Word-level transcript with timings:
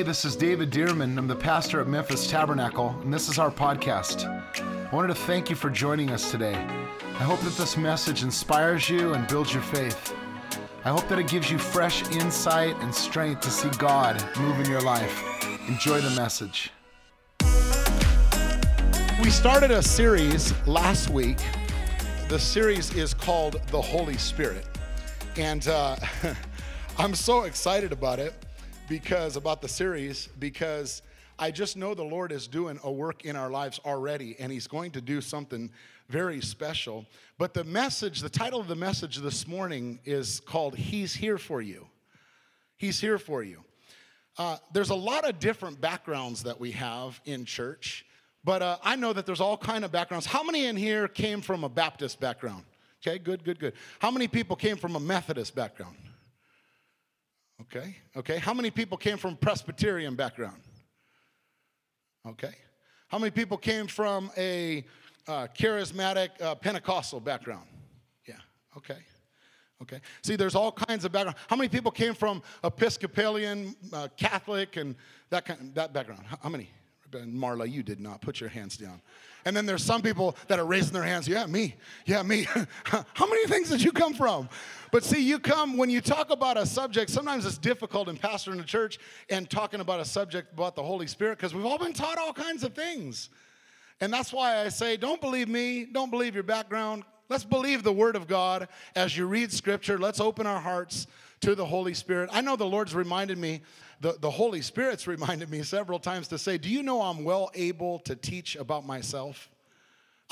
Hey, 0.00 0.04
this 0.04 0.24
is 0.24 0.34
David 0.34 0.70
Dearman. 0.70 1.18
I'm 1.18 1.28
the 1.28 1.36
pastor 1.36 1.78
at 1.78 1.86
Memphis 1.86 2.26
Tabernacle, 2.26 2.98
and 3.02 3.12
this 3.12 3.28
is 3.28 3.38
our 3.38 3.50
podcast. 3.50 4.24
I 4.24 4.96
wanted 4.96 5.08
to 5.08 5.14
thank 5.14 5.50
you 5.50 5.56
for 5.56 5.68
joining 5.68 6.08
us 6.08 6.30
today. 6.30 6.54
I 6.54 7.22
hope 7.22 7.38
that 7.40 7.52
this 7.58 7.76
message 7.76 8.22
inspires 8.22 8.88
you 8.88 9.12
and 9.12 9.28
builds 9.28 9.52
your 9.52 9.62
faith. 9.62 10.14
I 10.86 10.88
hope 10.88 11.06
that 11.08 11.18
it 11.18 11.28
gives 11.28 11.50
you 11.50 11.58
fresh 11.58 12.02
insight 12.12 12.76
and 12.76 12.94
strength 12.94 13.42
to 13.42 13.50
see 13.50 13.68
God 13.76 14.26
move 14.38 14.58
in 14.58 14.70
your 14.70 14.80
life. 14.80 15.44
Enjoy 15.68 16.00
the 16.00 16.16
message. 16.18 16.70
We 19.22 19.28
started 19.28 19.70
a 19.70 19.82
series 19.82 20.54
last 20.66 21.10
week. 21.10 21.36
The 22.30 22.38
series 22.38 22.94
is 22.94 23.12
called 23.12 23.60
The 23.66 23.82
Holy 23.82 24.16
Spirit. 24.16 24.66
And 25.36 25.68
uh, 25.68 25.96
I'm 26.98 27.14
so 27.14 27.42
excited 27.42 27.92
about 27.92 28.18
it 28.18 28.32
because, 28.90 29.36
about 29.36 29.62
the 29.62 29.68
series, 29.68 30.28
because 30.40 31.00
I 31.38 31.52
just 31.52 31.76
know 31.76 31.94
the 31.94 32.02
Lord 32.02 32.32
is 32.32 32.48
doing 32.48 32.80
a 32.82 32.90
work 32.90 33.24
in 33.24 33.36
our 33.36 33.48
lives 33.48 33.78
already, 33.86 34.34
and 34.40 34.50
He's 34.50 34.66
going 34.66 34.90
to 34.90 35.00
do 35.00 35.20
something 35.20 35.70
very 36.08 36.40
special. 36.40 37.06
But 37.38 37.54
the 37.54 37.62
message, 37.62 38.20
the 38.20 38.28
title 38.28 38.58
of 38.58 38.66
the 38.66 38.74
message 38.74 39.18
this 39.18 39.46
morning 39.46 40.00
is 40.04 40.40
called 40.40 40.74
He's 40.74 41.14
Here 41.14 41.38
for 41.38 41.62
You. 41.62 41.86
He's 42.78 42.98
here 42.98 43.18
for 43.18 43.44
you. 43.44 43.62
Uh, 44.36 44.56
there's 44.72 44.90
a 44.90 44.94
lot 44.94 45.28
of 45.28 45.38
different 45.38 45.80
backgrounds 45.80 46.42
that 46.42 46.58
we 46.58 46.72
have 46.72 47.20
in 47.26 47.44
church, 47.44 48.04
but 48.42 48.60
uh, 48.60 48.78
I 48.82 48.96
know 48.96 49.12
that 49.12 49.24
there's 49.24 49.40
all 49.40 49.56
kind 49.56 49.84
of 49.84 49.92
backgrounds. 49.92 50.26
How 50.26 50.42
many 50.42 50.66
in 50.66 50.76
here 50.76 51.06
came 51.06 51.42
from 51.42 51.62
a 51.62 51.68
Baptist 51.68 52.18
background? 52.18 52.64
Okay, 53.06 53.18
good, 53.18 53.44
good, 53.44 53.60
good. 53.60 53.74
How 54.00 54.10
many 54.10 54.26
people 54.26 54.56
came 54.56 54.76
from 54.76 54.96
a 54.96 55.00
Methodist 55.00 55.54
background? 55.54 55.94
Okay, 57.62 57.96
okay. 58.16 58.38
How 58.38 58.54
many 58.54 58.70
people 58.70 58.96
came 58.96 59.18
from 59.18 59.36
Presbyterian 59.36 60.14
background? 60.14 60.60
Okay. 62.26 62.54
How 63.08 63.18
many 63.18 63.30
people 63.30 63.56
came 63.56 63.86
from 63.86 64.30
a 64.36 64.84
uh, 65.26 65.46
charismatic 65.58 66.28
uh, 66.40 66.54
Pentecostal 66.54 67.20
background? 67.20 67.66
Yeah, 68.26 68.36
okay. 68.76 68.98
Okay. 69.82 70.00
See, 70.22 70.36
there's 70.36 70.54
all 70.54 70.72
kinds 70.72 71.04
of 71.04 71.12
background. 71.12 71.36
How 71.48 71.56
many 71.56 71.68
people 71.68 71.90
came 71.90 72.14
from 72.14 72.42
Episcopalian, 72.62 73.74
uh, 73.92 74.08
Catholic, 74.16 74.76
and 74.76 74.94
that 75.30 75.44
kind 75.44 75.74
that 75.74 75.92
background? 75.92 76.22
How 76.42 76.48
many? 76.48 76.70
Marla, 77.12 77.70
you 77.70 77.82
did 77.82 78.00
not. 78.00 78.20
Put 78.20 78.40
your 78.40 78.48
hands 78.48 78.76
down. 78.76 79.00
And 79.44 79.56
then 79.56 79.64
there's 79.66 79.82
some 79.82 80.02
people 80.02 80.36
that 80.48 80.58
are 80.58 80.66
raising 80.66 80.92
their 80.92 81.02
hands. 81.02 81.26
Yeah, 81.26 81.46
me. 81.46 81.74
Yeah, 82.04 82.22
me. 82.22 82.42
How 82.84 83.26
many 83.26 83.46
things 83.46 83.70
did 83.70 83.82
you 83.82 83.92
come 83.92 84.12
from? 84.12 84.48
But 84.92 85.04
see, 85.04 85.22
you 85.22 85.38
come, 85.38 85.76
when 85.76 85.88
you 85.88 86.00
talk 86.00 86.30
about 86.30 86.56
a 86.56 86.66
subject, 86.66 87.10
sometimes 87.10 87.46
it's 87.46 87.58
difficult 87.58 88.08
in 88.08 88.16
pastoring 88.16 88.60
a 88.60 88.64
church 88.64 88.98
and 89.30 89.48
talking 89.48 89.80
about 89.80 90.00
a 90.00 90.04
subject 90.04 90.52
about 90.52 90.76
the 90.76 90.82
Holy 90.82 91.06
Spirit 91.06 91.38
because 91.38 91.54
we've 91.54 91.64
all 91.64 91.78
been 91.78 91.92
taught 91.92 92.18
all 92.18 92.32
kinds 92.32 92.64
of 92.64 92.74
things. 92.74 93.30
And 94.00 94.12
that's 94.12 94.32
why 94.32 94.58
I 94.58 94.68
say, 94.68 94.96
don't 94.96 95.20
believe 95.20 95.48
me, 95.48 95.84
don't 95.84 96.10
believe 96.10 96.34
your 96.34 96.42
background. 96.42 97.04
Let's 97.28 97.44
believe 97.44 97.82
the 97.82 97.92
Word 97.92 98.16
of 98.16 98.26
God 98.26 98.68
as 98.96 99.16
you 99.16 99.26
read 99.26 99.52
Scripture. 99.52 99.98
Let's 99.98 100.20
open 100.20 100.46
our 100.46 100.60
hearts 100.60 101.06
to 101.40 101.54
the 101.54 101.64
Holy 101.64 101.94
Spirit. 101.94 102.28
I 102.32 102.40
know 102.40 102.56
the 102.56 102.66
Lord's 102.66 102.94
reminded 102.94 103.38
me, 103.38 103.60
the, 104.00 104.16
the 104.20 104.30
Holy 104.30 104.62
Spirit's 104.62 105.06
reminded 105.06 105.50
me 105.50 105.62
several 105.62 105.98
times 105.98 106.28
to 106.28 106.38
say, 106.38 106.58
Do 106.58 106.68
you 106.68 106.82
know 106.82 107.02
I'm 107.02 107.24
well 107.24 107.50
able 107.54 107.98
to 108.00 108.16
teach 108.16 108.56
about 108.56 108.86
myself? 108.86 109.50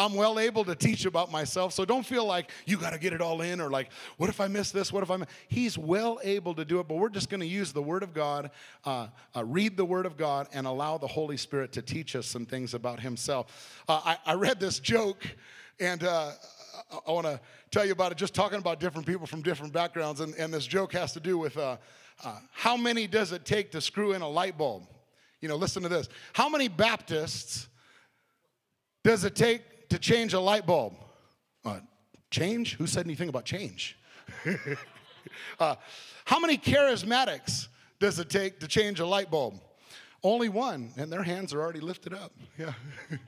I'm 0.01 0.15
well 0.15 0.39
able 0.39 0.65
to 0.65 0.77
teach 0.77 1.07
about 1.07 1.33
myself. 1.33 1.73
So 1.73 1.85
don't 1.85 2.07
feel 2.07 2.25
like 2.25 2.53
you 2.67 2.77
got 2.77 2.93
to 2.93 3.01
get 3.01 3.13
it 3.13 3.21
all 3.21 3.41
in 3.41 3.61
or 3.61 3.69
like, 3.69 3.91
what 4.17 4.31
if 4.31 4.41
I 4.41 4.47
miss 4.47 4.71
this? 4.71 4.93
What 4.93 5.03
if 5.03 5.11
I 5.11 5.17
miss? 5.17 5.29
He's 5.49 5.77
well 5.77 6.21
able 6.23 6.55
to 6.55 6.65
do 6.65 6.79
it, 6.79 6.87
but 6.87 6.99
we're 6.99 7.09
just 7.09 7.29
going 7.29 7.41
to 7.41 7.47
use 7.47 7.73
the 7.73 7.83
Word 7.83 8.05
of 8.05 8.15
God, 8.15 8.53
uh, 8.85 9.09
uh, 9.35 9.45
read 9.45 9.77
the 9.77 9.85
Word 9.85 10.07
of 10.07 10.17
God, 10.17 10.47
and 10.53 10.69
allow 10.69 10.99
the 10.99 11.09
Holy 11.09 11.37
Spirit 11.37 11.73
to 11.73 11.83
teach 11.83 12.15
us 12.15 12.27
some 12.27 12.47
things 12.47 12.75
about 12.75 13.01
Himself. 13.01 13.83
Uh, 13.89 14.01
I, 14.05 14.19
I, 14.25 14.35
read 14.35 14.61
this 14.61 14.79
joke, 14.79 15.27
and 15.81 16.05
uh, 16.05 16.31
I, 16.91 16.99
I 17.07 17.13
want 17.13 17.27
to 17.27 17.41
tell 17.71 17.85
you 17.85 17.93
about 17.93 18.13
it, 18.13 18.19
just 18.19 18.35
talking 18.35 18.59
about 18.59 18.81
different 18.81 19.07
people 19.07 19.27
from 19.27 19.43
different 19.43 19.73
backgrounds. 19.73 20.21
And, 20.21 20.35
and 20.35 20.53
this 20.53 20.67
joke 20.67 20.93
has 20.93 21.13
to 21.13 21.21
do 21.21 21.39
with 21.39 21.57
uh, 21.57 21.77
uh, 22.25 22.39
how 22.53 22.77
many 22.77 23.07
does 23.07 23.33
it 23.33 23.45
take 23.45 23.73
to 23.73 23.81
screw 23.81 24.13
in 24.13 24.23
a 24.23 24.29
light 24.29 24.59
bulb? 24.59 24.85
You 25.41 25.49
know, 25.49 25.57
listen 25.57 25.83
to 25.83 25.89
this. 25.89 26.09
How 26.33 26.49
many 26.49 26.69
Baptists 26.69 27.69
does 29.05 29.25
it 29.25 29.37
take 29.37 29.89
to 29.91 29.99
change 29.99 30.35
a 30.35 30.41
light 30.41 30.67
bulb? 30.67 30.95
Uh, 31.65 31.81
change? 32.31 32.77
Who 32.77 32.87
said 32.87 33.07
anything 33.07 33.29
about 33.29 33.45
change? 33.45 33.97
uh, 35.61 35.77
how 36.25 36.41
many 36.41 36.59
charismatics 36.59 37.69
does 38.01 38.19
it 38.19 38.31
take 38.31 38.61
to 38.61 38.69
change 38.69 39.01
a 39.01 39.07
light 39.07 39.31
bulb? 39.31 39.61
Only 40.25 40.49
one, 40.49 40.93
and 40.97 41.13
their 41.13 41.23
hands 41.23 41.55
are 41.55 41.61
already 41.61 41.81
lifted 41.81 42.13
up. 42.13 42.33
Yeah. 42.59 42.73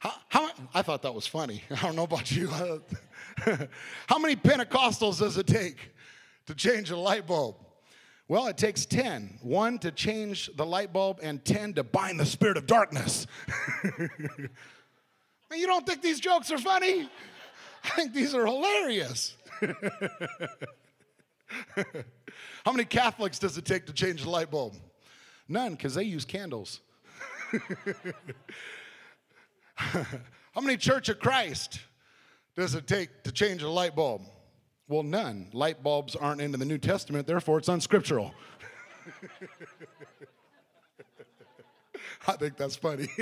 how, 0.00 0.14
how, 0.28 0.50
I 0.74 0.82
thought 0.82 1.02
that 1.02 1.14
was 1.14 1.26
funny. 1.26 1.62
I 1.70 1.82
don't 1.82 1.94
know 1.94 2.04
about 2.04 2.32
you. 2.32 2.48
how 4.06 4.18
many 4.18 4.34
Pentecostals 4.34 5.20
does 5.20 5.36
it 5.36 5.46
take 5.46 5.92
to 6.46 6.54
change 6.54 6.90
a 6.90 6.96
light 6.96 7.26
bulb? 7.26 7.56
Well, 8.26 8.46
it 8.46 8.56
takes 8.56 8.86
10. 8.86 9.38
One 9.42 9.78
to 9.80 9.90
change 9.90 10.50
the 10.56 10.64
light 10.64 10.92
bulb, 10.92 11.18
and 11.22 11.44
10 11.44 11.74
to 11.74 11.84
bind 11.84 12.18
the 12.18 12.26
spirit 12.26 12.56
of 12.56 12.66
darkness. 12.66 13.26
You 15.52 15.66
don't 15.66 15.84
think 15.84 16.00
these 16.00 16.20
jokes 16.20 16.52
are 16.52 16.58
funny? 16.58 17.08
I 17.82 17.88
think 17.88 18.14
these 18.14 18.34
are 18.34 18.46
hilarious. 18.46 19.36
How 22.64 22.70
many 22.70 22.84
Catholics 22.84 23.40
does 23.40 23.58
it 23.58 23.64
take 23.64 23.86
to 23.86 23.92
change 23.92 24.22
the 24.22 24.30
light 24.30 24.50
bulb? 24.50 24.76
None, 25.48 25.72
because 25.72 25.96
they 25.96 26.04
use 26.04 26.24
candles. 26.24 26.78
How 30.52 30.60
many 30.60 30.76
Church 30.76 31.08
of 31.08 31.18
Christ 31.18 31.80
does 32.54 32.74
it 32.74 32.86
take 32.86 33.22
to 33.24 33.32
change 33.32 33.62
a 33.62 33.70
light 33.70 33.96
bulb? 33.96 34.20
Well, 34.88 35.02
none. 35.02 35.48
Light 35.54 35.82
bulbs 35.82 36.14
aren't 36.16 36.42
into 36.42 36.58
the 36.58 36.66
New 36.66 36.76
Testament, 36.78 37.26
therefore 37.26 37.58
it's 37.58 37.68
unscriptural. 37.68 38.34
I 42.26 42.32
think 42.32 42.58
that's 42.58 42.76
funny. 42.76 43.08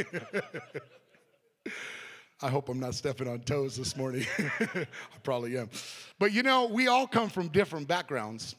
I 2.41 2.49
hope 2.49 2.69
I'm 2.69 2.81
not 2.81 2.95
stepping 2.95 3.29
on 3.29 3.41
toes 3.41 3.77
this 3.77 3.97
morning. 3.97 4.27
I 4.39 4.87
probably 5.23 5.57
am. 5.59 5.71
But 6.19 6.33
you 6.33 6.43
know, 6.43 6.67
we 6.67 6.89
all 6.89 7.07
come 7.07 7.29
from 7.29 7.49
different 7.49 7.87
backgrounds. 7.87 8.57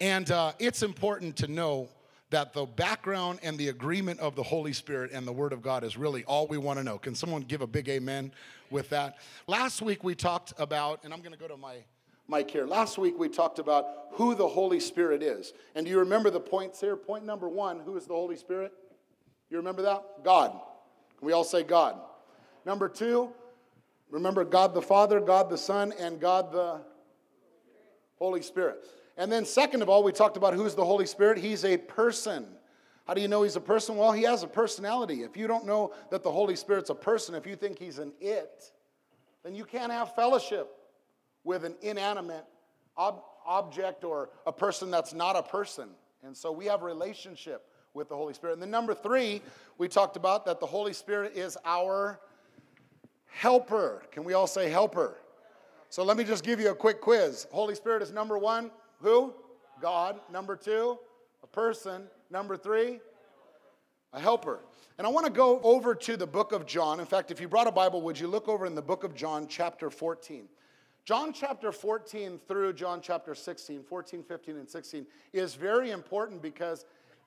And 0.00 0.30
uh, 0.30 0.52
it's 0.58 0.82
important 0.82 1.36
to 1.36 1.46
know 1.48 1.88
that 2.30 2.52
the 2.52 2.66
background 2.66 3.38
and 3.42 3.56
the 3.56 3.68
agreement 3.68 4.20
of 4.20 4.34
the 4.34 4.42
Holy 4.42 4.72
Spirit 4.72 5.12
and 5.12 5.26
the 5.26 5.32
Word 5.32 5.52
of 5.52 5.62
God 5.62 5.82
is 5.82 5.96
really 5.96 6.24
all 6.24 6.46
we 6.46 6.58
want 6.58 6.78
to 6.78 6.84
know. 6.84 6.98
Can 6.98 7.14
someone 7.14 7.42
give 7.42 7.62
a 7.62 7.66
big 7.66 7.88
amen 7.88 8.32
with 8.70 8.90
that? 8.90 9.16
Last 9.46 9.80
week 9.80 10.04
we 10.04 10.14
talked 10.14 10.52
about, 10.58 11.04
and 11.04 11.12
I'm 11.12 11.20
going 11.20 11.32
to 11.32 11.38
go 11.38 11.48
to 11.48 11.56
my 11.56 11.76
mic 12.28 12.50
here. 12.50 12.66
Last 12.66 12.98
week 12.98 13.18
we 13.18 13.28
talked 13.28 13.58
about 13.58 13.86
who 14.12 14.34
the 14.34 14.46
Holy 14.46 14.80
Spirit 14.80 15.22
is. 15.22 15.54
And 15.74 15.86
do 15.86 15.90
you 15.90 16.00
remember 16.00 16.28
the 16.28 16.40
points 16.40 16.80
here? 16.80 16.96
Point 16.96 17.24
number 17.24 17.48
one 17.48 17.80
who 17.80 17.96
is 17.96 18.06
the 18.06 18.14
Holy 18.14 18.36
Spirit? 18.36 18.72
You 19.50 19.56
remember 19.56 19.82
that? 19.82 20.04
God. 20.22 20.50
Can 21.18 21.26
we 21.26 21.32
all 21.32 21.44
say 21.44 21.62
God? 21.62 21.98
Number 22.66 22.88
two, 22.88 23.32
remember 24.10 24.44
God 24.44 24.74
the 24.74 24.82
Father, 24.82 25.20
God 25.20 25.48
the 25.48 25.56
Son, 25.56 25.92
and 25.98 26.20
God 26.20 26.52
the 26.52 26.82
Holy 28.18 28.42
Spirit. 28.42 28.84
And 29.18 29.30
then, 29.30 29.44
second 29.44 29.82
of 29.82 29.88
all, 29.88 30.04
we 30.04 30.12
talked 30.12 30.36
about 30.36 30.54
who's 30.54 30.76
the 30.76 30.84
Holy 30.84 31.04
Spirit. 31.04 31.38
He's 31.38 31.64
a 31.64 31.76
person. 31.76 32.46
How 33.04 33.14
do 33.14 33.20
you 33.20 33.26
know 33.26 33.42
he's 33.42 33.56
a 33.56 33.60
person? 33.60 33.96
Well, 33.96 34.12
he 34.12 34.22
has 34.22 34.44
a 34.44 34.46
personality. 34.46 35.22
If 35.24 35.36
you 35.36 35.48
don't 35.48 35.66
know 35.66 35.92
that 36.10 36.22
the 36.22 36.30
Holy 36.30 36.54
Spirit's 36.54 36.88
a 36.90 36.94
person, 36.94 37.34
if 37.34 37.44
you 37.44 37.56
think 37.56 37.78
he's 37.78 37.98
an 37.98 38.12
it, 38.20 38.70
then 39.42 39.56
you 39.56 39.64
can't 39.64 39.90
have 39.90 40.14
fellowship 40.14 40.70
with 41.42 41.64
an 41.64 41.74
inanimate 41.82 42.44
ob- 42.96 43.22
object 43.44 44.04
or 44.04 44.30
a 44.46 44.52
person 44.52 44.90
that's 44.90 45.12
not 45.12 45.34
a 45.34 45.42
person. 45.42 45.88
And 46.22 46.36
so 46.36 46.52
we 46.52 46.66
have 46.66 46.82
relationship 46.82 47.66
with 47.94 48.08
the 48.08 48.14
Holy 48.14 48.34
Spirit. 48.34 48.52
And 48.52 48.62
then 48.62 48.70
number 48.70 48.94
three, 48.94 49.42
we 49.78 49.88
talked 49.88 50.16
about 50.16 50.44
that 50.44 50.60
the 50.60 50.66
Holy 50.66 50.92
Spirit 50.92 51.32
is 51.34 51.56
our 51.64 52.20
helper. 53.26 54.02
Can 54.12 54.22
we 54.22 54.34
all 54.34 54.46
say 54.46 54.68
helper? 54.70 55.16
So 55.88 56.04
let 56.04 56.16
me 56.16 56.22
just 56.22 56.44
give 56.44 56.60
you 56.60 56.70
a 56.70 56.74
quick 56.74 57.00
quiz. 57.00 57.46
Holy 57.50 57.74
Spirit 57.74 58.02
is 58.02 58.12
number 58.12 58.38
one, 58.38 58.70
who? 59.00 59.34
God. 59.80 60.20
Number 60.32 60.56
two, 60.56 60.98
a 61.42 61.46
person. 61.46 62.04
Number 62.30 62.56
three, 62.56 63.00
a 64.12 64.20
helper. 64.20 64.60
And 64.98 65.06
I 65.06 65.10
want 65.10 65.26
to 65.26 65.32
go 65.32 65.60
over 65.62 65.94
to 65.94 66.16
the 66.16 66.26
book 66.26 66.52
of 66.52 66.66
John. 66.66 67.00
In 67.00 67.06
fact, 67.06 67.30
if 67.30 67.40
you 67.40 67.48
brought 67.48 67.66
a 67.66 67.72
Bible, 67.72 68.02
would 68.02 68.18
you 68.18 68.26
look 68.26 68.48
over 68.48 68.66
in 68.66 68.74
the 68.74 68.82
book 68.82 69.04
of 69.04 69.14
John, 69.14 69.46
chapter 69.48 69.90
14? 69.90 70.48
John 71.04 71.32
chapter 71.32 71.72
14 71.72 72.38
through 72.46 72.74
John 72.74 73.00
chapter 73.00 73.34
16, 73.34 73.82
14, 73.82 74.22
15, 74.22 74.56
and 74.56 74.68
16 74.68 75.06
is 75.32 75.54
very 75.54 75.90
important 75.90 76.42
because 76.42 76.84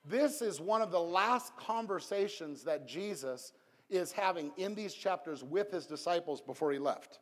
this 0.08 0.40
is 0.40 0.60
one 0.60 0.82
of 0.82 0.92
the 0.92 1.00
last 1.00 1.56
conversations 1.56 2.62
that 2.62 2.86
Jesus 2.86 3.52
is 3.90 4.12
having 4.12 4.52
in 4.56 4.74
these 4.74 4.94
chapters 4.94 5.42
with 5.42 5.72
his 5.72 5.86
disciples 5.86 6.40
before 6.40 6.70
he 6.72 6.78
left. 6.78 7.18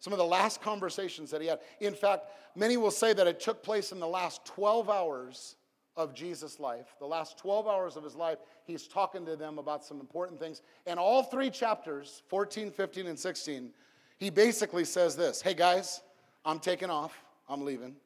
Some 0.00 0.12
of 0.12 0.18
the 0.18 0.24
last 0.24 0.62
conversations 0.62 1.30
that 1.30 1.40
he 1.40 1.48
had. 1.48 1.60
In 1.80 1.94
fact, 1.94 2.26
many 2.54 2.76
will 2.76 2.90
say 2.90 3.12
that 3.12 3.26
it 3.26 3.40
took 3.40 3.62
place 3.62 3.92
in 3.92 3.98
the 3.98 4.06
last 4.06 4.44
12 4.46 4.88
hours 4.88 5.56
of 5.98 6.14
Jesus' 6.14 6.60
life, 6.60 6.94
the 7.00 7.06
last 7.06 7.36
12 7.38 7.66
hours 7.66 7.96
of 7.96 8.04
his 8.04 8.14
life, 8.14 8.38
he's 8.64 8.86
talking 8.86 9.26
to 9.26 9.34
them 9.34 9.58
about 9.58 9.84
some 9.84 9.98
important 9.98 10.38
things. 10.38 10.62
And 10.86 10.98
all 10.98 11.24
three 11.24 11.50
chapters, 11.50 12.22
14, 12.28 12.70
15, 12.70 13.08
and 13.08 13.18
16, 13.18 13.70
he 14.16 14.30
basically 14.30 14.84
says 14.84 15.16
this 15.16 15.42
Hey 15.42 15.54
guys, 15.54 16.02
I'm 16.44 16.60
taking 16.60 16.88
off, 16.88 17.12
I'm 17.48 17.64
leaving. 17.64 17.96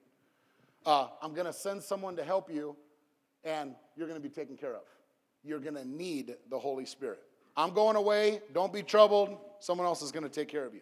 Uh, 0.86 1.08
I'm 1.20 1.34
going 1.34 1.46
to 1.46 1.52
send 1.52 1.82
someone 1.82 2.16
to 2.16 2.24
help 2.24 2.50
you, 2.50 2.74
and 3.44 3.74
you're 3.94 4.08
going 4.08 4.20
to 4.20 4.28
be 4.28 4.34
taken 4.34 4.56
care 4.56 4.74
of. 4.74 4.82
You're 5.44 5.60
going 5.60 5.76
to 5.76 5.86
need 5.86 6.34
the 6.50 6.58
Holy 6.58 6.86
Spirit. 6.86 7.20
I'm 7.56 7.74
going 7.74 7.96
away, 7.96 8.40
don't 8.54 8.72
be 8.72 8.82
troubled, 8.82 9.36
someone 9.60 9.86
else 9.86 10.00
is 10.00 10.10
going 10.10 10.24
to 10.24 10.30
take 10.30 10.48
care 10.48 10.64
of 10.64 10.72
you. 10.74 10.80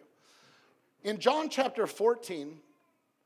In 1.03 1.19
John 1.19 1.49
chapter 1.49 1.87
14, 1.87 2.59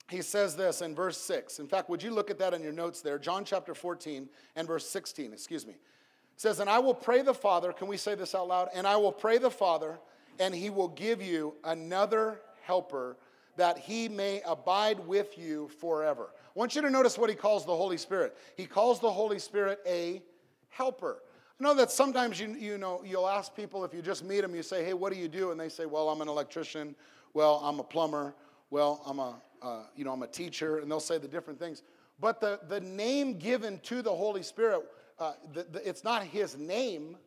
he 0.10 0.22
says 0.22 0.56
this 0.56 0.82
in 0.82 0.96
verse 0.96 1.18
6. 1.18 1.60
In 1.60 1.68
fact, 1.68 1.90
would 1.90 2.02
you 2.02 2.12
look 2.12 2.30
at 2.30 2.40
that 2.40 2.54
in 2.54 2.62
your 2.62 2.72
notes 2.72 3.02
there? 3.02 3.20
John 3.20 3.44
chapter 3.44 3.74
14 3.74 4.30
and 4.56 4.68
verse 4.68 4.88
16, 4.88 5.34
excuse 5.34 5.66
me. 5.66 5.74
It 5.74 6.42
says, 6.42 6.60
And 6.60 6.70
I 6.70 6.80
will 6.80 6.94
pray 6.94 7.22
the 7.22 7.34
Father, 7.34 7.74
can 7.74 7.88
we 7.88 7.98
say 7.98 8.16
this 8.16 8.36
out 8.36 8.48
loud? 8.48 8.70
And 8.74 8.88
I 8.88 8.96
will 8.98 9.12
pray 9.12 9.38
the 9.38 9.50
Father, 9.50 10.00
and 10.40 10.54
he 10.54 10.70
will 10.70 10.90
give 10.90 11.22
you 11.22 11.56
another 11.64 12.40
helper 12.62 13.18
that 13.58 13.78
he 13.78 14.08
may 14.10 14.42
abide 14.46 15.00
with 15.00 15.38
you 15.38 15.70
forever. 15.80 16.30
I 16.34 16.60
want 16.60 16.76
you 16.76 16.82
to 16.82 16.90
notice 16.90 17.18
what 17.18 17.30
he 17.30 17.36
calls 17.36 17.66
the 17.66 17.76
Holy 17.76 17.98
Spirit. 17.98 18.38
He 18.56 18.66
calls 18.66 19.00
the 19.00 19.12
Holy 19.12 19.40
Spirit 19.40 19.80
a 19.88 20.22
helper. 20.70 21.22
I 21.60 21.64
know 21.64 21.74
that 21.76 21.90
sometimes 21.90 22.40
you, 22.40 22.54
you 22.60 22.78
know 22.78 23.02
you'll 23.06 23.30
ask 23.30 23.56
people 23.56 23.86
if 23.86 23.94
you 23.94 24.02
just 24.02 24.26
meet 24.26 24.42
them, 24.42 24.54
you 24.54 24.64
say, 24.64 24.84
"Hey, 24.84 24.94
what 24.94 25.14
do 25.14 25.18
you 25.18 25.30
do?" 25.30 25.52
And 25.52 25.60
they 25.60 25.70
say, 25.70 25.86
"Well, 25.86 26.10
I'm 26.10 26.20
an 26.20 26.28
electrician. 26.28 26.96
Well, 27.36 27.62
I'm 27.64 27.80
a 27.80 27.84
plumber. 27.84 28.34
Well, 28.72 29.04
I'm 29.06 29.20
a 29.20 29.36
uh, 29.62 29.84
you 29.96 30.06
know 30.06 30.14
I'm 30.14 30.24
a 30.24 30.28
teacher." 30.28 30.80
And 30.80 30.90
they'll 30.90 31.00
say 31.00 31.20
the 31.20 31.28
different 31.28 31.60
things. 31.60 31.84
But 32.20 32.40
the 32.40 32.62
the 32.68 32.80
name 32.80 33.38
given 33.38 33.80
to 33.84 34.02
the 34.02 34.10
Holy 34.10 34.42
Spirit, 34.42 34.84
uh, 35.20 35.34
the, 35.54 35.68
the, 35.72 35.88
it's 35.88 36.04
not 36.06 36.24
His 36.24 36.58
name, 36.58 37.18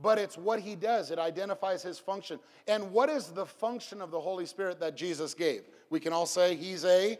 but 0.00 0.18
it's 0.18 0.38
what 0.38 0.60
He 0.60 0.76
does. 0.76 1.10
It 1.10 1.18
identifies 1.18 1.82
His 1.82 1.98
function. 1.98 2.38
And 2.68 2.92
what 2.92 3.10
is 3.10 3.26
the 3.26 3.44
function 3.44 4.00
of 4.00 4.12
the 4.12 4.20
Holy 4.20 4.46
Spirit 4.46 4.78
that 4.80 4.96
Jesus 4.96 5.34
gave? 5.34 5.62
We 5.90 5.98
can 5.98 6.12
all 6.12 6.26
say 6.26 6.54
He's 6.54 6.84
a 6.84 7.18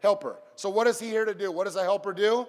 helper. 0.00 0.36
So 0.56 0.68
what 0.68 0.86
is 0.86 1.00
He 1.00 1.08
here 1.08 1.24
to 1.24 1.34
do? 1.34 1.50
What 1.50 1.64
does 1.64 1.76
a 1.76 1.82
helper 1.82 2.12
do? 2.12 2.46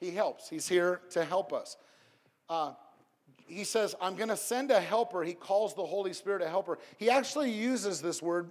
He 0.00 0.10
helps. 0.10 0.48
He's 0.48 0.66
here 0.66 1.02
to 1.10 1.26
help 1.26 1.52
us. 1.52 1.76
Uh, 2.48 2.72
he 3.46 3.64
says, 3.64 3.94
I'm 4.00 4.16
going 4.16 4.28
to 4.28 4.36
send 4.36 4.70
a 4.70 4.80
helper. 4.80 5.22
He 5.22 5.34
calls 5.34 5.74
the 5.74 5.84
Holy 5.84 6.12
Spirit 6.12 6.42
a 6.42 6.48
helper. 6.48 6.78
He 6.96 7.10
actually 7.10 7.50
uses 7.50 8.00
this 8.00 8.22
word 8.22 8.50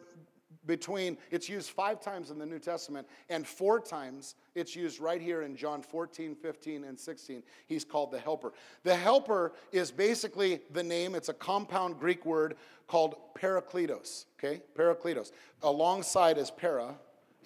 between, 0.65 1.17
it's 1.31 1.49
used 1.49 1.71
five 1.71 1.99
times 2.01 2.31
in 2.31 2.39
the 2.39 2.45
New 2.45 2.59
Testament, 2.59 3.07
and 3.29 3.45
four 3.45 3.79
times 3.79 4.35
it's 4.55 4.75
used 4.75 4.99
right 4.99 5.21
here 5.21 5.41
in 5.41 5.55
John 5.55 5.81
14, 5.81 6.35
15, 6.35 6.83
and 6.83 6.97
16. 6.97 7.43
He's 7.67 7.83
called 7.83 8.11
the 8.11 8.19
helper. 8.19 8.53
The 8.83 8.95
helper 8.95 9.53
is 9.71 9.91
basically 9.91 10.61
the 10.71 10.83
name, 10.83 11.15
it's 11.15 11.29
a 11.29 11.33
compound 11.33 11.99
Greek 11.99 12.25
word 12.25 12.55
called 12.87 13.15
parakletos, 13.37 14.25
okay? 14.39 14.61
Parakletos. 14.77 15.31
Alongside 15.63 16.37
is 16.37 16.51
para, 16.51 16.95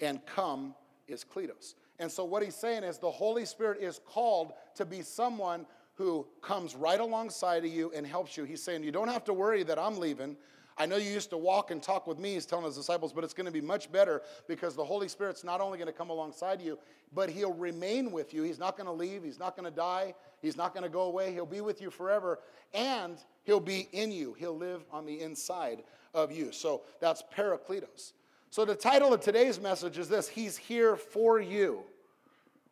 and 0.00 0.24
come 0.26 0.74
is 1.08 1.24
kletos. 1.24 1.74
And 1.98 2.10
so 2.10 2.24
what 2.24 2.42
he's 2.42 2.54
saying 2.54 2.84
is 2.84 2.98
the 2.98 3.10
Holy 3.10 3.44
Spirit 3.44 3.80
is 3.80 4.00
called 4.06 4.52
to 4.76 4.84
be 4.84 5.02
someone 5.02 5.66
who 5.98 6.24
comes 6.40 6.76
right 6.76 7.00
alongside 7.00 7.64
of 7.64 7.70
you 7.70 7.92
and 7.94 8.06
helps 8.06 8.36
you. 8.36 8.44
He's 8.44 8.62
saying, 8.62 8.84
You 8.84 8.92
don't 8.92 9.08
have 9.08 9.24
to 9.24 9.34
worry 9.34 9.64
that 9.64 9.78
I'm 9.78 9.98
leaving. 9.98 10.36
I 10.78 10.86
know 10.86 10.96
you 10.96 11.10
used 11.10 11.30
to 11.30 11.36
walk 11.36 11.72
and 11.72 11.82
talk 11.82 12.06
with 12.06 12.20
me, 12.20 12.34
he's 12.34 12.46
telling 12.46 12.64
his 12.64 12.76
disciples, 12.76 13.12
but 13.12 13.24
it's 13.24 13.34
going 13.34 13.46
to 13.46 13.52
be 13.52 13.60
much 13.60 13.90
better 13.90 14.22
because 14.46 14.76
the 14.76 14.84
Holy 14.84 15.08
Spirit's 15.08 15.42
not 15.42 15.60
only 15.60 15.76
going 15.76 15.88
to 15.88 15.92
come 15.92 16.08
alongside 16.08 16.62
you, 16.62 16.78
but 17.12 17.28
he'll 17.28 17.52
remain 17.52 18.12
with 18.12 18.32
you. 18.32 18.44
He's 18.44 18.60
not 18.60 18.76
going 18.76 18.86
to 18.86 18.92
leave, 18.92 19.24
he's 19.24 19.40
not 19.40 19.56
going 19.56 19.68
to 19.68 19.74
die, 19.74 20.14
he's 20.40 20.56
not 20.56 20.72
going 20.72 20.84
to 20.84 20.88
go 20.88 21.02
away. 21.02 21.32
He'll 21.32 21.46
be 21.46 21.60
with 21.60 21.82
you 21.82 21.90
forever, 21.90 22.38
and 22.72 23.18
he'll 23.42 23.58
be 23.58 23.88
in 23.90 24.12
you. 24.12 24.34
He'll 24.34 24.56
live 24.56 24.84
on 24.92 25.04
the 25.04 25.20
inside 25.20 25.82
of 26.14 26.30
you. 26.30 26.52
So 26.52 26.82
that's 27.00 27.24
Parakletos. 27.36 28.12
So 28.50 28.64
the 28.64 28.76
title 28.76 29.12
of 29.12 29.20
today's 29.20 29.60
message 29.60 29.98
is 29.98 30.08
this 30.08 30.28
He's 30.28 30.56
here 30.56 30.94
for 30.94 31.40
you. 31.40 31.82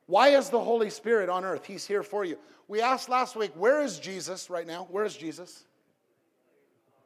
Why 0.06 0.29
is 0.29 0.50
the 0.50 0.61
Holy 0.61 0.91
Spirit 0.91 1.29
on 1.29 1.44
earth? 1.44 1.64
He's 1.64 1.87
here 1.87 2.03
for 2.03 2.25
you. 2.25 2.38
We 2.69 2.81
asked 2.81 3.08
last 3.08 3.37
week, 3.37 3.53
where 3.55 3.82
is 3.82 3.99
Jesus 3.99 4.49
right 4.49 4.67
now? 4.67 4.87
Where 4.91 5.05
is 5.05 5.17
Jesus? 5.17 5.64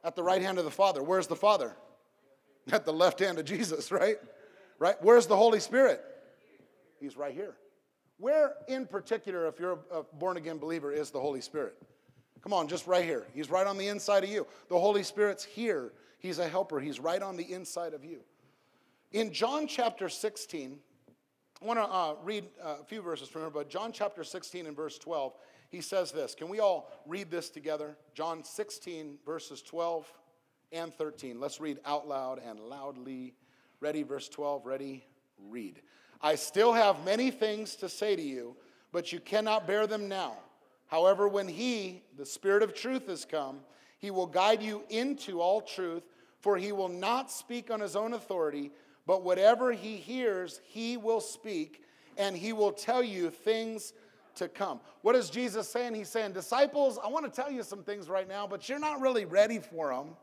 At 0.03 0.15
the 0.15 0.23
right 0.23 0.41
hand 0.41 0.57
of 0.57 0.65
the 0.65 0.71
Father. 0.71 1.03
Where's 1.03 1.27
the 1.27 1.35
Father? 1.35 1.75
At 2.71 2.85
the 2.85 2.93
left 2.93 3.19
hand 3.19 3.39
of 3.39 3.45
Jesus, 3.45 3.91
right? 3.91 4.17
Right? 4.77 4.95
Where's 5.01 5.27
the 5.27 5.35
Holy 5.35 5.59
Spirit? 5.59 6.01
He's 6.99 7.17
right 7.17 7.33
here. 7.33 7.55
Where 8.17 8.53
in 8.67 8.85
particular, 8.85 9.47
if 9.47 9.59
you're 9.59 9.79
a 9.91 10.03
born 10.03 10.37
again 10.37 10.59
believer, 10.59 10.91
is 10.91 11.09
the 11.09 11.19
Holy 11.19 11.41
Spirit? 11.41 11.75
Come 12.43 12.53
on, 12.53 12.67
just 12.67 12.85
right 12.85 13.03
here. 13.03 13.25
He's 13.33 13.49
right 13.49 13.65
on 13.65 13.77
the 13.77 13.87
inside 13.87 14.23
of 14.23 14.29
you. 14.29 14.45
The 14.69 14.79
Holy 14.79 15.03
Spirit's 15.03 15.43
here. 15.43 15.91
He's 16.19 16.37
a 16.37 16.47
helper. 16.47 16.79
He's 16.79 16.99
right 16.99 17.21
on 17.21 17.35
the 17.35 17.51
inside 17.51 17.93
of 17.93 18.05
you. 18.05 18.19
In 19.11 19.33
John 19.33 19.67
chapter 19.67 20.07
16, 20.07 20.77
I 21.61 21.65
want 21.67 21.77
to 21.77 21.83
uh, 21.83 22.15
read 22.23 22.45
a 22.63 22.83
few 22.83 23.03
verses 23.03 23.29
from 23.29 23.41
here, 23.41 23.51
but 23.51 23.69
John 23.69 23.91
chapter 23.91 24.23
16 24.23 24.65
and 24.65 24.75
verse 24.75 24.97
12, 24.97 25.33
he 25.69 25.79
says 25.79 26.11
this. 26.11 26.33
Can 26.33 26.49
we 26.49 26.59
all 26.59 26.91
read 27.05 27.29
this 27.29 27.51
together? 27.51 27.95
John 28.15 28.43
16, 28.43 29.19
verses 29.23 29.61
12 29.61 30.11
and 30.71 30.91
13. 30.91 31.39
Let's 31.39 31.61
read 31.61 31.77
out 31.85 32.07
loud 32.07 32.41
and 32.43 32.59
loudly. 32.59 33.35
Ready, 33.79 34.01
verse 34.01 34.27
12, 34.27 34.65
ready, 34.65 35.05
read. 35.49 35.83
I 36.19 36.33
still 36.33 36.73
have 36.73 37.05
many 37.05 37.29
things 37.29 37.75
to 37.75 37.89
say 37.89 38.15
to 38.15 38.23
you, 38.23 38.55
but 38.91 39.13
you 39.13 39.19
cannot 39.19 39.67
bear 39.67 39.85
them 39.85 40.07
now. 40.07 40.37
However, 40.87 41.27
when 41.27 41.47
He, 41.47 42.01
the 42.17 42.25
Spirit 42.25 42.63
of 42.63 42.73
truth, 42.73 43.07
has 43.07 43.23
come, 43.23 43.59
He 43.99 44.09
will 44.09 44.25
guide 44.25 44.63
you 44.63 44.83
into 44.89 45.41
all 45.41 45.61
truth, 45.61 46.03
for 46.39 46.57
He 46.57 46.71
will 46.71 46.89
not 46.89 47.31
speak 47.31 47.69
on 47.69 47.81
His 47.81 47.95
own 47.95 48.13
authority 48.13 48.71
but 49.05 49.23
whatever 49.23 49.71
he 49.71 49.97
hears, 49.97 50.61
he 50.65 50.97
will 50.97 51.21
speak, 51.21 51.83
and 52.17 52.35
he 52.35 52.53
will 52.53 52.71
tell 52.71 53.03
you 53.03 53.29
things 53.29 53.93
to 54.35 54.47
come. 54.47 54.79
What 55.01 55.15
is 55.15 55.29
Jesus 55.29 55.69
saying? 55.69 55.95
He's 55.95 56.09
saying, 56.09 56.33
Disciples, 56.33 56.99
I 57.03 57.07
want 57.07 57.25
to 57.25 57.31
tell 57.31 57.51
you 57.51 57.63
some 57.63 57.83
things 57.83 58.09
right 58.09 58.27
now, 58.27 58.47
but 58.47 58.69
you're 58.69 58.79
not 58.79 59.01
really 59.01 59.25
ready 59.25 59.59
for 59.59 59.93
them. 59.93 60.15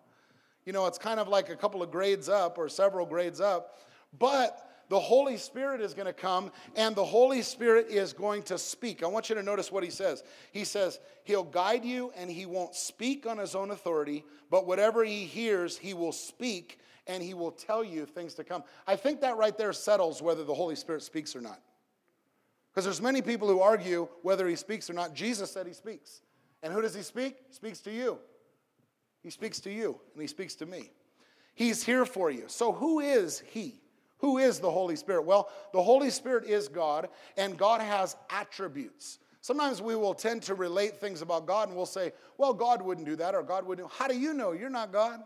You 0.65 0.73
know, 0.73 0.87
it's 0.87 0.99
kind 0.99 1.19
of 1.19 1.29
like 1.29 1.49
a 1.49 1.57
couple 1.57 1.83
of 1.83 1.91
grades 1.91 2.29
up 2.29 2.59
or 2.59 2.69
several 2.69 3.07
grades 3.07 3.41
up. 3.41 3.79
But 4.19 4.69
the 4.89 4.99
Holy 4.99 5.37
Spirit 5.37 5.81
is 5.81 5.95
going 5.95 6.07
to 6.07 6.13
come 6.13 6.51
and 6.75 6.97
the 6.97 7.05
Holy 7.05 7.43
Spirit 7.43 7.89
is 7.89 8.13
going 8.13 8.43
to 8.45 8.59
speak. 8.59 9.03
I 9.03 9.07
want 9.07 9.29
you 9.29 9.35
to 9.35 9.43
notice 9.43 9.71
what 9.71 9.85
he 9.85 9.91
says. 9.91 10.23
He 10.53 10.65
says, 10.65 10.99
He'll 11.25 11.45
guide 11.45 11.85
you 11.85 12.13
and 12.17 12.31
he 12.31 12.47
won't 12.47 12.75
speak 12.75 13.27
on 13.27 13.39
his 13.39 13.55
own 13.55 13.71
authority, 13.71 14.25
but 14.51 14.67
whatever 14.67 15.05
he 15.05 15.25
hears, 15.25 15.77
he 15.77 15.93
will 15.95 16.13
speak 16.13 16.79
and 17.09 17.23
he 17.23 17.35
will 17.35 17.51
tell 17.51 17.83
you 17.83 18.07
things 18.07 18.35
to 18.35 18.45
come. 18.45 18.63
I 18.87 18.95
think 18.97 19.21
that 19.23 19.37
right 19.37 19.57
there 19.57 19.73
settles 19.73 20.23
whether 20.23 20.45
the 20.45 20.55
Holy 20.55 20.77
Spirit 20.77 21.03
speaks 21.03 21.35
or 21.35 21.41
not. 21.41 21.61
Because 22.71 22.85
there's 22.85 23.03
many 23.03 23.23
people 23.23 23.49
who 23.49 23.61
argue 23.61 24.09
whether 24.23 24.47
he 24.47 24.55
speaks 24.55 24.89
or 24.89 24.93
not. 24.93 25.15
Jesus 25.15 25.51
said 25.51 25.67
he 25.67 25.73
speaks. 25.73 26.21
And 26.63 26.73
who 26.73 26.83
does 26.83 26.95
he 26.95 27.03
speak? 27.03 27.37
He 27.49 27.55
speaks 27.55 27.81
to 27.81 27.91
you. 27.91 28.19
He 29.23 29.31
speaks 29.31 29.59
to 29.61 29.71
you 29.71 29.99
and 30.13 30.23
he 30.23 30.29
speaks 30.29 30.55
to 30.57 30.67
me. 30.67 30.91
He's 31.55 31.83
here 31.83 32.05
for 32.05 32.31
you. 32.31 32.45
So 32.47 32.71
who 32.71 33.01
is 33.01 33.43
he? 33.51 33.81
Who 34.19 34.39
is 34.39 34.61
the 34.61 34.71
Holy 34.71 34.97
Spirit? 34.97 35.25
Well, 35.25 35.49
the 35.73 35.83
Holy 35.83 36.11
Spirit 36.11 36.45
is 36.45 36.67
God, 36.67 37.09
and 37.37 37.57
God 37.57 37.81
has 37.81 38.17
attributes. 38.31 39.19
Sometimes 39.41 39.81
we 39.81 39.95
will 39.95 40.15
tend 40.15 40.43
to 40.43 40.55
relate 40.55 40.97
things 40.97 41.23
about 41.23 41.47
God 41.47 41.69
and 41.69 41.77
we'll 41.77 41.87
say, 41.87 42.13
well, 42.37 42.53
God 42.53 42.83
wouldn't 42.83 43.07
do 43.07 43.17
that 43.17 43.35
or 43.35 43.43
God 43.43 43.65
wouldn't. 43.65 43.91
How 43.93 44.09
do 44.09 44.19
you 44.19 44.35
know? 44.35 44.53
You're 44.53 44.71
not 44.71 44.93
God. 44.93 45.21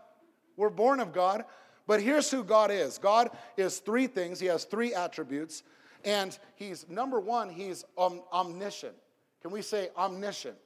We're 0.57 0.71
born 0.71 1.01
of 1.01 1.13
God. 1.13 1.45
But 1.87 2.01
here's 2.01 2.31
who 2.31 2.45
God 2.45 2.71
is 2.71 2.99
God 2.99 3.31
is 3.57 3.79
three 3.79 4.07
things, 4.07 4.41
He 4.41 4.47
has 4.47 4.65
three 4.65 4.95
attributes. 4.95 5.63
And 6.05 6.37
He's 6.57 6.89
number 6.89 7.21
one, 7.21 7.49
He's 7.49 7.85
om- 7.97 8.23
omniscient. 8.33 8.95
Can 9.41 9.51
we 9.51 9.63
say 9.63 9.91
omniscient? 9.97 10.57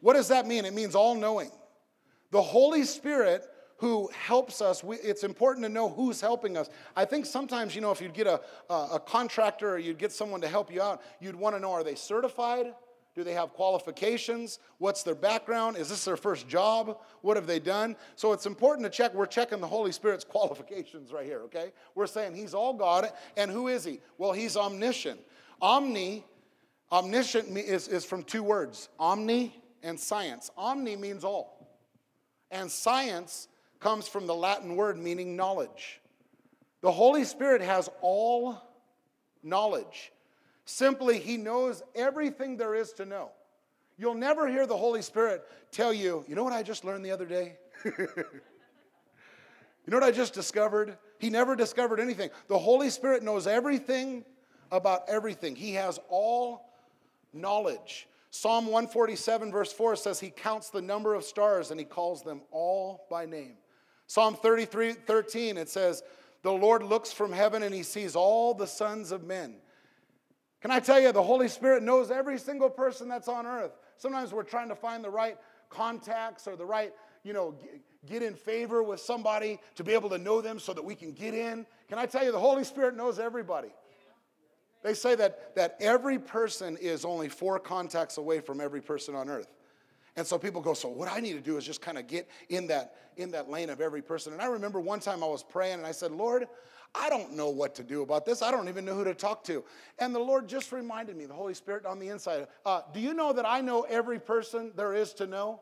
What 0.00 0.14
does 0.14 0.28
that 0.28 0.46
mean? 0.46 0.64
It 0.64 0.74
means 0.74 0.94
all 0.94 1.14
knowing. 1.14 1.50
The 2.30 2.42
Holy 2.42 2.84
Spirit 2.84 3.44
who 3.80 4.10
helps 4.12 4.60
us, 4.60 4.84
we, 4.84 4.96
it's 4.96 5.24
important 5.24 5.64
to 5.64 5.72
know 5.72 5.88
who's 5.88 6.20
helping 6.20 6.56
us. 6.58 6.68
I 6.94 7.06
think 7.06 7.24
sometimes, 7.24 7.74
you 7.74 7.80
know, 7.80 7.90
if 7.90 8.00
you'd 8.00 8.12
get 8.12 8.26
a, 8.26 8.40
a, 8.68 8.74
a 8.92 9.00
contractor 9.00 9.70
or 9.70 9.78
you'd 9.78 9.98
get 9.98 10.12
someone 10.12 10.42
to 10.42 10.48
help 10.48 10.70
you 10.72 10.82
out, 10.82 11.02
you'd 11.18 11.34
want 11.34 11.56
to 11.56 11.60
know 11.60 11.72
are 11.72 11.82
they 11.82 11.94
certified? 11.94 12.74
Do 13.14 13.24
they 13.24 13.32
have 13.32 13.52
qualifications? 13.52 14.60
What's 14.78 15.02
their 15.02 15.14
background? 15.14 15.76
Is 15.76 15.88
this 15.88 16.04
their 16.04 16.16
first 16.16 16.46
job? 16.46 16.98
What 17.22 17.36
have 17.36 17.46
they 17.46 17.58
done? 17.58 17.96
So 18.14 18.32
it's 18.32 18.46
important 18.46 18.84
to 18.84 18.90
check. 18.90 19.12
We're 19.14 19.26
checking 19.26 19.60
the 19.60 19.66
Holy 19.66 19.92
Spirit's 19.92 20.24
qualifications 20.28 21.12
right 21.12 21.26
here, 21.26 21.40
okay? 21.42 21.72
We're 21.94 22.06
saying 22.06 22.34
he's 22.34 22.54
all 22.54 22.72
God. 22.72 23.10
And 23.36 23.50
who 23.50 23.68
is 23.68 23.84
he? 23.84 24.00
Well, 24.18 24.32
he's 24.32 24.56
omniscient. 24.56 25.20
Omni, 25.60 26.24
omniscient 26.92 27.56
is, 27.58 27.88
is 27.88 28.04
from 28.04 28.22
two 28.22 28.42
words 28.42 28.88
omni 28.98 29.54
and 29.82 29.98
science. 29.98 30.50
Omni 30.56 30.96
means 30.96 31.24
all. 31.24 31.68
And 32.50 32.70
science 32.70 33.48
comes 33.80 34.06
from 34.06 34.26
the 34.26 34.34
Latin 34.34 34.76
word 34.76 34.98
meaning 34.98 35.36
knowledge. 35.36 36.00
The 36.80 36.92
Holy 36.92 37.24
Spirit 37.24 37.60
has 37.60 37.90
all 38.00 38.56
knowledge. 39.42 40.12
Simply, 40.64 41.18
He 41.18 41.36
knows 41.36 41.82
everything 41.94 42.56
there 42.56 42.74
is 42.74 42.92
to 42.94 43.04
know. 43.04 43.30
You'll 43.98 44.14
never 44.14 44.48
hear 44.48 44.66
the 44.66 44.76
Holy 44.76 45.02
Spirit 45.02 45.44
tell 45.70 45.92
you, 45.92 46.24
you 46.26 46.34
know 46.34 46.44
what 46.44 46.52
I 46.52 46.62
just 46.62 46.84
learned 46.84 47.04
the 47.04 47.10
other 47.10 47.26
day? 47.26 47.58
you 47.84 47.94
know 49.86 49.98
what 49.98 50.02
I 50.02 50.10
just 50.10 50.32
discovered? 50.32 50.96
He 51.18 51.28
never 51.28 51.54
discovered 51.54 52.00
anything. 52.00 52.30
The 52.48 52.58
Holy 52.58 52.88
Spirit 52.88 53.22
knows 53.22 53.46
everything 53.46 54.24
about 54.72 55.02
everything, 55.08 55.56
He 55.56 55.74
has 55.74 55.98
all 56.08 56.70
knowledge. 57.32 58.08
Psalm 58.30 58.66
147, 58.66 59.50
verse 59.50 59.72
4 59.72 59.96
says, 59.96 60.20
He 60.20 60.30
counts 60.30 60.70
the 60.70 60.80
number 60.80 61.14
of 61.14 61.24
stars 61.24 61.70
and 61.70 61.80
He 61.80 61.84
calls 61.84 62.22
them 62.22 62.42
all 62.52 63.06
by 63.10 63.26
name. 63.26 63.54
Psalm 64.06 64.34
33, 64.34 64.92
13, 64.92 65.56
it 65.56 65.68
says, 65.68 66.02
The 66.42 66.52
Lord 66.52 66.82
looks 66.82 67.12
from 67.12 67.32
heaven 67.32 67.64
and 67.64 67.74
He 67.74 67.82
sees 67.82 68.14
all 68.14 68.54
the 68.54 68.66
sons 68.66 69.10
of 69.10 69.24
men. 69.24 69.56
Can 70.60 70.70
I 70.70 70.80
tell 70.80 71.00
you, 71.00 71.10
the 71.12 71.22
Holy 71.22 71.48
Spirit 71.48 71.82
knows 71.82 72.10
every 72.10 72.38
single 72.38 72.68
person 72.68 73.08
that's 73.08 73.28
on 73.28 73.46
earth. 73.46 73.72
Sometimes 73.96 74.32
we're 74.32 74.42
trying 74.42 74.68
to 74.68 74.74
find 74.74 75.02
the 75.02 75.10
right 75.10 75.38
contacts 75.70 76.46
or 76.46 76.56
the 76.56 76.66
right, 76.66 76.92
you 77.22 77.32
know, 77.32 77.54
get 78.06 78.22
in 78.22 78.34
favor 78.34 78.82
with 78.82 79.00
somebody 79.00 79.58
to 79.76 79.84
be 79.84 79.92
able 79.92 80.10
to 80.10 80.18
know 80.18 80.40
them 80.40 80.58
so 80.58 80.72
that 80.74 80.84
we 80.84 80.94
can 80.94 81.12
get 81.12 81.34
in. 81.34 81.66
Can 81.88 81.98
I 81.98 82.06
tell 82.06 82.24
you, 82.24 82.32
the 82.32 82.38
Holy 82.38 82.64
Spirit 82.64 82.96
knows 82.96 83.18
everybody. 83.18 83.70
They 84.82 84.94
say 84.94 85.14
that, 85.16 85.54
that 85.56 85.76
every 85.80 86.18
person 86.18 86.76
is 86.78 87.04
only 87.04 87.28
four 87.28 87.58
contacts 87.58 88.16
away 88.18 88.40
from 88.40 88.60
every 88.60 88.80
person 88.80 89.14
on 89.14 89.28
earth. 89.28 89.48
And 90.16 90.26
so 90.26 90.38
people 90.38 90.60
go, 90.60 90.74
so 90.74 90.88
what 90.88 91.10
I 91.10 91.20
need 91.20 91.34
to 91.34 91.40
do 91.40 91.56
is 91.56 91.64
just 91.64 91.80
kind 91.80 91.96
of 91.96 92.06
get 92.06 92.28
in 92.48 92.66
that, 92.66 92.96
in 93.16 93.30
that 93.30 93.48
lane 93.48 93.70
of 93.70 93.80
every 93.80 94.02
person. 94.02 94.32
And 94.32 94.42
I 94.42 94.46
remember 94.46 94.80
one 94.80 95.00
time 95.00 95.22
I 95.22 95.26
was 95.26 95.42
praying 95.42 95.74
and 95.74 95.86
I 95.86 95.92
said, 95.92 96.10
Lord, 96.12 96.46
I 96.94 97.08
don't 97.08 97.34
know 97.34 97.50
what 97.50 97.74
to 97.76 97.84
do 97.84 98.02
about 98.02 98.26
this. 98.26 98.42
I 98.42 98.50
don't 98.50 98.68
even 98.68 98.84
know 98.84 98.94
who 98.94 99.04
to 99.04 99.14
talk 99.14 99.44
to. 99.44 99.64
And 99.98 100.14
the 100.14 100.18
Lord 100.18 100.48
just 100.48 100.72
reminded 100.72 101.16
me, 101.16 101.26
the 101.26 101.34
Holy 101.34 101.54
Spirit 101.54 101.86
on 101.86 101.98
the 101.98 102.08
inside, 102.08 102.48
uh, 102.66 102.82
do 102.92 103.00
you 103.00 103.14
know 103.14 103.32
that 103.32 103.46
I 103.46 103.60
know 103.60 103.82
every 103.82 104.18
person 104.18 104.72
there 104.74 104.94
is 104.94 105.12
to 105.14 105.26
know? 105.26 105.60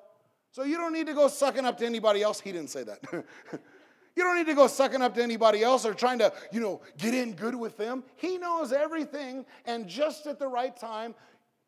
So 0.52 0.62
you 0.62 0.78
don't 0.78 0.92
need 0.92 1.06
to 1.06 1.14
go 1.14 1.28
sucking 1.28 1.66
up 1.66 1.76
to 1.78 1.86
anybody 1.86 2.22
else. 2.22 2.40
He 2.40 2.50
didn't 2.52 2.70
say 2.70 2.82
that. 2.84 3.00
you 3.12 4.22
don't 4.22 4.36
need 4.36 4.46
to 4.46 4.54
go 4.54 4.66
sucking 4.66 5.02
up 5.02 5.14
to 5.16 5.22
anybody 5.22 5.62
else 5.62 5.84
or 5.84 5.92
trying 5.92 6.18
to, 6.20 6.32
you 6.50 6.60
know, 6.60 6.80
get 6.96 7.12
in 7.12 7.34
good 7.34 7.54
with 7.54 7.76
them. 7.76 8.04
He 8.16 8.38
knows 8.38 8.72
everything, 8.72 9.44
and 9.66 9.86
just 9.86 10.26
at 10.26 10.38
the 10.38 10.48
right 10.48 10.74
time, 10.74 11.14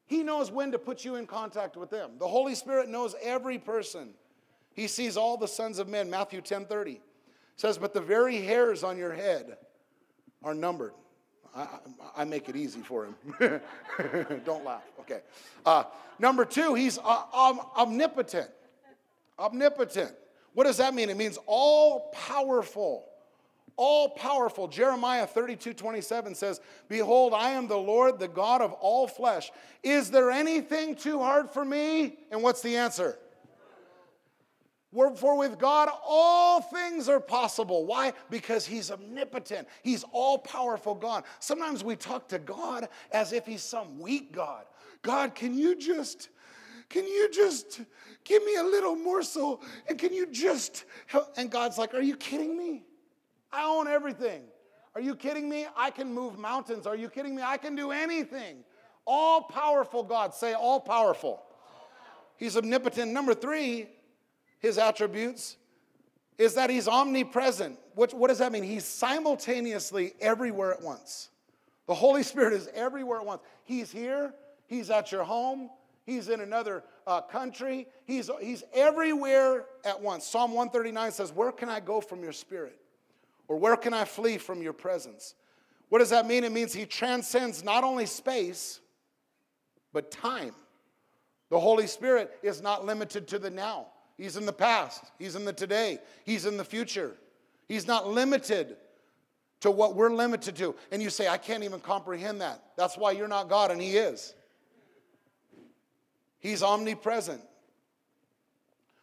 he 0.06 0.22
knows 0.22 0.50
when 0.50 0.72
to 0.72 0.78
put 0.78 1.04
you 1.04 1.16
in 1.16 1.26
contact 1.26 1.76
with 1.76 1.90
them. 1.90 2.12
The 2.18 2.26
Holy 2.26 2.54
Spirit 2.54 2.88
knows 2.88 3.14
every 3.22 3.58
person. 3.58 4.14
He 4.72 4.88
sees 4.88 5.16
all 5.16 5.36
the 5.36 5.46
sons 5.46 5.78
of 5.78 5.86
men. 5.86 6.08
Matthew 6.08 6.40
10 6.40 6.64
30 6.64 7.00
says, 7.60 7.76
But 7.76 7.92
the 7.92 8.00
very 8.00 8.40
hairs 8.40 8.82
on 8.82 8.96
your 8.96 9.12
head 9.12 9.58
are 10.42 10.54
numbered. 10.54 10.92
I, 11.54 11.66
I, 12.16 12.24
make 12.24 12.48
it 12.48 12.56
easy 12.56 12.80
for 12.80 13.06
him. 13.06 13.14
Don't 14.44 14.64
laugh. 14.64 14.84
Okay. 15.00 15.20
Uh, 15.66 15.84
number 16.18 16.44
two, 16.44 16.74
he's 16.74 16.98
uh, 16.98 17.22
omnipotent. 17.76 18.48
Omnipotent. 19.38 20.12
What 20.54 20.64
does 20.64 20.76
that 20.76 20.94
mean? 20.94 21.10
It 21.10 21.16
means 21.16 21.38
all 21.46 22.12
powerful. 22.12 23.04
All 23.76 24.10
powerful. 24.10 24.68
Jeremiah 24.68 25.26
32 25.26 25.74
27 25.74 26.34
says, 26.36 26.60
Behold, 26.88 27.34
I 27.34 27.50
am 27.50 27.66
the 27.66 27.76
Lord, 27.76 28.20
the 28.20 28.28
God 28.28 28.62
of 28.62 28.72
all 28.74 29.08
flesh. 29.08 29.50
Is 29.82 30.10
there 30.10 30.30
anything 30.30 30.94
too 30.94 31.18
hard 31.18 31.50
for 31.50 31.64
me? 31.64 32.16
And 32.30 32.42
what's 32.42 32.62
the 32.62 32.76
answer? 32.76 33.18
For 34.92 35.38
with 35.38 35.58
God, 35.58 35.88
all 36.04 36.60
things 36.60 37.08
are 37.08 37.20
possible. 37.20 37.86
Why? 37.86 38.12
Because 38.28 38.66
He's 38.66 38.90
omnipotent. 38.90 39.68
He's 39.82 40.04
all 40.12 40.38
powerful 40.38 40.96
God. 40.96 41.24
Sometimes 41.38 41.84
we 41.84 41.94
talk 41.94 42.28
to 42.28 42.40
God 42.40 42.88
as 43.12 43.32
if 43.32 43.46
He's 43.46 43.62
some 43.62 44.00
weak 44.00 44.32
God. 44.32 44.64
God, 45.02 45.34
can 45.36 45.56
you 45.56 45.76
just, 45.76 46.28
can 46.88 47.06
you 47.06 47.30
just 47.30 47.82
give 48.24 48.44
me 48.44 48.56
a 48.56 48.64
little 48.64 48.96
morsel? 48.96 49.62
And 49.88 49.96
can 49.96 50.12
you 50.12 50.26
just 50.26 50.84
help? 51.06 51.34
And 51.36 51.50
God's 51.50 51.78
like, 51.78 51.94
Are 51.94 52.02
you 52.02 52.16
kidding 52.16 52.56
me? 52.58 52.82
I 53.52 53.64
own 53.64 53.86
everything. 53.86 54.42
Are 54.94 55.00
you 55.00 55.14
kidding 55.14 55.48
me? 55.48 55.66
I 55.76 55.90
can 55.90 56.12
move 56.12 56.36
mountains. 56.36 56.86
Are 56.86 56.96
you 56.96 57.08
kidding 57.08 57.34
me? 57.34 57.42
I 57.42 57.58
can 57.58 57.76
do 57.76 57.92
anything. 57.92 58.64
All 59.06 59.42
powerful 59.42 60.02
God. 60.02 60.34
Say, 60.34 60.52
all 60.52 60.80
powerful. 60.80 61.42
He's 62.36 62.56
omnipotent. 62.56 63.12
Number 63.12 63.34
three, 63.34 63.88
his 64.60 64.78
attributes 64.78 65.56
is 66.38 66.54
that 66.54 66.70
he's 66.70 66.88
omnipresent. 66.88 67.78
What, 67.94 68.14
what 68.14 68.28
does 68.28 68.38
that 68.38 68.52
mean? 68.52 68.62
He's 68.62 68.84
simultaneously 68.84 70.14
everywhere 70.20 70.72
at 70.72 70.80
once. 70.80 71.28
The 71.86 71.94
Holy 71.94 72.22
Spirit 72.22 72.52
is 72.52 72.68
everywhere 72.72 73.18
at 73.18 73.26
once. 73.26 73.42
He's 73.64 73.90
here, 73.90 74.32
he's 74.66 74.90
at 74.90 75.10
your 75.10 75.24
home, 75.24 75.70
he's 76.04 76.28
in 76.28 76.40
another 76.40 76.84
uh, 77.06 77.20
country, 77.20 77.88
he's, 78.04 78.30
he's 78.40 78.62
everywhere 78.72 79.66
at 79.84 80.00
once. 80.00 80.24
Psalm 80.24 80.52
139 80.52 81.12
says, 81.12 81.32
Where 81.32 81.52
can 81.52 81.68
I 81.68 81.80
go 81.80 82.00
from 82.00 82.22
your 82.22 82.32
spirit? 82.32 82.78
Or 83.48 83.56
where 83.58 83.76
can 83.76 83.92
I 83.92 84.04
flee 84.04 84.38
from 84.38 84.62
your 84.62 84.72
presence? 84.72 85.34
What 85.88 85.98
does 85.98 86.10
that 86.10 86.26
mean? 86.26 86.44
It 86.44 86.52
means 86.52 86.72
he 86.72 86.86
transcends 86.86 87.64
not 87.64 87.82
only 87.82 88.06
space, 88.06 88.80
but 89.92 90.10
time. 90.10 90.54
The 91.48 91.58
Holy 91.58 91.88
Spirit 91.88 92.30
is 92.42 92.62
not 92.62 92.86
limited 92.86 93.26
to 93.28 93.38
the 93.40 93.50
now. 93.50 93.88
He's 94.20 94.36
in 94.36 94.44
the 94.44 94.52
past, 94.52 95.02
He's 95.18 95.34
in 95.34 95.46
the 95.46 95.52
today, 95.52 95.98
He's 96.24 96.44
in 96.44 96.58
the 96.58 96.64
future. 96.64 97.16
He's 97.66 97.86
not 97.86 98.06
limited 98.06 98.76
to 99.60 99.70
what 99.70 99.94
we're 99.94 100.10
limited 100.10 100.56
to. 100.56 100.74
And 100.92 101.02
you 101.02 101.08
say, 101.08 101.28
I 101.28 101.38
can't 101.38 101.64
even 101.64 101.80
comprehend 101.80 102.40
that. 102.42 102.62
That's 102.76 102.98
why 102.98 103.12
you're 103.12 103.28
not 103.28 103.48
God, 103.48 103.70
and 103.70 103.80
He 103.80 103.96
is. 103.96 104.34
He's 106.38 106.62
omnipresent. 106.62 107.40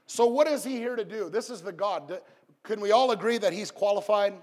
So, 0.05 0.27
what 0.27 0.47
is 0.47 0.63
He 0.63 0.75
here 0.75 0.95
to 0.95 1.05
do? 1.05 1.29
This 1.29 1.49
is 1.49 1.61
the 1.61 1.71
God. 1.71 2.21
Can 2.61 2.79
we 2.79 2.91
all 2.91 3.09
agree 3.09 3.39
that 3.39 3.53
He's 3.53 3.71
qualified? 3.71 4.33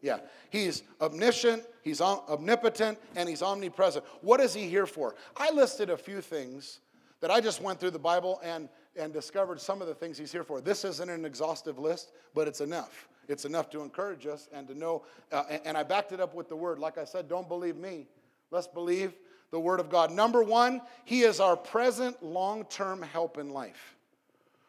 Yeah. 0.00 0.20
He's 0.48 0.84
omniscient, 1.02 1.64
He's 1.82 2.00
omnipotent, 2.00 2.98
and 3.14 3.28
He's 3.28 3.42
omnipresent. 3.42 4.06
What 4.22 4.40
is 4.40 4.54
He 4.54 4.68
here 4.68 4.86
for? 4.86 5.16
I 5.36 5.50
listed 5.50 5.90
a 5.90 5.98
few 5.98 6.22
things 6.22 6.80
that 7.20 7.30
I 7.30 7.42
just 7.42 7.60
went 7.60 7.78
through 7.78 7.90
the 7.90 7.98
Bible 7.98 8.40
and 8.42 8.70
and 8.96 9.12
discovered 9.12 9.60
some 9.60 9.80
of 9.82 9.88
the 9.88 9.94
things 9.94 10.18
he's 10.18 10.32
here 10.32 10.44
for. 10.44 10.60
This 10.60 10.84
isn't 10.84 11.10
an 11.10 11.24
exhaustive 11.24 11.78
list, 11.78 12.12
but 12.34 12.48
it's 12.48 12.60
enough. 12.60 13.08
It's 13.28 13.44
enough 13.44 13.70
to 13.70 13.82
encourage 13.82 14.26
us 14.26 14.48
and 14.52 14.68
to 14.68 14.74
know. 14.74 15.02
Uh, 15.32 15.44
and, 15.50 15.60
and 15.64 15.76
I 15.76 15.82
backed 15.82 16.12
it 16.12 16.20
up 16.20 16.34
with 16.34 16.48
the 16.48 16.56
word. 16.56 16.78
Like 16.78 16.98
I 16.98 17.04
said, 17.04 17.28
don't 17.28 17.48
believe 17.48 17.76
me. 17.76 18.06
Let's 18.50 18.66
believe 18.66 19.14
the 19.50 19.60
word 19.60 19.80
of 19.80 19.88
God. 19.88 20.10
Number 20.10 20.42
one, 20.42 20.80
he 21.04 21.22
is 21.22 21.40
our 21.40 21.56
present 21.56 22.22
long 22.22 22.64
term 22.64 23.02
help 23.02 23.38
in 23.38 23.50
life. 23.50 23.96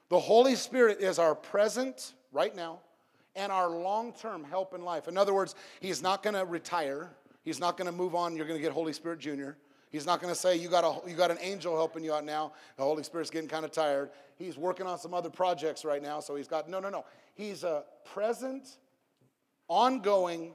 The 0.09 0.19
Holy 0.19 0.55
Spirit 0.55 0.99
is 1.01 1.17
our 1.17 1.35
present, 1.35 2.13
right 2.31 2.55
now, 2.55 2.79
and 3.35 3.51
our 3.51 3.69
long 3.69 4.13
term 4.13 4.43
help 4.43 4.73
in 4.73 4.83
life. 4.83 5.07
In 5.07 5.17
other 5.17 5.33
words, 5.33 5.55
he's 5.79 6.01
not 6.01 6.23
going 6.23 6.35
to 6.35 6.45
retire. 6.45 7.09
He's 7.43 7.59
not 7.59 7.77
going 7.77 7.87
to 7.87 7.91
move 7.91 8.15
on. 8.15 8.35
You're 8.35 8.45
going 8.45 8.59
to 8.59 8.63
get 8.63 8.71
Holy 8.71 8.93
Spirit 8.93 9.19
Jr. 9.19 9.51
He's 9.95 10.05
not 10.05 10.21
going 10.21 10.33
to 10.33 10.37
say, 10.37 10.57
you 10.57 10.67
got, 10.67 10.83
a, 10.83 11.09
you 11.09 11.15
got 11.15 11.31
an 11.31 11.37
angel 11.39 11.73
helping 11.73 12.03
you 12.03 12.13
out 12.13 12.25
now. 12.25 12.51
The 12.75 12.83
Holy 12.83 13.01
Spirit's 13.01 13.29
getting 13.29 13.47
kind 13.47 13.63
of 13.63 13.71
tired. 13.71 14.09
He's 14.37 14.57
working 14.57 14.87
on 14.87 14.99
some 14.99 15.13
other 15.13 15.29
projects 15.29 15.85
right 15.85 16.03
now, 16.03 16.19
so 16.19 16.35
he's 16.35 16.49
got, 16.49 16.69
no, 16.69 16.81
no, 16.81 16.89
no. 16.89 17.05
He's 17.33 17.63
a 17.63 17.85
present, 18.03 18.75
ongoing 19.69 20.51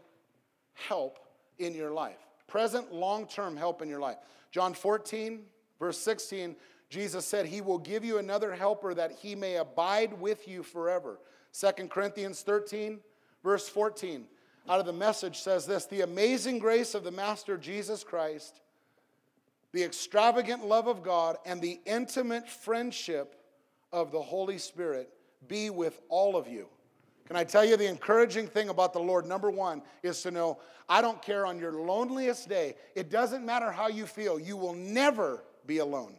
help 0.75 1.21
in 1.59 1.75
your 1.75 1.91
life. 1.91 2.19
Present, 2.49 2.93
long 2.93 3.27
term 3.27 3.57
help 3.57 3.81
in 3.81 3.89
your 3.89 3.99
life. 3.99 4.19
John 4.51 4.75
14, 4.75 5.41
verse 5.79 5.97
16, 5.97 6.55
Jesus 6.91 7.25
said, 7.25 7.47
He 7.47 7.63
will 7.63 7.79
give 7.79 8.05
you 8.05 8.19
another 8.19 8.55
helper 8.55 8.93
that 8.93 9.11
he 9.11 9.35
may 9.35 9.57
abide 9.57 10.21
with 10.21 10.47
you 10.49 10.63
forever. 10.63 11.19
2 11.59 11.89
Corinthians 11.89 12.43
13, 12.43 13.01
verse 13.43 13.71
14, 13.71 14.27
out 14.69 14.81
of 14.81 14.85
the 14.85 14.93
message 14.93 15.39
says 15.39 15.65
this 15.65 15.87
The 15.87 16.03
amazing 16.03 16.59
grace 16.59 16.95
of 16.95 17.05
the 17.05 17.11
Master 17.11 17.57
Jesus 17.57 18.05
Christ 18.05 18.61
the 19.73 19.83
extravagant 19.83 20.67
love 20.67 20.87
of 20.87 21.03
God, 21.03 21.37
and 21.47 21.61
the 21.61 21.81
intimate 21.87 22.49
friendship 22.49 23.37
of 23.93 24.13
the 24.13 24.21
Holy 24.21 24.59
Spirit 24.59 25.11
be 25.47 25.71
with 25.71 26.01
all 26.09 26.37
of 26.37 26.49
you. 26.49 26.67
Can 27.27 27.37
I 27.37 27.45
tell 27.45 27.65
you 27.65 27.77
the 27.77 27.89
encouraging 27.89 28.49
thing 28.49 28.71
about 28.71 28.93
the 28.93 28.99
Lord? 28.99 29.25
Number 29.25 29.51
one 29.51 29.83
is 30.03 30.21
to 30.23 30.33
know 30.33 30.59
I 30.89 31.01
don't 31.01 31.23
care 31.23 31.47
on 31.47 31.61
your 31.61 31.73
loneliest 31.73 32.49
day, 32.49 32.75
it 32.97 33.11
doesn't 33.11 33.47
matter 33.47 33.71
how 33.71 33.87
you 33.87 34.07
feel, 34.07 34.41
you 34.41 34.57
will 34.57 34.75
never 34.75 35.45
be 35.65 35.79
alone. 35.79 36.15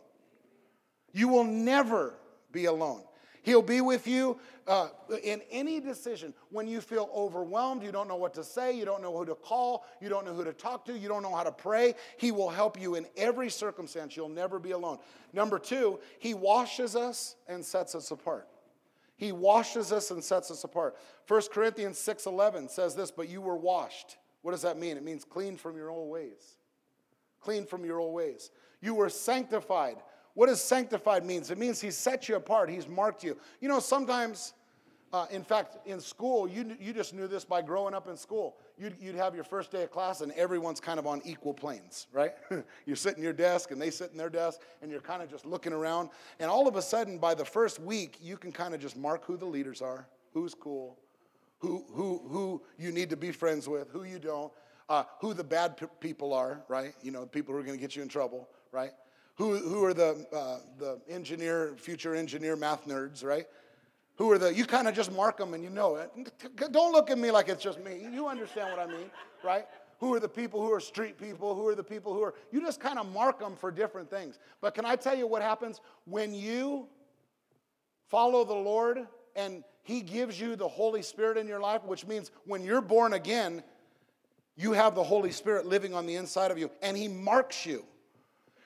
You 1.11 1.27
will 1.27 1.43
never 1.43 2.13
be 2.53 2.65
alone. 2.65 3.03
He'll 3.43 3.61
be 3.61 3.81
with 3.81 4.07
you 4.07 4.39
uh, 4.67 4.89
in 5.23 5.41
any 5.49 5.79
decision. 5.79 6.33
When 6.49 6.67
you 6.67 6.79
feel 6.79 7.09
overwhelmed, 7.13 7.81
you 7.83 7.91
don't 7.91 8.07
know 8.07 8.15
what 8.15 8.33
to 8.35 8.43
say, 8.43 8.77
you 8.77 8.85
don't 8.85 9.01
know 9.01 9.15
who 9.17 9.25
to 9.25 9.35
call, 9.35 9.85
you 9.99 10.09
don't 10.09 10.25
know 10.25 10.33
who 10.33 10.43
to 10.43 10.53
talk 10.53 10.85
to, 10.85 10.97
you 10.97 11.07
don't 11.07 11.23
know 11.23 11.35
how 11.35 11.43
to 11.43 11.51
pray, 11.51 11.95
He 12.17 12.31
will 12.31 12.49
help 12.49 12.79
you 12.79 12.95
in 12.95 13.07
every 13.17 13.49
circumstance. 13.49 14.15
You'll 14.15 14.29
never 14.29 14.59
be 14.59 14.71
alone. 14.71 14.99
Number 15.33 15.57
two, 15.57 15.99
He 16.19 16.33
washes 16.33 16.95
us 16.95 17.35
and 17.47 17.65
sets 17.65 17.95
us 17.95 18.11
apart. 18.11 18.47
He 19.17 19.31
washes 19.31 19.91
us 19.91 20.11
and 20.11 20.23
sets 20.23 20.49
us 20.49 20.63
apart. 20.63 20.97
1 21.27 21.41
Corinthians 21.51 21.99
6:11 21.99 22.69
says 22.69 22.95
this, 22.95 23.11
but 23.11 23.29
you 23.29 23.41
were 23.41 23.57
washed. 23.57 24.17
What 24.41 24.51
does 24.51 24.63
that 24.63 24.77
mean? 24.77 24.97
It 24.97 25.03
means 25.03 25.23
clean 25.23 25.57
from 25.57 25.75
your 25.75 25.89
old 25.89 26.09
ways. 26.09 26.57
clean 27.39 27.65
from 27.65 27.85
your 27.85 27.99
old 27.99 28.13
ways. 28.13 28.51
You 28.81 28.93
were 28.95 29.09
sanctified. 29.09 29.97
What 30.33 30.47
does 30.47 30.61
sanctified 30.61 31.25
means? 31.25 31.51
It 31.51 31.57
means 31.57 31.81
he's 31.81 31.97
set 31.97 32.29
you 32.29 32.35
apart. 32.35 32.69
He's 32.69 32.87
marked 32.87 33.23
you. 33.23 33.37
You 33.59 33.67
know, 33.67 33.79
sometimes, 33.79 34.53
uh, 35.11 35.25
in 35.29 35.43
fact, 35.43 35.77
in 35.85 35.99
school, 35.99 36.47
you, 36.47 36.77
you 36.79 36.93
just 36.93 37.13
knew 37.13 37.27
this 37.27 37.43
by 37.43 37.61
growing 37.61 37.93
up 37.93 38.07
in 38.07 38.15
school. 38.15 38.55
You'd, 38.77 38.95
you'd 38.99 39.15
have 39.15 39.35
your 39.35 39.43
first 39.43 39.71
day 39.71 39.83
of 39.83 39.91
class 39.91 40.21
and 40.21 40.31
everyone's 40.33 40.79
kind 40.79 40.99
of 40.99 41.05
on 41.05 41.21
equal 41.25 41.53
planes, 41.53 42.07
right? 42.13 42.31
you 42.85 42.95
sit 42.95 43.17
in 43.17 43.23
your 43.23 43.33
desk 43.33 43.71
and 43.71 43.81
they 43.81 43.89
sit 43.89 44.11
in 44.11 44.17
their 44.17 44.29
desk 44.29 44.61
and 44.81 44.89
you're 44.89 45.01
kind 45.01 45.21
of 45.21 45.29
just 45.29 45.45
looking 45.45 45.73
around. 45.73 46.09
And 46.39 46.49
all 46.49 46.67
of 46.67 46.75
a 46.77 46.81
sudden, 46.81 47.17
by 47.17 47.33
the 47.33 47.45
first 47.45 47.79
week, 47.79 48.17
you 48.21 48.37
can 48.37 48.51
kind 48.51 48.73
of 48.73 48.79
just 48.79 48.95
mark 48.95 49.25
who 49.25 49.37
the 49.37 49.45
leaders 49.45 49.81
are, 49.81 50.07
who's 50.33 50.53
cool, 50.53 50.97
who, 51.59 51.85
who, 51.93 52.21
who 52.29 52.61
you 52.79 52.91
need 52.91 53.09
to 53.09 53.17
be 53.17 53.31
friends 53.31 53.67
with, 53.67 53.89
who 53.91 54.03
you 54.03 54.17
don't, 54.17 54.51
uh, 54.89 55.03
who 55.19 55.33
the 55.33 55.43
bad 55.43 55.79
people 55.99 56.33
are, 56.33 56.63
right? 56.67 56.93
You 57.01 57.11
know, 57.11 57.25
people 57.25 57.53
who 57.53 57.59
are 57.59 57.63
going 57.63 57.77
to 57.77 57.81
get 57.81 57.95
you 57.95 58.01
in 58.01 58.07
trouble, 58.07 58.49
right? 58.71 58.91
Who, 59.35 59.57
who 59.57 59.83
are 59.85 59.93
the, 59.93 60.25
uh, 60.33 60.57
the 60.77 60.99
engineer, 61.09 61.73
future 61.77 62.13
engineer 62.15 62.55
math 62.55 62.85
nerds, 62.85 63.23
right? 63.23 63.47
Who 64.17 64.29
are 64.31 64.37
the, 64.37 64.53
you 64.53 64.65
kind 64.65 64.87
of 64.87 64.93
just 64.93 65.11
mark 65.11 65.37
them 65.37 65.53
and 65.53 65.63
you 65.63 65.69
know 65.69 65.95
it. 65.95 66.11
Don't 66.71 66.91
look 66.91 67.09
at 67.09 67.17
me 67.17 67.31
like 67.31 67.49
it's 67.49 67.63
just 67.63 67.83
me. 67.83 68.07
You 68.11 68.27
understand 68.27 68.69
what 68.69 68.79
I 68.79 68.85
mean, 68.85 69.09
right? 69.43 69.65
Who 69.99 70.13
are 70.13 70.19
the 70.19 70.29
people 70.29 70.61
who 70.61 70.71
are 70.71 70.79
street 70.79 71.17
people? 71.17 71.55
Who 71.55 71.67
are 71.67 71.75
the 71.75 71.83
people 71.83 72.13
who 72.13 72.21
are, 72.21 72.33
you 72.51 72.61
just 72.61 72.79
kind 72.79 72.99
of 72.99 73.11
mark 73.13 73.39
them 73.39 73.55
for 73.55 73.71
different 73.71 74.09
things. 74.09 74.37
But 74.59 74.73
can 74.73 74.85
I 74.85 74.95
tell 74.95 75.17
you 75.17 75.27
what 75.27 75.41
happens 75.41 75.79
when 76.05 76.33
you 76.33 76.87
follow 78.09 78.43
the 78.43 78.53
Lord 78.53 79.07
and 79.35 79.63
He 79.83 80.01
gives 80.01 80.39
you 80.39 80.55
the 80.55 80.67
Holy 80.67 81.01
Spirit 81.01 81.37
in 81.37 81.47
your 81.47 81.59
life, 81.59 81.83
which 81.83 82.05
means 82.05 82.31
when 82.45 82.63
you're 82.63 82.81
born 82.81 83.13
again, 83.13 83.63
you 84.57 84.73
have 84.73 84.95
the 84.95 85.03
Holy 85.03 85.31
Spirit 85.31 85.65
living 85.65 85.93
on 85.93 86.05
the 86.05 86.15
inside 86.15 86.51
of 86.51 86.57
you, 86.57 86.69
and 86.81 86.97
He 86.97 87.07
marks 87.07 87.65
you. 87.65 87.85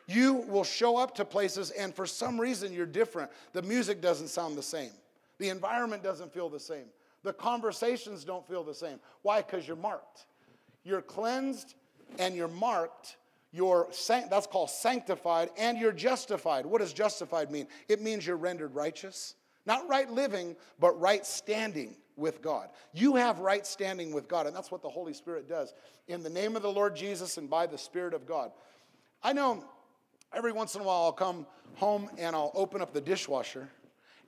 You 0.08 0.34
will 0.34 0.64
show 0.64 0.98
up 0.98 1.16
to 1.16 1.26
places, 1.26 1.72
and 1.72 1.94
for 1.94 2.06
some 2.06 2.40
reason, 2.40 2.74
you're 2.74 2.86
different. 2.86 3.32
The 3.54 3.62
music 3.62 4.02
doesn't 4.02 4.28
sound 4.28 4.58
the 4.58 4.64
same, 4.64 4.92
the 5.40 5.50
environment 5.50 6.04
doesn't 6.04 6.34
feel 6.34 6.50
the 6.50 6.60
same, 6.60 6.86
the 7.24 7.34
conversations 7.34 8.24
don't 8.24 8.48
feel 8.48 8.64
the 8.64 8.74
same. 8.74 9.00
Why? 9.24 9.42
Because 9.42 9.68
you're 9.68 9.78
marked. 9.78 10.28
You're 10.84 11.02
cleansed 11.02 11.74
and 12.20 12.36
you're 12.36 12.48
marked. 12.48 13.18
You're 13.52 13.88
that's 14.30 14.48
called 14.48 14.70
sanctified 14.70 15.50
and 15.58 15.78
you're 15.78 15.92
justified. 15.92 16.66
What 16.66 16.82
does 16.82 16.94
justified 16.94 17.52
mean? 17.52 17.68
It 17.88 18.02
means 18.02 18.28
you're 18.28 18.36
rendered 18.36 18.76
righteous. 18.76 19.36
Not 19.66 19.88
right 19.90 20.10
living, 20.10 20.56
but 20.80 21.00
right 21.02 21.26
standing 21.26 21.96
with 22.16 22.42
God. 22.42 22.70
You 22.94 23.16
have 23.16 23.40
right 23.40 23.66
standing 23.66 24.14
with 24.14 24.28
God, 24.28 24.46
and 24.46 24.56
that's 24.56 24.72
what 24.72 24.82
the 24.82 24.90
Holy 24.90 25.14
Spirit 25.14 25.50
does. 25.50 25.74
In 26.08 26.22
the 26.22 26.30
name 26.30 26.56
of 26.56 26.62
the 26.62 26.72
Lord 26.72 26.96
Jesus 26.96 27.38
and 27.38 27.50
by 27.50 27.66
the 27.66 27.78
Spirit 27.78 28.14
of 28.14 28.28
God. 28.28 28.52
I 29.24 29.34
know 29.34 29.66
every 30.36 30.52
once 30.52 30.76
in 30.76 30.82
a 30.82 30.84
while 30.84 31.04
I'll 31.04 31.14
come 31.14 31.48
home 31.76 32.10
and 32.18 32.36
I'll 32.36 32.52
open 32.54 32.82
up 32.82 32.94
the 32.94 33.02
dishwasher 33.02 33.70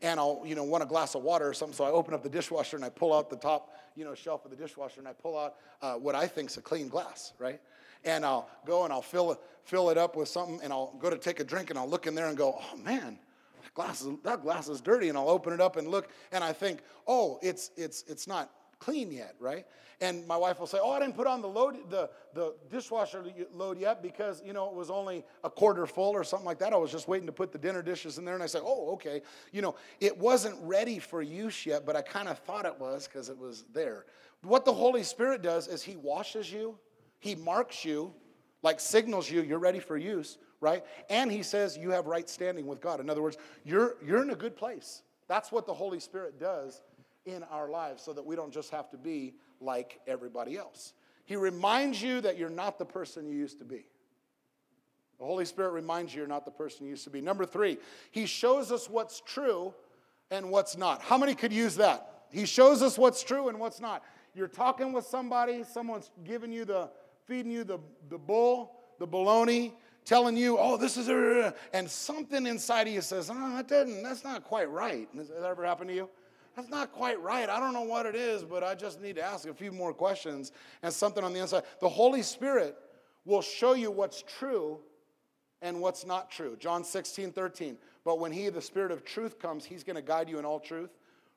and 0.01 0.19
I'll, 0.19 0.41
you 0.45 0.55
know, 0.55 0.63
want 0.63 0.83
a 0.83 0.85
glass 0.85 1.15
of 1.15 1.23
water 1.23 1.47
or 1.47 1.53
something. 1.53 1.75
So 1.75 1.83
I 1.83 1.89
open 1.89 2.13
up 2.13 2.23
the 2.23 2.29
dishwasher 2.29 2.77
and 2.77 2.85
I 2.85 2.89
pull 2.89 3.13
out 3.13 3.29
the 3.29 3.35
top, 3.35 3.75
you 3.95 4.05
know, 4.05 4.13
shelf 4.15 4.45
of 4.45 4.51
the 4.51 4.57
dishwasher 4.57 4.99
and 4.99 5.07
I 5.07 5.13
pull 5.13 5.37
out 5.37 5.55
uh, 5.81 5.95
what 5.95 6.15
I 6.15 6.27
think's 6.27 6.57
a 6.57 6.61
clean 6.61 6.87
glass, 6.87 7.33
right? 7.39 7.59
And 8.05 8.25
I'll 8.25 8.49
go 8.65 8.83
and 8.83 8.93
I'll 8.93 9.01
fill 9.01 9.31
it, 9.33 9.39
fill 9.63 9.89
it 9.89 9.97
up 9.97 10.15
with 10.15 10.29
something 10.29 10.59
and 10.63 10.71
I'll 10.71 10.93
go 10.99 11.09
to 11.09 11.17
take 11.17 11.39
a 11.39 11.43
drink 11.43 11.71
and 11.71 11.79
I'll 11.79 11.89
look 11.89 12.07
in 12.07 12.15
there 12.15 12.27
and 12.27 12.37
go, 12.37 12.57
oh 12.59 12.77
man, 12.77 13.19
that 13.63 13.73
glass 13.73 14.01
is, 14.01 14.15
that 14.23 14.43
glass 14.43 14.69
is 14.69 14.81
dirty. 14.81 15.09
And 15.09 15.17
I'll 15.17 15.29
open 15.29 15.51
it 15.51 15.59
up 15.59 15.77
and 15.77 15.87
look 15.87 16.09
and 16.31 16.43
I 16.43 16.53
think, 16.53 16.81
oh, 17.07 17.39
it's, 17.41 17.71
it's, 17.75 18.03
it's 18.07 18.27
not 18.27 18.51
clean 18.79 19.11
yet, 19.11 19.35
right? 19.39 19.65
And 19.99 20.27
my 20.27 20.37
wife 20.37 20.59
will 20.59 20.67
say, 20.67 20.77
"Oh, 20.81 20.91
I 20.91 20.99
didn't 20.99 21.15
put 21.15 21.25
on 21.25 21.41
the 21.41 21.47
load, 21.47 21.89
the 21.89 22.09
the 22.33 22.55
dishwasher 22.69 23.25
load 23.51 23.79
yet 23.79 24.03
because 24.03 24.43
you 24.45 24.53
know 24.53 24.67
it 24.67 24.75
was 24.75 24.91
only 24.91 25.25
a 25.43 25.49
quarter 25.49 25.87
full 25.87 26.11
or 26.11 26.23
something 26.23 26.45
like 26.45 26.59
that. 26.59 26.71
I 26.71 26.77
was 26.77 26.91
just 26.91 27.07
waiting 27.07 27.25
to 27.25 27.33
put 27.33 27.51
the 27.51 27.57
dinner 27.57 27.81
dishes 27.81 28.17
in 28.17 28.25
there." 28.25 28.35
And 28.35 28.43
I 28.43 28.47
say, 28.47 28.59
"Oh, 28.61 28.91
okay. 28.93 29.21
You 29.51 29.61
know, 29.61 29.75
it 29.99 30.15
wasn't 30.15 30.57
ready 30.61 30.99
for 30.99 31.21
use 31.21 31.65
yet, 31.65 31.85
but 31.85 31.95
I 31.95 32.01
kind 32.01 32.29
of 32.29 32.37
thought 32.39 32.65
it 32.65 32.79
was 32.79 33.07
because 33.07 33.29
it 33.29 33.37
was 33.37 33.65
there." 33.73 34.05
What 34.43 34.65
the 34.65 34.73
Holy 34.73 35.03
Spirit 35.03 35.41
does 35.41 35.67
is 35.67 35.81
He 35.81 35.95
washes 35.95 36.51
you, 36.51 36.77
He 37.19 37.33
marks 37.33 37.83
you, 37.83 38.13
like 38.61 38.79
signals 38.79 39.29
you 39.29 39.41
you're 39.41 39.57
ready 39.57 39.79
for 39.79 39.97
use, 39.97 40.37
right? 40.61 40.85
And 41.09 41.31
He 41.31 41.41
says 41.41 41.75
you 41.75 41.89
have 41.89 42.05
right 42.05 42.29
standing 42.29 42.67
with 42.67 42.81
God. 42.81 42.99
In 42.99 43.09
other 43.09 43.23
words, 43.23 43.37
you're 43.63 43.95
you're 44.05 44.21
in 44.21 44.29
a 44.29 44.35
good 44.35 44.55
place. 44.55 45.01
That's 45.27 45.51
what 45.51 45.65
the 45.65 45.73
Holy 45.73 45.99
Spirit 45.99 46.39
does 46.39 46.81
in 47.27 47.43
our 47.43 47.69
lives 47.69 48.01
so 48.01 48.13
that 48.13 48.25
we 48.25 48.35
don't 48.35 48.51
just 48.51 48.71
have 48.71 48.89
to 48.91 48.97
be 48.97 49.35
like 49.59 49.99
everybody 50.07 50.57
else. 50.57 50.93
He 51.25 51.35
reminds 51.35 52.01
you 52.01 52.21
that 52.21 52.37
you're 52.37 52.49
not 52.49 52.79
the 52.79 52.85
person 52.85 53.27
you 53.27 53.35
used 53.35 53.59
to 53.59 53.65
be. 53.65 53.85
The 55.19 55.25
Holy 55.25 55.45
Spirit 55.45 55.71
reminds 55.71 56.13
you 56.13 56.19
you're 56.19 56.27
not 56.27 56.45
the 56.45 56.51
person 56.51 56.85
you 56.85 56.91
used 56.91 57.03
to 57.03 57.09
be. 57.09 57.21
Number 57.21 57.45
three, 57.45 57.77
He 58.11 58.25
shows 58.25 58.71
us 58.71 58.89
what's 58.89 59.21
true 59.21 59.73
and 60.31 60.49
what's 60.49 60.77
not. 60.77 61.01
How 61.01 61.17
many 61.17 61.35
could 61.35 61.51
use 61.51 61.75
that? 61.75 62.25
He 62.31 62.45
shows 62.45 62.81
us 62.81 62.97
what's 62.97 63.23
true 63.23 63.49
and 63.49 63.59
what's 63.59 63.79
not. 63.79 64.03
You're 64.33 64.47
talking 64.47 64.93
with 64.93 65.05
somebody, 65.05 65.63
someone's 65.63 66.11
giving 66.23 66.51
you 66.51 66.65
the, 66.65 66.89
feeding 67.25 67.51
you 67.51 67.63
the, 67.63 67.79
the 68.09 68.17
bull, 68.17 68.73
the 68.99 69.07
baloney, 69.07 69.73
telling 70.05 70.37
you, 70.37 70.57
oh, 70.57 70.77
this 70.77 70.95
is, 70.95 71.09
and 71.73 71.89
something 71.89 72.45
inside 72.45 72.87
of 72.87 72.93
you 72.93 73.01
says, 73.01 73.29
oh, 73.33 73.55
that 73.55 73.67
didn't, 73.67 74.03
that's 74.03 74.23
not 74.23 74.43
quite 74.43 74.69
right. 74.69 75.07
Has 75.17 75.29
that 75.29 75.43
ever 75.43 75.65
happened 75.65 75.89
to 75.89 75.95
you? 75.95 76.09
That's 76.57 76.69
not 76.69 76.91
quite 76.91 77.21
right. 77.21 77.47
I 77.49 77.59
don't 77.59 77.71
know 77.71 77.83
what 77.83 78.07
it 78.07 78.15
is, 78.15 78.43
but 78.43 78.63
I 78.63 78.73
just 78.73 78.99
need 78.99 79.15
to 79.17 79.21
ask 79.21 79.47
a 79.47 79.53
few 79.53 79.71
more 79.71 79.93
questions 79.93 80.51
and 80.81 80.91
something 80.91 81.23
on 81.23 81.31
the 81.31 81.39
inside. 81.39 81.61
The 81.79 81.87
Holy 81.87 82.23
Spirit 82.23 82.75
will 83.25 83.43
show 83.43 83.73
you 83.75 83.91
what's 83.91 84.23
true 84.23 84.79
and 85.61 85.79
what's 85.79 86.03
not 86.03 86.31
true. 86.31 86.57
John 86.59 86.83
16, 86.83 87.31
13. 87.31 87.77
But 88.03 88.17
when 88.19 88.31
He, 88.31 88.49
the 88.49 88.59
Spirit 88.59 88.89
of 88.89 89.05
truth, 89.05 89.37
comes, 89.37 89.65
He's 89.65 89.83
going 89.83 89.97
to 89.97 90.01
guide 90.01 90.29
you 90.29 90.39
in 90.39 90.45
all 90.45 90.59
truth. 90.59 90.89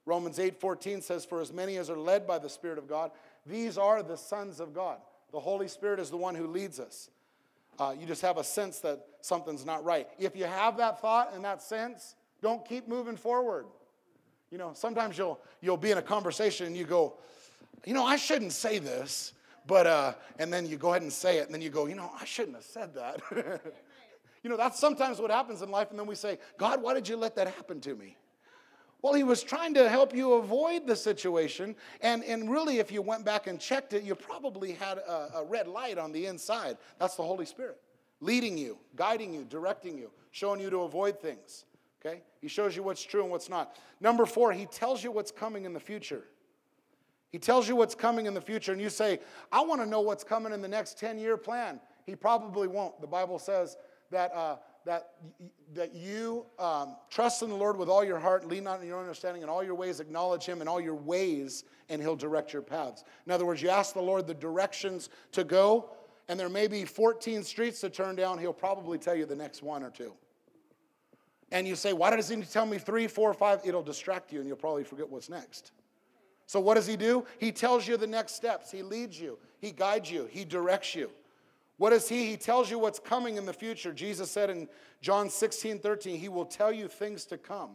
Romans 0.06 0.38
8, 0.38 0.59
14 0.59 1.02
says, 1.02 1.26
For 1.26 1.42
as 1.42 1.52
many 1.52 1.76
as 1.76 1.90
are 1.90 1.98
led 1.98 2.26
by 2.26 2.38
the 2.38 2.48
Spirit 2.48 2.78
of 2.78 2.88
God, 2.88 3.11
these 3.44 3.76
are 3.76 4.02
the 4.02 4.16
sons 4.16 4.59
of 4.59 4.72
God. 4.72 5.00
The 5.33 5.40
Holy 5.40 5.68
Spirit 5.68 6.00
is 6.00 6.09
the 6.09 6.16
one 6.16 6.35
who 6.35 6.46
leads 6.46 6.80
us. 6.80 7.11
Uh, 7.78 7.94
you 7.98 8.06
just 8.06 8.22
have 8.22 8.38
a 8.38 8.44
sense 8.44 8.78
that 8.80 9.04
something's 9.20 9.66
not 9.66 9.85
right. 9.85 10.09
If 10.18 10.35
you 10.35 10.44
have 10.44 10.78
that 10.78 11.02
thought 11.02 11.35
and 11.35 11.44
that 11.44 11.61
sense, 11.61 12.14
don't 12.40 12.66
keep 12.66 12.88
moving 12.88 13.16
forward. 13.16 13.66
You 14.50 14.58
know, 14.58 14.72
sometimes 14.74 15.16
you'll 15.16 15.40
you'll 15.60 15.76
be 15.76 15.90
in 15.90 15.98
a 15.98 16.02
conversation 16.02 16.66
and 16.66 16.76
you 16.76 16.84
go, 16.84 17.14
you 17.84 17.94
know, 17.94 18.04
I 18.04 18.16
shouldn't 18.16 18.52
say 18.52 18.78
this, 18.78 19.32
but 19.66 19.86
uh, 19.86 20.14
and 20.38 20.52
then 20.52 20.66
you 20.66 20.76
go 20.76 20.90
ahead 20.90 21.02
and 21.02 21.12
say 21.12 21.38
it, 21.38 21.46
and 21.46 21.54
then 21.54 21.62
you 21.62 21.70
go, 21.70 21.86
you 21.86 21.94
know, 21.94 22.10
I 22.18 22.24
shouldn't 22.24 22.56
have 22.56 22.64
said 22.64 22.94
that. 22.94 23.22
you 24.42 24.50
know, 24.50 24.56
that's 24.56 24.78
sometimes 24.78 25.20
what 25.20 25.30
happens 25.30 25.62
in 25.62 25.70
life, 25.70 25.90
and 25.90 25.98
then 25.98 26.06
we 26.06 26.14
say, 26.14 26.38
God, 26.58 26.82
why 26.82 26.94
did 26.94 27.08
you 27.08 27.16
let 27.16 27.36
that 27.36 27.48
happen 27.48 27.80
to 27.82 27.94
me? 27.94 28.16
Well, 29.02 29.14
he 29.14 29.22
was 29.22 29.42
trying 29.42 29.74
to 29.74 29.88
help 29.88 30.14
you 30.14 30.34
avoid 30.34 30.86
the 30.86 30.94
situation. 30.94 31.74
And, 32.02 32.22
and 32.24 32.50
really, 32.50 32.80
if 32.80 32.92
you 32.92 33.00
went 33.00 33.24
back 33.24 33.46
and 33.46 33.58
checked 33.58 33.94
it, 33.94 34.02
you 34.02 34.14
probably 34.14 34.72
had 34.72 34.98
a, 34.98 35.30
a, 35.36 35.44
red 35.44 35.66
light 35.66 35.96
on 35.96 36.12
the 36.12 36.26
inside. 36.26 36.76
That's 36.98 37.14
the 37.14 37.22
Holy 37.22 37.46
Spirit 37.46 37.80
leading 38.20 38.58
you, 38.58 38.78
guiding 38.96 39.32
you, 39.32 39.44
directing 39.44 39.96
you, 39.96 40.10
showing 40.30 40.60
you 40.60 40.70
to 40.70 40.82
avoid 40.82 41.18
things. 41.20 41.64
Okay? 42.04 42.22
He 42.40 42.48
shows 42.48 42.74
you 42.74 42.82
what's 42.82 43.02
true 43.02 43.22
and 43.22 43.30
what's 43.30 43.48
not. 43.48 43.76
Number 44.00 44.24
four, 44.24 44.52
he 44.52 44.66
tells 44.66 45.04
you 45.04 45.10
what's 45.12 45.30
coming 45.30 45.64
in 45.64 45.72
the 45.72 45.80
future. 45.80 46.24
He 47.30 47.38
tells 47.38 47.68
you 47.68 47.76
what's 47.76 47.94
coming 47.94 48.26
in 48.26 48.34
the 48.34 48.40
future, 48.40 48.72
and 48.72 48.80
you 48.80 48.90
say, 48.90 49.20
I 49.52 49.60
want 49.60 49.80
to 49.80 49.86
know 49.86 50.00
what's 50.00 50.24
coming 50.24 50.52
in 50.52 50.62
the 50.62 50.68
next 50.68 50.98
10 50.98 51.18
year 51.18 51.36
plan. 51.36 51.80
He 52.06 52.16
probably 52.16 52.66
won't. 52.66 53.00
The 53.00 53.06
Bible 53.06 53.38
says 53.38 53.76
that, 54.10 54.32
uh, 54.34 54.56
that, 54.84 55.10
that 55.74 55.94
you 55.94 56.46
um, 56.58 56.96
trust 57.08 57.42
in 57.42 57.50
the 57.50 57.54
Lord 57.54 57.76
with 57.76 57.88
all 57.88 58.02
your 58.02 58.18
heart, 58.18 58.48
lean 58.48 58.64
not 58.64 58.80
on 58.80 58.86
your 58.86 58.98
understanding, 58.98 59.42
in 59.42 59.48
all 59.48 59.62
your 59.62 59.76
ways 59.76 60.00
acknowledge 60.00 60.44
Him 60.44 60.60
in 60.60 60.66
all 60.66 60.80
your 60.80 60.96
ways, 60.96 61.64
and 61.88 62.02
He'll 62.02 62.16
direct 62.16 62.52
your 62.52 62.62
paths. 62.62 63.04
In 63.26 63.32
other 63.32 63.46
words, 63.46 63.62
you 63.62 63.68
ask 63.68 63.94
the 63.94 64.02
Lord 64.02 64.26
the 64.26 64.34
directions 64.34 65.10
to 65.32 65.44
go, 65.44 65.90
and 66.28 66.40
there 66.40 66.48
may 66.48 66.66
be 66.66 66.84
14 66.84 67.44
streets 67.44 67.80
to 67.82 67.90
turn 67.90 68.16
down, 68.16 68.38
He'll 68.38 68.52
probably 68.52 68.98
tell 68.98 69.14
you 69.14 69.26
the 69.26 69.36
next 69.36 69.62
one 69.62 69.84
or 69.84 69.90
two 69.90 70.14
and 71.52 71.66
you 71.66 71.76
say, 71.76 71.92
Why 71.92 72.14
does 72.14 72.28
he 72.28 72.40
tell 72.42 72.66
me 72.66 72.78
three, 72.78 73.06
four, 73.06 73.32
five? 73.34 73.60
It'll 73.64 73.82
distract 73.82 74.32
you 74.32 74.40
and 74.40 74.48
you'll 74.48 74.56
probably 74.56 74.84
forget 74.84 75.08
what's 75.08 75.28
next. 75.28 75.72
So, 76.46 76.58
what 76.58 76.74
does 76.74 76.86
he 76.86 76.96
do? 76.96 77.24
He 77.38 77.52
tells 77.52 77.86
you 77.86 77.96
the 77.96 78.06
next 78.06 78.34
steps. 78.34 78.70
He 78.70 78.82
leads 78.82 79.20
you, 79.20 79.38
he 79.60 79.70
guides 79.70 80.10
you, 80.10 80.28
he 80.30 80.44
directs 80.44 80.94
you. 80.94 81.10
What 81.76 81.94
is 81.94 82.08
he? 82.08 82.26
He 82.26 82.36
tells 82.36 82.70
you 82.70 82.78
what's 82.78 82.98
coming 82.98 83.36
in 83.36 83.46
the 83.46 83.54
future. 83.54 83.90
Jesus 83.92 84.30
said 84.30 84.50
in 84.50 84.68
John 85.00 85.30
16, 85.30 85.78
13, 85.78 86.18
He 86.18 86.28
will 86.28 86.44
tell 86.44 86.70
you 86.70 86.88
things 86.88 87.24
to 87.26 87.38
come. 87.38 87.70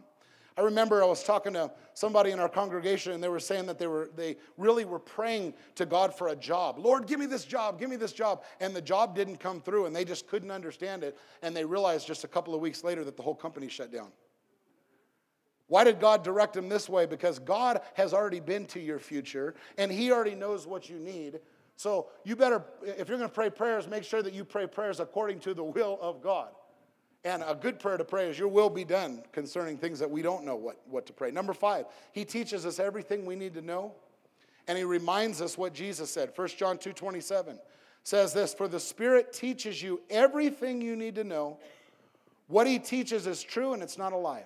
I 0.58 0.62
remember 0.62 1.02
I 1.02 1.06
was 1.06 1.22
talking 1.22 1.52
to 1.52 1.70
somebody 1.92 2.30
in 2.30 2.40
our 2.40 2.48
congregation 2.48 3.12
and 3.12 3.22
they 3.22 3.28
were 3.28 3.40
saying 3.40 3.66
that 3.66 3.78
they 3.78 3.86
were 3.86 4.10
they 4.16 4.36
really 4.56 4.86
were 4.86 4.98
praying 4.98 5.52
to 5.74 5.84
God 5.84 6.14
for 6.14 6.28
a 6.28 6.36
job. 6.36 6.78
Lord, 6.78 7.06
give 7.06 7.20
me 7.20 7.26
this 7.26 7.44
job, 7.44 7.78
give 7.78 7.90
me 7.90 7.96
this 7.96 8.12
job. 8.12 8.42
And 8.60 8.74
the 8.74 8.80
job 8.80 9.14
didn't 9.14 9.36
come 9.36 9.60
through 9.60 9.84
and 9.84 9.94
they 9.94 10.04
just 10.04 10.26
couldn't 10.28 10.50
understand 10.50 11.04
it 11.04 11.18
and 11.42 11.54
they 11.54 11.64
realized 11.64 12.06
just 12.06 12.24
a 12.24 12.28
couple 12.28 12.54
of 12.54 12.62
weeks 12.62 12.82
later 12.82 13.04
that 13.04 13.18
the 13.18 13.22
whole 13.22 13.34
company 13.34 13.68
shut 13.68 13.92
down. 13.92 14.08
Why 15.68 15.84
did 15.84 16.00
God 16.00 16.22
direct 16.22 16.54
them 16.54 16.68
this 16.68 16.88
way? 16.88 17.04
Because 17.06 17.38
God 17.38 17.80
has 17.94 18.14
already 18.14 18.40
been 18.40 18.66
to 18.66 18.80
your 18.80 18.98
future 18.98 19.56
and 19.76 19.92
he 19.92 20.10
already 20.10 20.34
knows 20.34 20.66
what 20.66 20.88
you 20.88 20.96
need. 20.98 21.40
So 21.76 22.06
you 22.24 22.34
better, 22.34 22.64
if 22.82 23.08
you're 23.08 23.18
going 23.18 23.28
to 23.28 23.34
pray 23.34 23.50
prayers, 23.50 23.86
make 23.86 24.04
sure 24.04 24.22
that 24.22 24.32
you 24.32 24.44
pray 24.44 24.66
prayers 24.66 25.00
according 25.00 25.40
to 25.40 25.52
the 25.52 25.64
will 25.64 25.98
of 26.00 26.22
God. 26.22 26.48
And 27.26 27.42
a 27.44 27.56
good 27.56 27.80
prayer 27.80 27.96
to 27.96 28.04
pray 28.04 28.30
is, 28.30 28.38
Your 28.38 28.46
will 28.46 28.70
be 28.70 28.84
done 28.84 29.20
concerning 29.32 29.78
things 29.78 29.98
that 29.98 30.08
we 30.08 30.22
don't 30.22 30.44
know 30.44 30.54
what, 30.54 30.80
what 30.88 31.06
to 31.06 31.12
pray. 31.12 31.32
Number 31.32 31.52
five, 31.52 31.86
He 32.12 32.24
teaches 32.24 32.64
us 32.64 32.78
everything 32.78 33.26
we 33.26 33.34
need 33.34 33.54
to 33.54 33.62
know. 33.62 33.92
And 34.68 34.78
He 34.78 34.84
reminds 34.84 35.42
us 35.42 35.58
what 35.58 35.74
Jesus 35.74 36.08
said. 36.08 36.30
1 36.36 36.48
John 36.56 36.78
2 36.78 36.92
27 36.92 37.58
says 38.04 38.32
this 38.32 38.54
For 38.54 38.68
the 38.68 38.78
Spirit 38.78 39.32
teaches 39.32 39.82
you 39.82 40.02
everything 40.08 40.80
you 40.80 40.94
need 40.94 41.16
to 41.16 41.24
know. 41.24 41.58
What 42.46 42.68
He 42.68 42.78
teaches 42.78 43.26
is 43.26 43.42
true 43.42 43.72
and 43.72 43.82
it's 43.82 43.98
not 43.98 44.12
a 44.12 44.16
lie. 44.16 44.44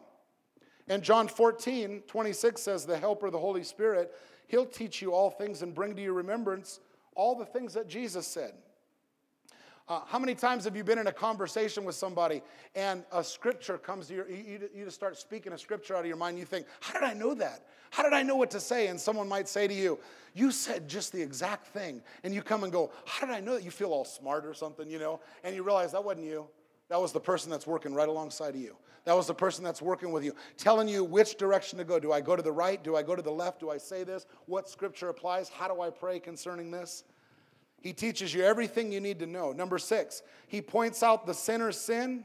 And 0.88 1.02
John 1.02 1.28
14 1.28 2.04
26 2.06 2.62
says, 2.62 2.86
The 2.86 2.96
Helper, 2.96 3.30
the 3.30 3.38
Holy 3.38 3.62
Spirit, 3.62 4.10
He'll 4.48 4.64
teach 4.64 5.02
you 5.02 5.12
all 5.12 5.28
things 5.28 5.60
and 5.60 5.74
bring 5.74 5.94
to 5.96 6.02
your 6.02 6.14
remembrance 6.14 6.80
all 7.14 7.34
the 7.34 7.44
things 7.44 7.74
that 7.74 7.88
Jesus 7.88 8.26
said. 8.26 8.54
Uh, 9.90 10.02
how 10.06 10.20
many 10.20 10.36
times 10.36 10.62
have 10.62 10.76
you 10.76 10.84
been 10.84 11.00
in 11.00 11.08
a 11.08 11.12
conversation 11.12 11.84
with 11.84 11.96
somebody 11.96 12.42
and 12.76 13.02
a 13.10 13.24
scripture 13.24 13.76
comes 13.76 14.06
to 14.06 14.14
your, 14.14 14.30
you, 14.30 14.70
you 14.72 14.84
just 14.84 14.94
start 14.94 15.18
speaking 15.18 15.52
a 15.52 15.58
scripture 15.58 15.96
out 15.96 16.02
of 16.02 16.06
your 16.06 16.16
mind, 16.16 16.38
you 16.38 16.44
think, 16.44 16.64
how 16.78 16.92
did 16.92 17.02
I 17.02 17.12
know 17.12 17.34
that? 17.34 17.66
How 17.90 18.04
did 18.04 18.12
I 18.12 18.22
know 18.22 18.36
what 18.36 18.52
to 18.52 18.60
say? 18.60 18.86
And 18.86 19.00
someone 19.00 19.28
might 19.28 19.48
say 19.48 19.66
to 19.66 19.74
you, 19.74 19.98
you 20.32 20.52
said 20.52 20.86
just 20.86 21.10
the 21.10 21.20
exact 21.20 21.66
thing. 21.66 22.02
And 22.22 22.32
you 22.32 22.40
come 22.40 22.62
and 22.62 22.72
go, 22.72 22.92
how 23.04 23.26
did 23.26 23.34
I 23.34 23.40
know 23.40 23.54
that? 23.54 23.64
You 23.64 23.72
feel 23.72 23.90
all 23.90 24.04
smart 24.04 24.46
or 24.46 24.54
something, 24.54 24.88
you 24.88 25.00
know? 25.00 25.18
And 25.42 25.56
you 25.56 25.64
realize 25.64 25.90
that 25.90 26.04
wasn't 26.04 26.26
you. 26.26 26.46
That 26.88 27.00
was 27.00 27.10
the 27.10 27.18
person 27.18 27.50
that's 27.50 27.66
working 27.66 27.92
right 27.92 28.08
alongside 28.08 28.54
of 28.54 28.60
you. 28.60 28.76
That 29.06 29.16
was 29.16 29.26
the 29.26 29.34
person 29.34 29.64
that's 29.64 29.82
working 29.82 30.12
with 30.12 30.22
you, 30.22 30.36
telling 30.56 30.86
you 30.86 31.02
which 31.02 31.36
direction 31.36 31.78
to 31.78 31.84
go. 31.84 31.98
Do 31.98 32.12
I 32.12 32.20
go 32.20 32.36
to 32.36 32.42
the 32.42 32.52
right? 32.52 32.80
Do 32.80 32.94
I 32.94 33.02
go 33.02 33.16
to 33.16 33.22
the 33.22 33.32
left? 33.32 33.58
Do 33.58 33.70
I 33.70 33.78
say 33.78 34.04
this? 34.04 34.26
What 34.46 34.68
scripture 34.68 35.08
applies? 35.08 35.48
How 35.48 35.66
do 35.66 35.80
I 35.80 35.90
pray 35.90 36.20
concerning 36.20 36.70
this? 36.70 37.02
He 37.80 37.92
teaches 37.92 38.34
you 38.34 38.44
everything 38.44 38.92
you 38.92 39.00
need 39.00 39.18
to 39.20 39.26
know. 39.26 39.52
Number 39.52 39.78
six, 39.78 40.22
he 40.46 40.60
points 40.60 41.02
out 41.02 41.26
the 41.26 41.34
sinner's 41.34 41.80
sin, 41.80 42.24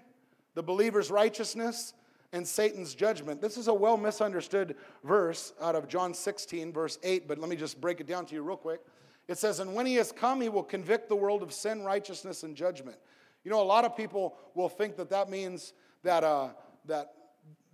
the 0.54 0.64
believer's 0.64 1.10
righteousness, 1.10 1.94
and 2.34 2.46
Satan's 2.46 2.94
judgment. 2.94 3.42
This 3.42 3.56
is 3.56 3.70
a 3.70 3.74
well 3.74 3.96
misunderstood 3.96 4.76
verse 5.04 5.54
out 5.62 5.76
of 5.76 5.88
John 5.88 6.14
16, 6.14 6.74
verse 6.74 7.00
8, 7.02 7.28
but 7.28 7.38
let 7.38 7.50
me 7.50 7.56
just 7.56 7.80
break 7.80 8.02
it 8.02 8.08
down 8.08 8.26
to 8.26 8.36
you 8.36 8.44
real 8.44 8.58
quick. 8.58 8.82
It 9.28 9.38
says, 9.38 9.60
And 9.60 9.74
when 9.74 9.86
he 9.86 9.96
has 9.96 10.12
come, 10.12 10.42
he 10.42 10.50
will 10.50 10.64
convict 10.64 11.08
the 11.08 11.16
world 11.16 11.42
of 11.42 11.54
sin, 11.54 11.84
righteousness, 11.84 12.44
and 12.44 12.56
judgment. 12.56 12.98
You 13.44 13.52
know, 13.52 13.62
a 13.62 13.64
lot 13.64 13.86
of 13.86 13.96
people 13.96 14.36
will 14.54 14.70
think 14.70 14.98
that 14.98 15.10
that 15.12 15.30
means 15.30 15.74
that, 16.04 16.24
uh, 16.24 16.50
that, 16.86 17.14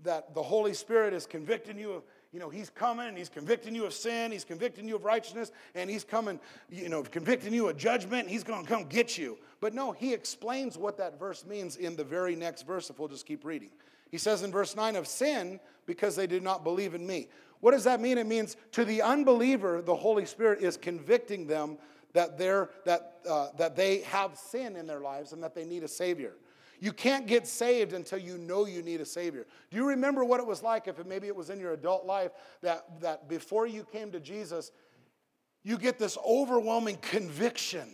that 0.03 0.35
the 0.35 0.43
Holy 0.43 0.73
Spirit 0.73 1.13
is 1.13 1.25
convicting 1.25 1.77
you 1.77 1.93
of 1.93 2.03
you 2.31 2.39
know, 2.39 2.49
he's 2.49 2.69
coming 2.69 3.07
and 3.07 3.17
he's 3.17 3.29
convicting 3.29 3.75
you 3.75 3.85
of 3.85 3.93
sin, 3.93 4.31
he's 4.31 4.45
convicting 4.45 4.87
you 4.87 4.95
of 4.95 5.03
righteousness, 5.03 5.51
and 5.75 5.89
he's 5.89 6.03
coming, 6.03 6.39
you 6.69 6.87
know, 6.87 7.03
convicting 7.03 7.53
you 7.53 7.67
of 7.67 7.77
judgment, 7.77 8.29
he's 8.29 8.43
going 8.43 8.63
to 8.63 8.69
come 8.69 8.85
get 8.85 9.17
you. 9.17 9.37
But 9.59 9.73
no, 9.73 9.91
he 9.91 10.13
explains 10.13 10.77
what 10.77 10.97
that 10.97 11.19
verse 11.19 11.45
means 11.45 11.75
in 11.75 11.95
the 11.95 12.03
very 12.03 12.35
next 12.35 12.63
verse, 12.63 12.89
if 12.89 12.99
we'll 12.99 13.09
just 13.09 13.25
keep 13.25 13.43
reading. 13.43 13.69
He 14.09 14.17
says 14.17 14.43
in 14.43 14.51
verse 14.51 14.75
9 14.75 14.95
of 14.95 15.07
sin 15.07 15.59
because 15.85 16.15
they 16.15 16.27
did 16.27 16.43
not 16.43 16.63
believe 16.63 16.95
in 16.95 17.05
me. 17.05 17.27
What 17.59 17.71
does 17.71 17.83
that 17.83 17.99
mean? 18.01 18.17
It 18.17 18.27
means 18.27 18.55
to 18.73 18.85
the 18.85 19.01
unbeliever, 19.01 19.81
the 19.81 19.95
Holy 19.95 20.25
Spirit 20.25 20.61
is 20.61 20.77
convicting 20.77 21.47
them 21.47 21.77
that, 22.13 22.37
they're, 22.37 22.69
that, 22.85 23.19
uh, 23.29 23.49
that 23.57 23.75
they 23.75 23.99
have 24.01 24.37
sin 24.37 24.75
in 24.75 24.87
their 24.87 24.99
lives 24.99 25.31
and 25.31 25.43
that 25.43 25.53
they 25.53 25.65
need 25.65 25.83
a 25.83 25.87
Savior. 25.87 26.33
You 26.81 26.91
can't 26.91 27.27
get 27.27 27.47
saved 27.47 27.93
until 27.93 28.17
you 28.17 28.39
know 28.39 28.65
you 28.65 28.81
need 28.81 29.01
a 29.01 29.05
Savior. 29.05 29.45
Do 29.69 29.77
you 29.77 29.87
remember 29.87 30.25
what 30.25 30.39
it 30.39 30.47
was 30.47 30.63
like 30.63 30.87
if 30.87 30.97
it, 30.97 31.05
maybe 31.05 31.27
it 31.27 31.35
was 31.35 31.51
in 31.51 31.59
your 31.59 31.73
adult 31.73 32.07
life 32.07 32.31
that, 32.61 32.99
that 33.01 33.29
before 33.29 33.67
you 33.67 33.83
came 33.83 34.11
to 34.11 34.19
Jesus, 34.19 34.71
you 35.63 35.77
get 35.77 35.99
this 35.99 36.17
overwhelming 36.27 36.97
conviction 36.97 37.87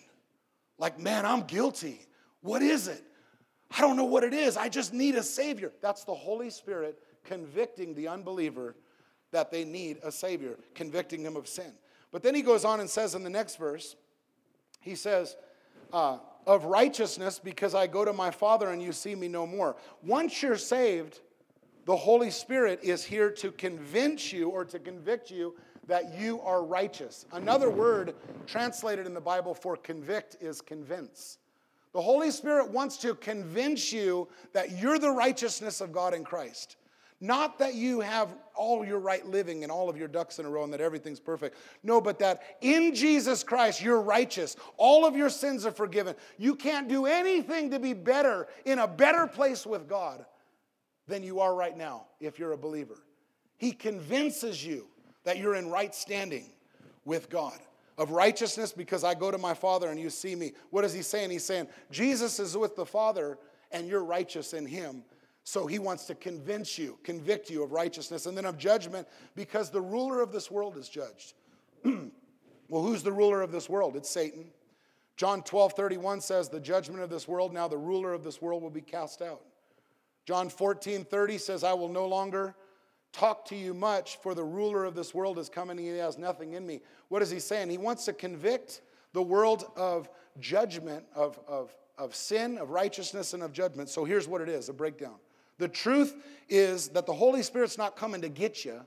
like, 0.78 1.00
man, 1.00 1.26
I'm 1.26 1.42
guilty. 1.42 2.00
What 2.42 2.62
is 2.62 2.88
it? 2.88 3.04
I 3.76 3.82
don't 3.82 3.98
know 3.98 4.06
what 4.06 4.24
it 4.24 4.34
is. 4.34 4.56
I 4.56 4.70
just 4.70 4.94
need 4.94 5.16
a 5.16 5.24
Savior. 5.24 5.74
That's 5.82 6.06
the 6.06 6.14
Holy 6.14 6.50
Spirit 6.50 6.98
convicting 7.26 7.94
the 7.94 8.08
unbeliever 8.08 8.76
that 9.32 9.52
they 9.52 9.66
need 9.66 9.98
a 10.02 10.12
Savior, 10.14 10.58
convicting 10.76 11.24
them 11.24 11.36
of 11.36 11.48
sin. 11.48 11.74
But 12.12 12.24
then 12.24 12.34
he 12.34 12.42
goes 12.42 12.64
on 12.64 12.80
and 12.80 12.90
says 12.90 13.16
in 13.16 13.24
the 13.24 13.30
next 13.30 13.58
verse, 13.58 13.98
he 14.80 14.96
says, 14.96 15.36
uh, 15.92 16.20
of 16.48 16.66
righteousness 16.66 17.40
because 17.40 17.76
I 17.76 17.86
go 17.86 18.06
to 18.06 18.14
my 18.14 18.32
Father 18.32 18.70
and 18.70 18.82
you 18.82 18.94
see 18.94 19.14
me 19.14 19.28
no 19.28 19.46
more. 19.46 19.76
Once 20.02 20.42
you're 20.42 20.58
saved, 20.58 21.20
the 21.86 21.96
Holy 21.96 22.32
Spirit 22.32 22.80
is 22.82 23.04
here 23.04 23.30
to 23.32 23.52
convince 23.52 24.34
you 24.34 24.50
or 24.50 24.66
to 24.66 24.80
convict 24.80 25.30
you 25.30 25.56
that 25.88 26.18
you 26.18 26.42
are 26.42 26.64
righteous. 26.64 27.26
Another 27.32 27.70
word 27.70 28.16
translated 28.46 29.06
in 29.06 29.14
the 29.14 29.22
Bible 29.22 29.54
for 29.54 29.76
convict 29.78 30.38
is 30.42 30.62
convince. 30.62 31.38
The 31.94 32.02
Holy 32.02 32.32
Spirit 32.32 32.70
wants 32.70 32.98
to 32.98 33.16
convince 33.16 33.92
you 33.92 34.28
that 34.54 34.78
you're 34.78 35.00
the 35.00 35.12
righteousness 35.12 35.82
of 35.82 35.92
God 35.92 36.14
in 36.14 36.24
Christ. 36.24 36.78
Not 37.20 37.58
that 37.60 37.74
you 37.74 38.00
have 38.00 38.36
all 38.56 38.86
your 38.86 39.00
right 39.00 39.26
living 39.26 39.64
and 39.64 39.72
all 39.72 39.90
of 39.90 39.98
your 39.98 40.08
ducks 40.08 40.38
in 40.38 40.46
a 40.46 40.50
row 40.50 40.64
and 40.64 40.74
that 40.74 40.82
everything's 40.82 41.20
perfect. 41.20 41.58
No, 41.82 42.00
but 42.00 42.20
that 42.20 42.44
in 42.62 42.94
Jesus 42.94 43.44
Christ 43.44 43.82
you're 43.82 44.02
righteous. 44.02 44.56
All 44.78 45.06
of 45.06 45.16
your 45.16 45.30
sins 45.30 45.66
are 45.66 45.72
forgiven. 45.72 46.16
You 46.38 46.54
can't 46.54 46.88
do 46.88 47.08
anything 47.08 47.72
to 47.72 47.80
be 47.80 47.94
better 47.94 48.48
in 48.66 48.80
a 48.80 48.88
better 48.88 49.26
place 49.26 49.66
with 49.66 49.90
God 49.90 50.26
than 51.08 51.24
you 51.24 51.40
are 51.40 51.56
right 51.56 51.76
now 51.76 52.06
if 52.20 52.38
you're 52.38 52.52
a 52.52 52.58
believer. 52.58 52.98
He 53.58 53.72
convinces 53.72 54.64
you 54.64 54.88
that 55.24 55.38
you're 55.38 55.56
in 55.56 55.70
right 55.70 55.96
standing 55.96 56.52
with 57.04 57.30
God. 57.30 57.60
Of 57.98 58.12
righteousness 58.12 58.74
because 58.74 59.04
I 59.04 59.16
go 59.16 59.32
to 59.32 59.40
my 59.40 59.56
Father 59.56 59.90
and 59.90 60.00
you 60.00 60.12
see 60.12 60.36
me. 60.36 60.52
What 60.70 60.86
is 60.86 60.94
he 60.94 61.02
saying? 61.02 61.32
He's 61.32 61.44
saying, 61.44 61.68
Jesus 61.90 62.40
is 62.40 62.56
with 62.56 62.76
the 62.76 62.86
Father 62.86 63.40
and 63.72 63.88
you're 63.88 64.04
righteous 64.04 64.54
in 64.54 64.68
him 64.68 65.04
so 65.48 65.66
he 65.66 65.80
wants 65.80 66.04
to 66.08 66.14
convince 66.14 66.78
you, 66.78 66.98
convict 67.04 67.50
you 67.50 67.64
of 67.64 67.72
righteousness 67.72 68.26
and 68.26 68.38
then 68.38 68.44
of 68.44 68.58
judgment 68.58 69.08
because 69.34 69.70
the 69.70 69.80
ruler 69.80 70.20
of 70.20 70.34
this 70.34 70.52
world 70.52 70.76
is 70.76 70.90
judged. 70.90 71.36
well, 71.86 72.84
who's 72.84 73.02
the 73.02 73.14
ruler 73.14 73.42
of 73.42 73.50
this 73.50 73.70
world? 73.70 73.96
It's 73.96 74.10
Satan. 74.10 74.48
John 75.16 75.42
12, 75.42 75.72
31 75.72 76.20
says, 76.20 76.50
The 76.50 76.60
judgment 76.60 77.02
of 77.02 77.10
this 77.10 77.30
world, 77.30 77.54
now 77.54 77.70
the 77.70 77.78
ruler 77.78 78.12
of 78.12 78.26
this 78.26 78.42
world 78.42 78.62
will 78.62 78.70
be 78.70 78.82
cast 78.82 79.22
out. 79.22 79.40
John 80.26 80.50
14, 80.50 81.06
30 81.06 81.38
says, 81.38 81.64
I 81.64 81.72
will 81.72 81.88
no 81.88 82.10
longer 82.10 82.54
talk 83.14 83.46
to 83.46 83.56
you 83.56 83.74
much, 83.74 84.18
for 84.18 84.36
the 84.36 84.44
ruler 84.44 84.84
of 84.84 84.96
this 84.96 85.14
world 85.14 85.40
is 85.40 85.48
coming, 85.48 85.78
and 85.78 85.88
he 85.88 85.96
has 85.96 86.18
nothing 86.18 86.56
in 86.56 86.68
me. 86.68 86.82
What 87.08 87.22
is 87.22 87.30
he 87.30 87.40
saying? 87.40 87.70
He 87.70 87.78
wants 87.78 88.04
to 88.04 88.12
convict 88.12 88.82
the 89.14 89.24
world 89.24 89.72
of 89.78 90.10
judgment, 90.42 91.06
of, 91.16 91.40
of, 91.48 91.74
of 91.98 92.14
sin, 92.14 92.58
of 92.58 92.72
righteousness, 92.72 93.34
and 93.34 93.42
of 93.42 93.54
judgment. 93.54 93.88
So 93.88 94.04
here's 94.04 94.28
what 94.28 94.42
it 94.42 94.50
is 94.50 94.68
a 94.68 94.74
breakdown. 94.74 95.16
The 95.58 95.68
truth 95.68 96.16
is 96.50 96.90
that 96.90 97.06
the 97.06 97.14
Holy 97.14 97.44
Spirit's 97.44 97.78
not 97.78 97.96
coming 97.96 98.22
to 98.22 98.30
get 98.30 98.64
you, 98.64 98.82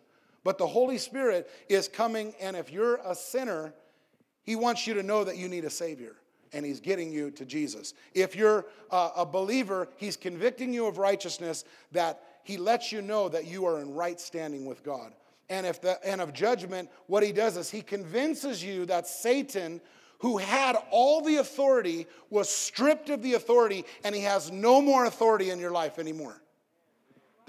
but 0.44 0.59
the 0.59 0.66
Holy 0.66 0.98
Spirit 0.98 1.50
is 1.68 1.88
coming, 1.88 2.33
and 2.40 2.56
if 2.56 2.72
you're 2.72 3.00
a 3.04 3.14
sinner, 3.14 3.74
He 4.42 4.56
wants 4.56 4.87
you 4.87 4.94
to 4.94 5.02
know 5.02 5.24
that 5.24 5.37
you 5.37 5.48
need 5.48 5.64
a 5.64 5.70
Savior, 5.70 6.16
and 6.52 6.64
He's 6.64 6.80
getting 6.80 7.12
you 7.12 7.30
to 7.33 7.44
Jesus. 7.44 7.94
If 8.14 8.35
you're 8.35 8.66
a 8.90 9.26
believer, 9.26 9.88
He's 9.96 10.16
convicting 10.16 10.72
you 10.72 10.87
of 10.87 10.98
righteousness 10.98 11.64
that 11.92 12.22
He 12.44 12.56
lets 12.56 12.92
you 12.92 13.02
know 13.02 13.28
that 13.28 13.46
you 13.46 13.66
are 13.66 13.80
in 13.80 13.94
right 13.94 14.18
standing 14.18 14.64
with 14.64 14.83
God. 14.83 15.12
And, 15.50 15.66
if 15.66 15.83
the, 15.83 15.98
and 16.06 16.20
of 16.20 16.33
judgment, 16.33 16.88
what 17.06 17.22
He 17.22 17.33
does 17.33 17.56
is 17.56 17.70
He 17.70 17.83
convinces 17.83 18.64
you 18.64 18.87
that 18.87 19.06
Satan 19.06 19.80
who 20.20 20.37
had 20.37 20.76
all 20.90 21.22
the 21.22 21.37
authority 21.37 22.06
was 22.28 22.48
stripped 22.48 23.09
of 23.09 23.22
the 23.22 23.35
authority 23.35 23.85
and 24.04 24.14
he 24.14 24.20
has 24.20 24.52
no 24.52 24.80
more 24.80 25.06
authority 25.06 25.48
in 25.48 25.59
your 25.59 25.70
life 25.70 25.98
anymore. 25.98 26.40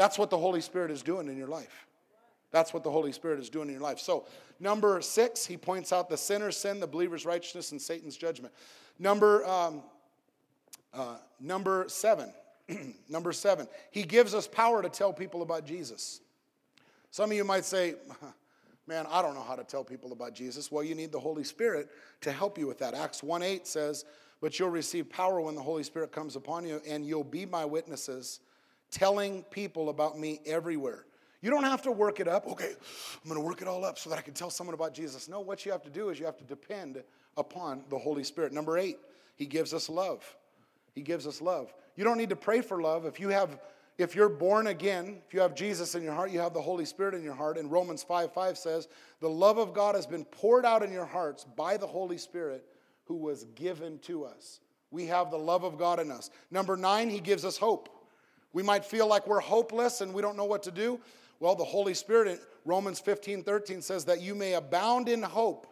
That's 0.01 0.17
what 0.17 0.31
the 0.31 0.37
Holy 0.39 0.61
Spirit 0.61 0.89
is 0.89 1.03
doing 1.03 1.27
in 1.27 1.37
your 1.37 1.47
life. 1.47 1.85
That's 2.49 2.73
what 2.73 2.83
the 2.83 2.89
Holy 2.89 3.11
Spirit 3.11 3.39
is 3.39 3.51
doing 3.51 3.67
in 3.67 3.73
your 3.73 3.83
life. 3.83 3.99
So, 3.99 4.25
number 4.59 4.99
six, 4.99 5.45
he 5.45 5.57
points 5.57 5.93
out 5.93 6.09
the 6.09 6.17
sinner's 6.17 6.57
sin, 6.57 6.79
the 6.79 6.87
believer's 6.87 7.23
righteousness, 7.23 7.71
and 7.71 7.79
Satan's 7.79 8.17
judgment. 8.17 8.51
Number, 8.97 9.45
um, 9.45 9.83
uh, 10.91 11.17
number 11.39 11.85
seven, 11.87 12.33
number 13.09 13.31
seven, 13.31 13.67
he 13.91 14.01
gives 14.01 14.33
us 14.33 14.47
power 14.47 14.81
to 14.81 14.89
tell 14.89 15.13
people 15.13 15.43
about 15.43 15.67
Jesus. 15.67 16.21
Some 17.11 17.29
of 17.29 17.37
you 17.37 17.43
might 17.43 17.63
say, 17.63 17.93
man, 18.87 19.05
I 19.07 19.21
don't 19.21 19.35
know 19.35 19.43
how 19.43 19.55
to 19.55 19.63
tell 19.63 19.83
people 19.83 20.13
about 20.13 20.33
Jesus. 20.33 20.71
Well, 20.71 20.83
you 20.83 20.95
need 20.95 21.11
the 21.11 21.19
Holy 21.19 21.43
Spirit 21.43 21.91
to 22.21 22.31
help 22.31 22.57
you 22.57 22.65
with 22.65 22.79
that. 22.79 22.95
Acts 22.95 23.21
1 23.21 23.43
8 23.43 23.67
says, 23.67 24.05
But 24.41 24.57
you'll 24.57 24.69
receive 24.69 25.11
power 25.11 25.39
when 25.41 25.53
the 25.53 25.61
Holy 25.61 25.83
Spirit 25.83 26.11
comes 26.11 26.35
upon 26.35 26.65
you, 26.65 26.81
and 26.87 27.05
you'll 27.05 27.23
be 27.23 27.45
my 27.45 27.65
witnesses 27.65 28.39
telling 28.91 29.43
people 29.43 29.89
about 29.89 30.19
me 30.19 30.41
everywhere. 30.45 31.05
You 31.41 31.49
don't 31.49 31.63
have 31.63 31.81
to 31.83 31.91
work 31.91 32.19
it 32.19 32.27
up. 32.27 32.45
Okay, 32.47 32.73
I'm 33.23 33.29
going 33.29 33.41
to 33.41 33.45
work 33.45 33.61
it 33.61 33.67
all 33.67 33.83
up 33.83 33.97
so 33.97 34.09
that 34.09 34.19
I 34.19 34.21
can 34.21 34.33
tell 34.33 34.49
someone 34.49 34.73
about 34.73 34.93
Jesus. 34.93 35.27
No, 35.27 35.39
what 35.39 35.65
you 35.65 35.71
have 35.71 35.81
to 35.83 35.89
do 35.89 36.09
is 36.09 36.19
you 36.19 36.25
have 36.25 36.37
to 36.37 36.43
depend 36.43 37.01
upon 37.37 37.83
the 37.89 37.97
Holy 37.97 38.23
Spirit. 38.23 38.53
Number 38.53 38.77
eight, 38.77 38.99
He 39.35 39.45
gives 39.45 39.73
us 39.73 39.89
love. 39.89 40.23
He 40.93 41.01
gives 41.01 41.25
us 41.25 41.41
love. 41.41 41.73
You 41.95 42.03
don't 42.03 42.17
need 42.17 42.29
to 42.29 42.35
pray 42.35 42.61
for 42.61 42.81
love. 42.81 43.05
If 43.05 43.19
you 43.19 43.29
have, 43.29 43.59
if 43.97 44.15
you're 44.15 44.29
born 44.29 44.67
again, 44.67 45.21
if 45.27 45.33
you 45.33 45.39
have 45.39 45.55
Jesus 45.55 45.95
in 45.95 46.03
your 46.03 46.13
heart, 46.13 46.31
you 46.31 46.39
have 46.39 46.53
the 46.53 46.61
Holy 46.61 46.85
Spirit 46.85 47.15
in 47.15 47.23
your 47.23 47.33
heart. 47.33 47.57
And 47.57 47.71
Romans 47.71 48.03
5 48.03 48.33
5 48.33 48.57
says, 48.57 48.87
The 49.19 49.29
love 49.29 49.57
of 49.57 49.73
God 49.73 49.95
has 49.95 50.05
been 50.05 50.25
poured 50.25 50.65
out 50.65 50.83
in 50.83 50.91
your 50.91 51.05
hearts 51.05 51.45
by 51.55 51.77
the 51.77 51.87
Holy 51.87 52.17
Spirit 52.17 52.65
who 53.05 53.15
was 53.15 53.45
given 53.55 53.99
to 53.99 54.25
us. 54.25 54.59
We 54.91 55.07
have 55.07 55.31
the 55.31 55.37
love 55.37 55.63
of 55.63 55.77
God 55.77 55.99
in 55.99 56.11
us. 56.11 56.29
Number 56.51 56.77
nine, 56.77 57.09
He 57.09 57.19
gives 57.19 57.45
us 57.45 57.57
hope. 57.57 57.89
We 58.53 58.63
might 58.63 58.85
feel 58.85 59.07
like 59.07 59.27
we're 59.27 59.39
hopeless 59.39 60.01
and 60.01 60.13
we 60.13 60.21
don't 60.21 60.37
know 60.37 60.45
what 60.45 60.63
to 60.63 60.71
do. 60.71 60.99
Well, 61.39 61.55
the 61.55 61.63
Holy 61.63 61.93
Spirit 61.93 62.27
in 62.27 62.39
Romans 62.65 62.99
15 62.99 63.43
13 63.43 63.81
says 63.81 64.05
that 64.05 64.21
you 64.21 64.35
may 64.35 64.53
abound 64.53 65.09
in 65.09 65.23
hope 65.23 65.67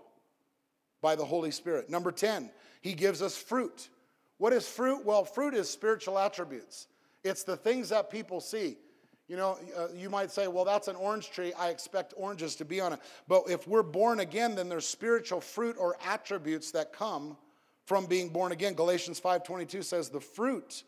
by 1.01 1.15
the 1.15 1.25
Holy 1.25 1.51
Spirit. 1.51 1.89
Number 1.89 2.11
10, 2.11 2.49
He 2.81 2.93
gives 2.93 3.21
us 3.21 3.37
fruit. 3.37 3.89
What 4.37 4.53
is 4.53 4.67
fruit? 4.67 5.05
Well, 5.05 5.25
fruit 5.25 5.53
is 5.53 5.69
spiritual 5.69 6.17
attributes, 6.17 6.87
it's 7.23 7.43
the 7.43 7.57
things 7.57 7.89
that 7.89 8.09
people 8.09 8.39
see. 8.39 8.77
You 9.27 9.37
know, 9.37 9.59
uh, 9.77 9.89
you 9.95 10.09
might 10.09 10.31
say, 10.31 10.47
well, 10.47 10.65
that's 10.65 10.87
an 10.87 10.95
orange 10.95 11.29
tree. 11.29 11.53
I 11.53 11.69
expect 11.69 12.15
oranges 12.17 12.55
to 12.55 12.65
be 12.65 12.81
on 12.81 12.93
it. 12.93 12.99
But 13.27 13.43
if 13.47 13.67
we're 13.67 13.83
born 13.83 14.21
again, 14.21 14.55
then 14.55 14.69
there's 14.69 14.87
spiritual 14.87 15.39
fruit 15.39 15.75
or 15.77 15.97
attributes 16.03 16.71
that 16.71 16.93
come 16.93 17.37
from 17.85 18.07
being 18.07 18.29
born 18.29 18.51
again. 18.51 18.73
Galatians 18.73 19.19
5:22 19.19 19.83
says 19.83 20.09
the 20.09 20.19
fruit 20.19 20.83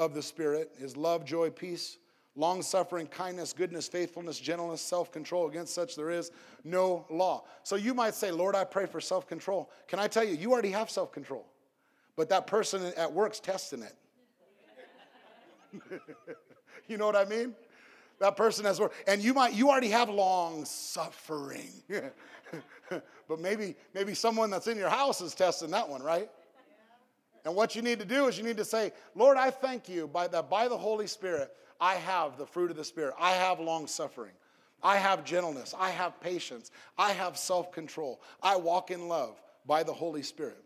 of 0.00 0.14
the 0.14 0.22
spirit 0.22 0.72
is 0.80 0.96
love, 0.96 1.24
joy, 1.24 1.50
peace, 1.50 1.98
long-suffering, 2.34 3.06
kindness, 3.06 3.52
goodness, 3.52 3.86
faithfulness, 3.86 4.40
gentleness, 4.40 4.80
self-control. 4.80 5.46
Against 5.46 5.74
such 5.74 5.94
there 5.94 6.10
is 6.10 6.32
no 6.64 7.04
law. 7.10 7.44
So 7.62 7.76
you 7.76 7.92
might 7.92 8.14
say, 8.14 8.30
"Lord, 8.30 8.56
I 8.56 8.64
pray 8.64 8.86
for 8.86 9.00
self-control." 9.00 9.70
Can 9.86 9.98
I 9.98 10.08
tell 10.08 10.24
you, 10.24 10.34
you 10.34 10.50
already 10.50 10.70
have 10.70 10.90
self-control. 10.90 11.46
But 12.16 12.30
that 12.30 12.46
person 12.46 12.92
at 12.96 13.12
work's 13.12 13.40
testing 13.40 13.82
it. 13.82 13.94
you 16.88 16.96
know 16.96 17.06
what 17.06 17.16
I 17.16 17.26
mean? 17.26 17.54
That 18.20 18.36
person 18.36 18.64
has 18.64 18.80
work. 18.80 18.94
And 19.06 19.22
you 19.22 19.34
might, 19.34 19.54
you 19.54 19.70
already 19.70 19.88
have 19.90 20.08
long 20.08 20.64
suffering. 20.64 21.72
but 22.88 23.38
maybe, 23.38 23.76
maybe 23.94 24.14
someone 24.14 24.50
that's 24.50 24.66
in 24.66 24.76
your 24.76 24.90
house 24.90 25.20
is 25.20 25.34
testing 25.34 25.70
that 25.70 25.88
one, 25.88 26.02
right? 26.02 26.30
And 27.44 27.54
what 27.54 27.74
you 27.74 27.82
need 27.82 27.98
to 28.00 28.04
do 28.04 28.26
is 28.26 28.36
you 28.36 28.44
need 28.44 28.58
to 28.58 28.64
say, 28.64 28.92
Lord, 29.14 29.36
I 29.36 29.50
thank 29.50 29.88
you 29.88 30.06
by 30.06 30.28
that 30.28 30.50
by 30.50 30.68
the 30.68 30.76
Holy 30.76 31.06
Spirit, 31.06 31.50
I 31.80 31.94
have 31.94 32.36
the 32.36 32.46
fruit 32.46 32.70
of 32.70 32.76
the 32.76 32.84
Spirit. 32.84 33.14
I 33.18 33.32
have 33.32 33.60
long 33.60 33.86
suffering. 33.86 34.32
I 34.82 34.96
have 34.96 35.24
gentleness. 35.24 35.74
I 35.78 35.90
have 35.90 36.20
patience. 36.20 36.70
I 36.98 37.12
have 37.12 37.36
self 37.36 37.72
control. 37.72 38.20
I 38.42 38.56
walk 38.56 38.90
in 38.90 39.08
love 39.08 39.40
by 39.66 39.82
the 39.82 39.92
Holy 39.92 40.22
Spirit. 40.22 40.62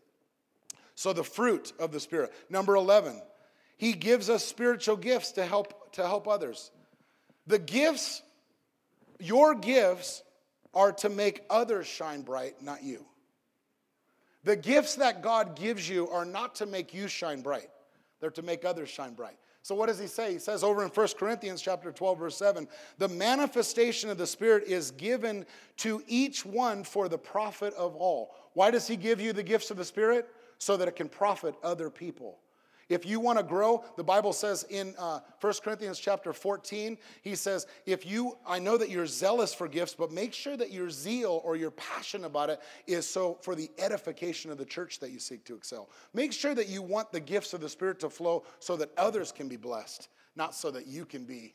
So, 0.96 1.12
the 1.12 1.24
fruit 1.24 1.72
of 1.78 1.92
the 1.92 2.00
Spirit. 2.00 2.32
Number 2.48 2.74
11, 2.74 3.20
He 3.76 3.92
gives 3.92 4.30
us 4.30 4.44
spiritual 4.44 4.96
gifts 4.96 5.32
to 5.32 5.44
help, 5.44 5.92
to 5.92 6.02
help 6.02 6.28
others. 6.28 6.70
The 7.46 7.58
gifts, 7.58 8.22
your 9.18 9.54
gifts, 9.54 10.22
are 10.72 10.92
to 10.92 11.08
make 11.08 11.44
others 11.50 11.86
shine 11.86 12.22
bright, 12.22 12.62
not 12.62 12.82
you. 12.82 13.04
The 14.44 14.56
gifts 14.56 14.96
that 14.96 15.22
God 15.22 15.56
gives 15.56 15.88
you 15.88 16.08
are 16.08 16.24
not 16.24 16.54
to 16.56 16.66
make 16.66 16.94
you 16.94 17.08
shine 17.08 17.40
bright. 17.40 17.70
They're 18.20 18.30
to 18.30 18.42
make 18.42 18.64
others 18.64 18.88
shine 18.88 19.14
bright. 19.14 19.36
So 19.62 19.74
what 19.74 19.86
does 19.86 19.98
he 19.98 20.06
say? 20.06 20.34
He 20.34 20.38
says 20.38 20.62
over 20.62 20.84
in 20.84 20.90
1 20.90 21.08
Corinthians 21.18 21.62
chapter 21.62 21.90
12 21.90 22.18
verse 22.18 22.36
7, 22.36 22.68
the 22.98 23.08
manifestation 23.08 24.10
of 24.10 24.18
the 24.18 24.26
spirit 24.26 24.64
is 24.64 24.90
given 24.90 25.46
to 25.78 26.02
each 26.06 26.44
one 26.44 26.84
for 26.84 27.08
the 27.08 27.16
profit 27.16 27.72
of 27.74 27.96
all. 27.96 28.34
Why 28.52 28.70
does 28.70 28.86
he 28.86 28.96
give 28.96 29.22
you 29.22 29.32
the 29.32 29.42
gifts 29.42 29.70
of 29.70 29.78
the 29.78 29.84
spirit? 29.84 30.28
So 30.58 30.76
that 30.76 30.86
it 30.86 30.96
can 30.96 31.08
profit 31.08 31.54
other 31.62 31.88
people. 31.88 32.38
If 32.88 33.06
you 33.06 33.20
want 33.20 33.38
to 33.38 33.44
grow, 33.44 33.84
the 33.96 34.04
Bible 34.04 34.32
says 34.32 34.64
in 34.68 34.94
uh, 34.98 35.20
1 35.40 35.52
Corinthians 35.62 35.98
chapter 35.98 36.32
14, 36.32 36.98
he 37.22 37.34
says, 37.34 37.66
if 37.86 38.06
you, 38.06 38.36
I 38.46 38.58
know 38.58 38.76
that 38.76 38.90
you're 38.90 39.06
zealous 39.06 39.54
for 39.54 39.68
gifts, 39.68 39.94
but 39.94 40.12
make 40.12 40.32
sure 40.32 40.56
that 40.56 40.72
your 40.72 40.90
zeal 40.90 41.40
or 41.44 41.56
your 41.56 41.70
passion 41.72 42.24
about 42.24 42.50
it 42.50 42.60
is 42.86 43.08
so 43.08 43.38
for 43.40 43.54
the 43.54 43.70
edification 43.78 44.50
of 44.50 44.58
the 44.58 44.64
church 44.64 45.00
that 45.00 45.10
you 45.10 45.18
seek 45.18 45.44
to 45.44 45.54
excel. 45.54 45.88
Make 46.12 46.32
sure 46.32 46.54
that 46.54 46.68
you 46.68 46.82
want 46.82 47.12
the 47.12 47.20
gifts 47.20 47.54
of 47.54 47.60
the 47.60 47.68
Spirit 47.68 48.00
to 48.00 48.10
flow 48.10 48.44
so 48.58 48.76
that 48.76 48.90
others 48.96 49.32
can 49.32 49.48
be 49.48 49.56
blessed, 49.56 50.08
not 50.36 50.54
so 50.54 50.70
that 50.70 50.86
you 50.86 51.04
can 51.04 51.24
be 51.24 51.54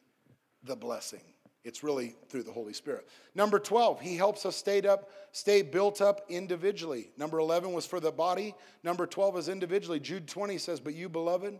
the 0.63 0.76
blessing. 0.76 1.22
It's 1.69 1.84
really 1.84 2.15
through 2.29 2.41
the 2.41 2.51
Holy 2.51 2.73
Spirit. 2.73 3.08
Number 3.36 3.60
12, 3.60 4.01
he 4.01 4.17
helps 4.17 4.43
us 4.43 4.55
stay 4.55 4.82
up, 4.82 5.12
stay 5.34 5.62
built 5.62 6.01
up 6.01 6.25
individually. 6.27 7.12
Number 7.15 7.38
11 7.38 7.71
was 7.71 7.86
for 7.86 7.99
the 7.99 8.12
body. 8.12 8.55
Number 8.84 9.05
12 9.05 9.38
is 9.38 9.49
individually. 9.49 9.99
Jude 9.99 10.27
20 10.27 10.58
says, 10.58 10.79
But 10.79 10.95
you, 10.95 11.10
beloved, 11.10 11.60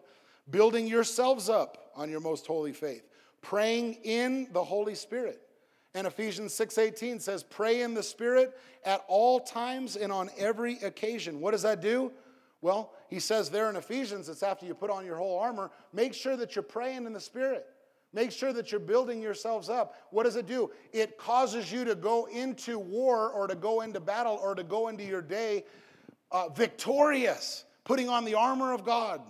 building 0.50 0.88
yourselves 0.88 1.48
up 1.48 1.92
on 1.96 2.10
your 2.10 2.22
most 2.22 2.48
holy 2.48 2.74
faith, 2.74 3.08
praying 3.44 4.00
in 4.04 4.48
the 4.52 4.64
Holy 4.64 4.96
Spirit. 4.96 5.44
And 5.94 6.08
Ephesians 6.08 6.56
6:18 6.56 7.20
says, 7.20 7.44
"Pray 7.44 7.82
in 7.82 7.94
the 7.94 8.02
Spirit 8.02 8.58
at 8.86 9.06
all 9.08 9.40
times 9.40 9.96
and 9.96 10.12
on 10.12 10.32
every 10.38 10.80
occasion." 10.80 11.40
What 11.40 11.52
does 11.52 11.62
that 11.62 11.82
do? 11.82 12.12
Well, 12.62 12.94
he 13.10 13.20
says 13.20 13.52
there 13.52 13.70
in 13.70 13.76
Ephesians, 13.76 14.28
it's 14.28 14.42
after 14.42 14.66
you 14.66 14.74
put 14.74 14.90
on 14.90 15.06
your 15.06 15.18
whole 15.18 15.38
armor, 15.38 15.70
make 15.94 16.16
sure 16.16 16.36
that 16.36 16.56
you're 16.56 16.64
praying 16.64 17.06
in 17.06 17.14
the 17.14 17.20
Spirit. 17.20 17.68
Make 18.12 18.32
sure 18.32 18.52
that 18.54 18.72
you're 18.72 18.80
building 18.80 19.22
yourselves 19.22 19.70
up. 19.70 19.96
What 20.10 20.24
does 20.24 20.36
it 20.36 20.48
do? 20.48 20.72
It 20.92 21.18
causes 21.18 21.72
you 21.72 21.86
to 21.86 21.96
go 21.96 22.26
into 22.26 22.80
war 22.80 23.30
or 23.30 23.46
to 23.48 23.56
go 23.56 23.82
into 23.82 24.00
battle 24.00 24.40
or 24.42 24.56
to 24.56 24.64
go 24.64 24.88
into 24.88 25.04
your 25.04 25.22
day 25.22 25.66
uh, 26.32 26.50
victorious, 26.50 27.66
putting 27.84 28.10
on 28.10 28.26
the 28.26 28.36
armor 28.36 28.74
of 28.74 28.84
God, 28.84 29.22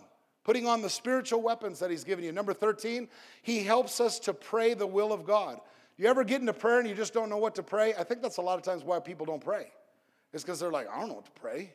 putting 0.43 0.65
on 0.65 0.81
the 0.81 0.89
spiritual 0.89 1.41
weapons 1.41 1.79
that 1.79 1.89
He's 1.89 2.05
given 2.05 2.23
you. 2.23 2.31
Number 2.31 2.53
13, 2.53 3.09
He 3.41 3.63
helps 3.63 3.99
us 3.99 4.19
to 4.19 4.33
pray 4.33 4.73
the 4.73 4.87
will 4.87 5.11
of 5.11 5.25
God. 5.25 5.59
You 5.97 6.07
ever 6.07 6.23
get 6.23 6.39
into 6.39 6.53
prayer 6.53 6.79
and 6.79 6.87
you 6.87 6.95
just 6.95 7.13
don't 7.13 7.29
know 7.29 7.37
what 7.37 7.55
to 7.55 7.63
pray? 7.63 7.93
I 7.93 8.05
think 8.05 8.21
that's 8.21 8.37
a 8.37 8.41
lot 8.41 8.57
of 8.57 8.63
times 8.63 8.85
why 8.85 9.01
people 9.01 9.25
don't 9.25 9.43
pray. 9.43 9.67
It's 10.31 10.43
because 10.43 10.59
they're 10.59 10.71
like, 10.71 10.87
I 10.89 10.99
don't 10.99 11.09
know 11.09 11.15
what 11.15 11.25
to 11.25 11.41
pray. 11.41 11.73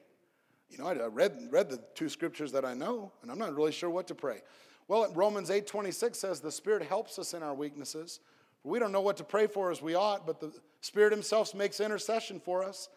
You 0.70 0.78
know, 0.78 0.86
I 0.86 0.94
read, 0.94 1.48
read 1.50 1.68
the 1.68 1.78
two 1.94 2.08
scriptures 2.08 2.50
that 2.52 2.64
I 2.64 2.72
know, 2.72 3.12
and 3.20 3.30
I'm 3.30 3.38
not 3.38 3.54
really 3.54 3.72
sure 3.72 3.90
what 3.90 4.06
to 4.08 4.14
pray. 4.14 4.40
Well, 4.87 5.11
Romans 5.14 5.51
8:26 5.51 6.18
says 6.18 6.40
the 6.40 6.53
Spirit 6.53 6.83
helps 6.83 7.18
us 7.18 7.35
in 7.35 7.42
our 7.42 7.55
weaknesses. 7.55 8.20
We 8.62 8.79
don't 8.79 8.92
know 8.92 9.01
what 9.01 9.18
to 9.18 9.25
pray 9.25 9.47
for 9.47 9.70
as 9.70 9.83
we 9.83 9.94
ought, 9.94 10.27
but 10.27 10.40
the 10.40 10.53
Spirit 10.81 11.12
Himself 11.12 11.55
makes 11.55 11.81
intercession 11.81 12.40
for 12.40 12.62
us. 12.62 12.88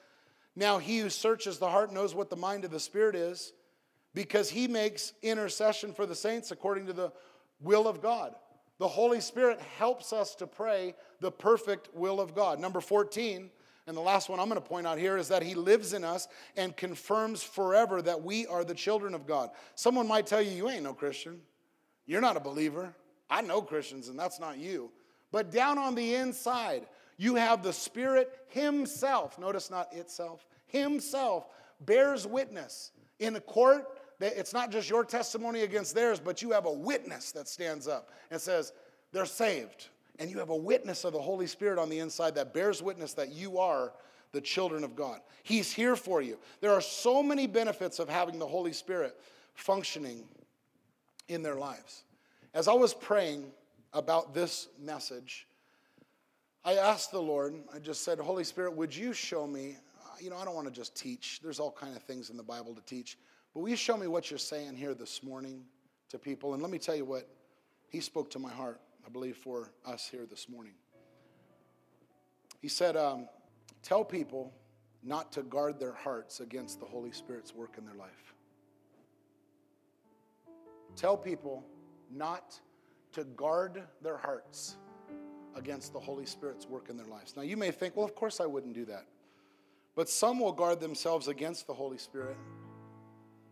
Now, 0.55 0.79
He 0.79 0.99
who 0.99 1.09
searches 1.09 1.59
the 1.59 1.69
heart 1.69 1.93
knows 1.93 2.15
what 2.15 2.29
the 2.29 2.35
mind 2.35 2.65
of 2.65 2.71
the 2.71 2.79
Spirit 2.79 3.15
is, 3.15 3.53
because 4.13 4.49
He 4.49 4.67
makes 4.67 5.13
intercession 5.21 5.93
for 5.93 6.05
the 6.05 6.15
saints 6.15 6.51
according 6.51 6.87
to 6.87 6.93
the 6.93 7.11
will 7.61 7.87
of 7.87 8.01
God. 8.01 8.35
The 8.79 8.87
Holy 8.87 9.21
Spirit 9.21 9.59
helps 9.77 10.13
us 10.13 10.35
to 10.35 10.47
pray 10.47 10.95
the 11.19 11.31
perfect 11.31 11.89
will 11.93 12.19
of 12.19 12.35
God. 12.35 12.59
Number 12.59 12.79
14, 12.79 13.49
and 13.87 13.97
the 13.97 14.01
last 14.01 14.29
one 14.29 14.39
I'm 14.39 14.49
going 14.49 14.61
to 14.61 14.67
point 14.67 14.85
out 14.85 14.99
here 14.99 15.17
is 15.17 15.29
that 15.29 15.43
He 15.43 15.55
lives 15.55 15.93
in 15.93 16.03
us 16.03 16.27
and 16.55 16.75
confirms 16.75 17.41
forever 17.43 18.01
that 18.01 18.21
we 18.21 18.45
are 18.47 18.63
the 18.63 18.75
children 18.75 19.13
of 19.13 19.25
God. 19.25 19.49
Someone 19.75 20.07
might 20.07 20.27
tell 20.27 20.41
you, 20.41 20.51
You 20.51 20.69
ain't 20.69 20.83
no 20.83 20.93
Christian. 20.93 21.41
You're 22.07 22.21
not 22.21 22.37
a 22.37 22.39
believer. 22.39 22.95
I 23.29 23.41
know 23.41 23.61
Christians, 23.61 24.07
and 24.07 24.17
that's 24.17 24.39
not 24.39 24.57
you. 24.57 24.89
But 25.31 25.51
down 25.51 25.77
on 25.77 25.93
the 25.93 26.15
inside, 26.15 26.87
you 27.17 27.35
have 27.35 27.61
the 27.61 27.73
Spirit 27.73 28.33
Himself. 28.47 29.37
Notice 29.37 29.69
not 29.69 29.93
itself. 29.93 30.47
Himself 30.65 31.47
bears 31.81 32.25
witness 32.25 32.91
in 33.19 33.33
the 33.33 33.41
court. 33.41 33.85
It's 34.19 34.53
not 34.53 34.71
just 34.71 34.89
your 34.89 35.03
testimony 35.03 35.61
against 35.61 35.93
theirs, 35.93 36.19
but 36.19 36.41
you 36.41 36.51
have 36.51 36.65
a 36.65 36.71
witness 36.71 37.31
that 37.33 37.47
stands 37.47 37.87
up 37.87 38.09
and 38.31 38.41
says, 38.41 38.73
they're 39.11 39.25
saved. 39.25 39.89
And 40.19 40.31
you 40.31 40.39
have 40.39 40.49
a 40.49 40.55
witness 40.55 41.03
of 41.03 41.13
the 41.13 41.21
Holy 41.21 41.45
Spirit 41.45 41.77
on 41.77 41.89
the 41.89 41.99
inside 41.99 42.33
that 42.35 42.53
bears 42.53 42.81
witness 42.81 43.13
that 43.13 43.31
you 43.31 43.59
are 43.59 43.93
the 44.31 44.41
children 44.41 44.83
of 44.83 44.95
God. 44.95 45.19
He's 45.43 45.71
here 45.71 45.95
for 45.95 46.21
you. 46.21 46.37
There 46.61 46.71
are 46.71 46.81
so 46.81 47.21
many 47.21 47.47
benefits 47.47 47.99
of 47.99 48.09
having 48.09 48.39
the 48.39 48.47
Holy 48.47 48.73
Spirit 48.73 49.15
functioning 49.53 50.23
in 51.27 51.43
their 51.43 51.55
lives. 51.55 52.03
As 52.53 52.67
I 52.67 52.73
was 52.73 52.93
praying 52.93 53.45
about 53.93 54.33
this 54.33 54.67
message, 54.79 55.47
I 56.63 56.73
asked 56.73 57.11
the 57.11 57.21
Lord, 57.21 57.55
I 57.73 57.79
just 57.79 58.03
said, 58.03 58.19
Holy 58.19 58.43
Spirit, 58.43 58.75
would 58.75 58.95
you 58.95 59.13
show 59.13 59.47
me, 59.47 59.77
you 60.19 60.29
know, 60.29 60.37
I 60.37 60.45
don't 60.45 60.55
want 60.55 60.67
to 60.67 60.73
just 60.73 60.95
teach. 60.95 61.39
There's 61.41 61.59
all 61.59 61.71
kind 61.71 61.95
of 61.95 62.03
things 62.03 62.29
in 62.29 62.37
the 62.37 62.43
Bible 62.43 62.73
to 62.75 62.81
teach. 62.81 63.17
But 63.53 63.61
will 63.61 63.69
you 63.69 63.75
show 63.75 63.95
me 63.95 64.07
what 64.07 64.29
you're 64.29 64.37
saying 64.37 64.75
here 64.75 64.93
this 64.93 65.23
morning 65.23 65.63
to 66.09 66.19
people? 66.19 66.53
And 66.53 66.61
let 66.61 66.71
me 66.71 66.79
tell 66.79 66.95
you 66.95 67.05
what 67.05 67.27
he 67.89 68.01
spoke 68.01 68.29
to 68.31 68.39
my 68.39 68.51
heart, 68.51 68.81
I 69.05 69.09
believe, 69.09 69.37
for 69.37 69.71
us 69.85 70.07
here 70.09 70.25
this 70.29 70.49
morning. 70.49 70.73
He 72.61 72.67
said, 72.67 72.97
um, 72.97 73.29
Tell 73.83 74.03
people 74.03 74.53
not 75.03 75.31
to 75.33 75.43
guard 75.43 75.79
their 75.79 75.93
hearts 75.93 76.41
against 76.41 76.79
the 76.79 76.85
Holy 76.85 77.11
Spirit's 77.11 77.55
work 77.55 77.75
in 77.77 77.85
their 77.85 77.95
life. 77.95 78.33
Tell 80.97 81.15
people 81.15 81.63
not 82.11 82.59
to 83.13 83.23
guard 83.23 83.83
their 84.01 84.17
hearts 84.17 84.77
against 85.55 85.93
the 85.93 85.99
Holy 85.99 86.25
Spirit's 86.25 86.65
work 86.67 86.89
in 86.89 86.97
their 86.97 87.05
lives. 87.05 87.35
Now, 87.37 87.43
you 87.43 87.55
may 87.55 87.71
think, 87.71 87.95
well, 87.95 88.05
of 88.05 88.15
course 88.15 88.41
I 88.41 88.47
wouldn't 88.47 88.73
do 88.73 88.85
that. 88.85 89.05
But 89.95 90.09
some 90.09 90.39
will 90.39 90.51
guard 90.51 90.79
themselves 90.79 91.27
against 91.27 91.67
the 91.67 91.73
Holy 91.73 91.97
Spirit, 91.99 92.37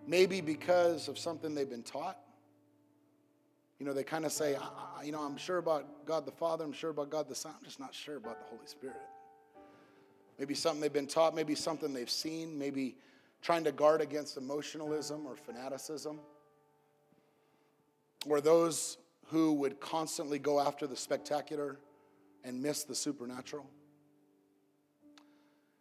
maybe 0.07 0.41
because 0.41 1.07
of 1.07 1.17
something 1.17 1.55
they've 1.55 1.69
been 1.69 1.83
taught. 1.83 2.17
You 3.79 3.85
know, 3.85 3.93
they 3.93 4.03
kind 4.03 4.25
of 4.25 4.31
say, 4.31 4.57
you 5.03 5.11
know, 5.11 5.21
I'm 5.21 5.37
sure 5.37 5.59
about 5.59 6.05
God 6.05 6.25
the 6.25 6.31
Father, 6.31 6.63
I'm 6.63 6.73
sure 6.73 6.89
about 6.89 7.11
God 7.11 7.27
the 7.27 7.35
Son, 7.35 7.53
I'm 7.57 7.63
just 7.63 7.79
not 7.79 7.93
sure 7.93 8.17
about 8.17 8.39
the 8.39 8.45
Holy 8.45 8.65
Spirit. 8.65 8.97
Maybe 10.39 10.55
something 10.55 10.81
they've 10.81 10.91
been 10.91 11.07
taught, 11.07 11.35
maybe 11.35 11.53
something 11.53 11.93
they've 11.93 12.09
seen, 12.09 12.57
maybe 12.57 12.95
trying 13.41 13.63
to 13.65 13.71
guard 13.71 14.01
against 14.01 14.37
emotionalism 14.37 15.27
or 15.27 15.35
fanaticism, 15.35 16.19
or 18.27 18.41
those 18.41 18.97
who 19.27 19.53
would 19.53 19.79
constantly 19.79 20.39
go 20.39 20.59
after 20.59 20.87
the 20.87 20.95
spectacular 20.95 21.77
and 22.43 22.61
miss 22.61 22.83
the 22.83 22.95
supernatural. 22.95 23.65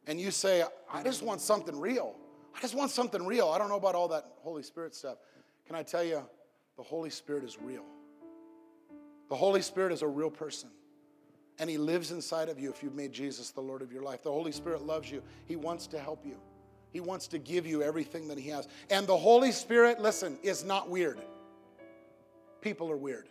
And 0.06 0.20
you 0.20 0.30
say, 0.30 0.64
I 0.92 1.02
just 1.02 1.22
want 1.22 1.40
something 1.40 1.78
real. 1.78 2.14
I 2.56 2.60
just 2.60 2.74
want 2.74 2.90
something 2.90 3.24
real. 3.26 3.48
I 3.48 3.58
don't 3.58 3.68
know 3.68 3.76
about 3.76 3.94
all 3.94 4.08
that 4.08 4.24
Holy 4.42 4.62
Spirit 4.62 4.94
stuff. 4.94 5.18
Can 5.66 5.76
I 5.76 5.82
tell 5.82 6.04
you, 6.04 6.22
the 6.76 6.82
Holy 6.82 7.10
Spirit 7.10 7.44
is 7.44 7.58
real. 7.60 7.84
The 9.28 9.34
Holy 9.34 9.62
Spirit 9.62 9.92
is 9.92 10.02
a 10.02 10.08
real 10.08 10.30
person. 10.30 10.70
And 11.58 11.70
He 11.70 11.78
lives 11.78 12.10
inside 12.10 12.48
of 12.48 12.58
you 12.58 12.70
if 12.70 12.82
you've 12.82 12.94
made 12.94 13.12
Jesus 13.12 13.50
the 13.50 13.60
Lord 13.60 13.82
of 13.82 13.92
your 13.92 14.02
life. 14.02 14.22
The 14.22 14.32
Holy 14.32 14.52
Spirit 14.52 14.82
loves 14.82 15.10
you, 15.10 15.22
He 15.46 15.56
wants 15.56 15.86
to 15.88 15.98
help 15.98 16.24
you, 16.24 16.36
He 16.90 17.00
wants 17.00 17.28
to 17.28 17.38
give 17.38 17.66
you 17.66 17.82
everything 17.82 18.28
that 18.28 18.38
He 18.38 18.50
has. 18.50 18.68
And 18.90 19.06
the 19.06 19.16
Holy 19.16 19.52
Spirit, 19.52 20.00
listen, 20.00 20.38
is 20.42 20.64
not 20.64 20.90
weird. 20.90 21.18
People 22.64 22.90
are 22.90 22.96
weird. 22.96 23.28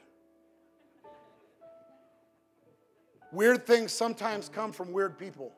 Weird 3.31 3.65
things 3.65 3.91
sometimes 3.91 4.47
come 4.47 4.71
from 4.71 4.93
weird 4.93 5.17
people. 5.17 5.51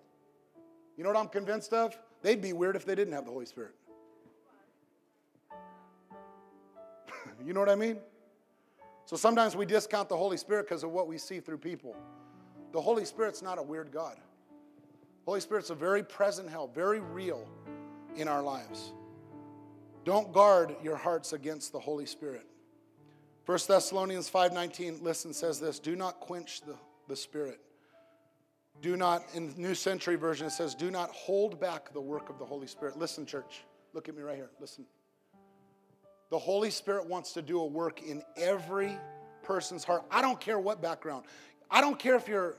You 0.98 1.04
know 1.04 1.10
what 1.10 1.20
I'm 1.20 1.28
convinced 1.28 1.74
of? 1.74 1.94
They'd 2.22 2.42
be 2.42 2.54
weird 2.54 2.78
if 2.78 2.86
they 2.86 2.96
didn't 2.96 3.14
have 3.14 3.26
the 3.26 3.32
Holy 3.32 3.46
Spirit. 3.46 3.76
you 7.46 7.52
know 7.52 7.60
what 7.60 7.68
I 7.68 7.76
mean? 7.76 7.98
So 9.04 9.18
sometimes 9.18 9.58
we 9.58 9.66
discount 9.66 10.08
the 10.08 10.16
Holy 10.16 10.38
Spirit 10.38 10.70
because 10.70 10.86
of 10.86 10.92
what 10.92 11.10
we 11.10 11.18
see 11.18 11.42
through 11.42 11.58
people. 11.58 11.98
The 12.72 12.80
Holy 12.80 13.04
Spirit's 13.04 13.42
not 13.42 13.60
a 13.60 13.62
weird 13.62 13.92
God. 13.92 14.16
Holy 15.26 15.42
Spirit's 15.42 15.70
a 15.70 15.76
very 15.76 16.02
present 16.02 16.50
help, 16.50 16.74
very 16.74 17.02
real 17.02 17.46
in 18.16 18.30
our 18.30 18.42
lives. 18.42 18.94
Don't 20.06 20.32
guard 20.32 20.78
your 20.82 20.96
hearts 20.96 21.34
against 21.34 21.74
the 21.74 21.80
Holy 21.80 22.06
Spirit. 22.06 22.48
1 23.46 23.60
Thessalonians 23.68 24.30
5:19 24.30 25.04
listen 25.04 25.34
says 25.34 25.60
this, 25.60 25.80
do 25.80 25.96
not 25.96 26.20
quench 26.20 26.62
the, 26.62 26.76
the 27.08 27.16
spirit. 27.16 27.60
Do 28.82 28.98
not 28.98 29.24
in 29.34 29.54
New 29.56 29.76
Century 29.76 30.16
version 30.16 30.48
it 30.48 30.52
says 30.52 30.74
do 30.74 30.90
not 30.90 31.12
hold 31.12 31.60
back 31.60 31.94
the 31.94 32.02
work 32.02 32.30
of 32.30 32.40
the 32.40 32.46
Holy 32.46 32.68
Spirit. 32.68 32.98
Listen 32.98 33.26
church, 33.26 33.64
look 33.94 34.10
at 34.10 34.16
me 34.16 34.24
right 34.24 34.36
here. 34.36 34.50
Listen. 34.60 34.86
The 36.32 36.40
Holy 36.40 36.72
Spirit 36.72 37.08
wants 37.08 37.34
to 37.34 37.42
do 37.44 37.62
a 37.62 37.66
work 37.66 38.02
in 38.02 38.24
every 38.36 38.98
person's 39.44 39.84
heart. 39.84 40.04
I 40.10 40.22
don't 40.22 40.40
care 40.40 40.60
what 40.60 40.82
background. 40.82 41.26
I 41.70 41.82
don't 41.82 42.00
care 42.00 42.16
if 42.16 42.28
you're 42.28 42.58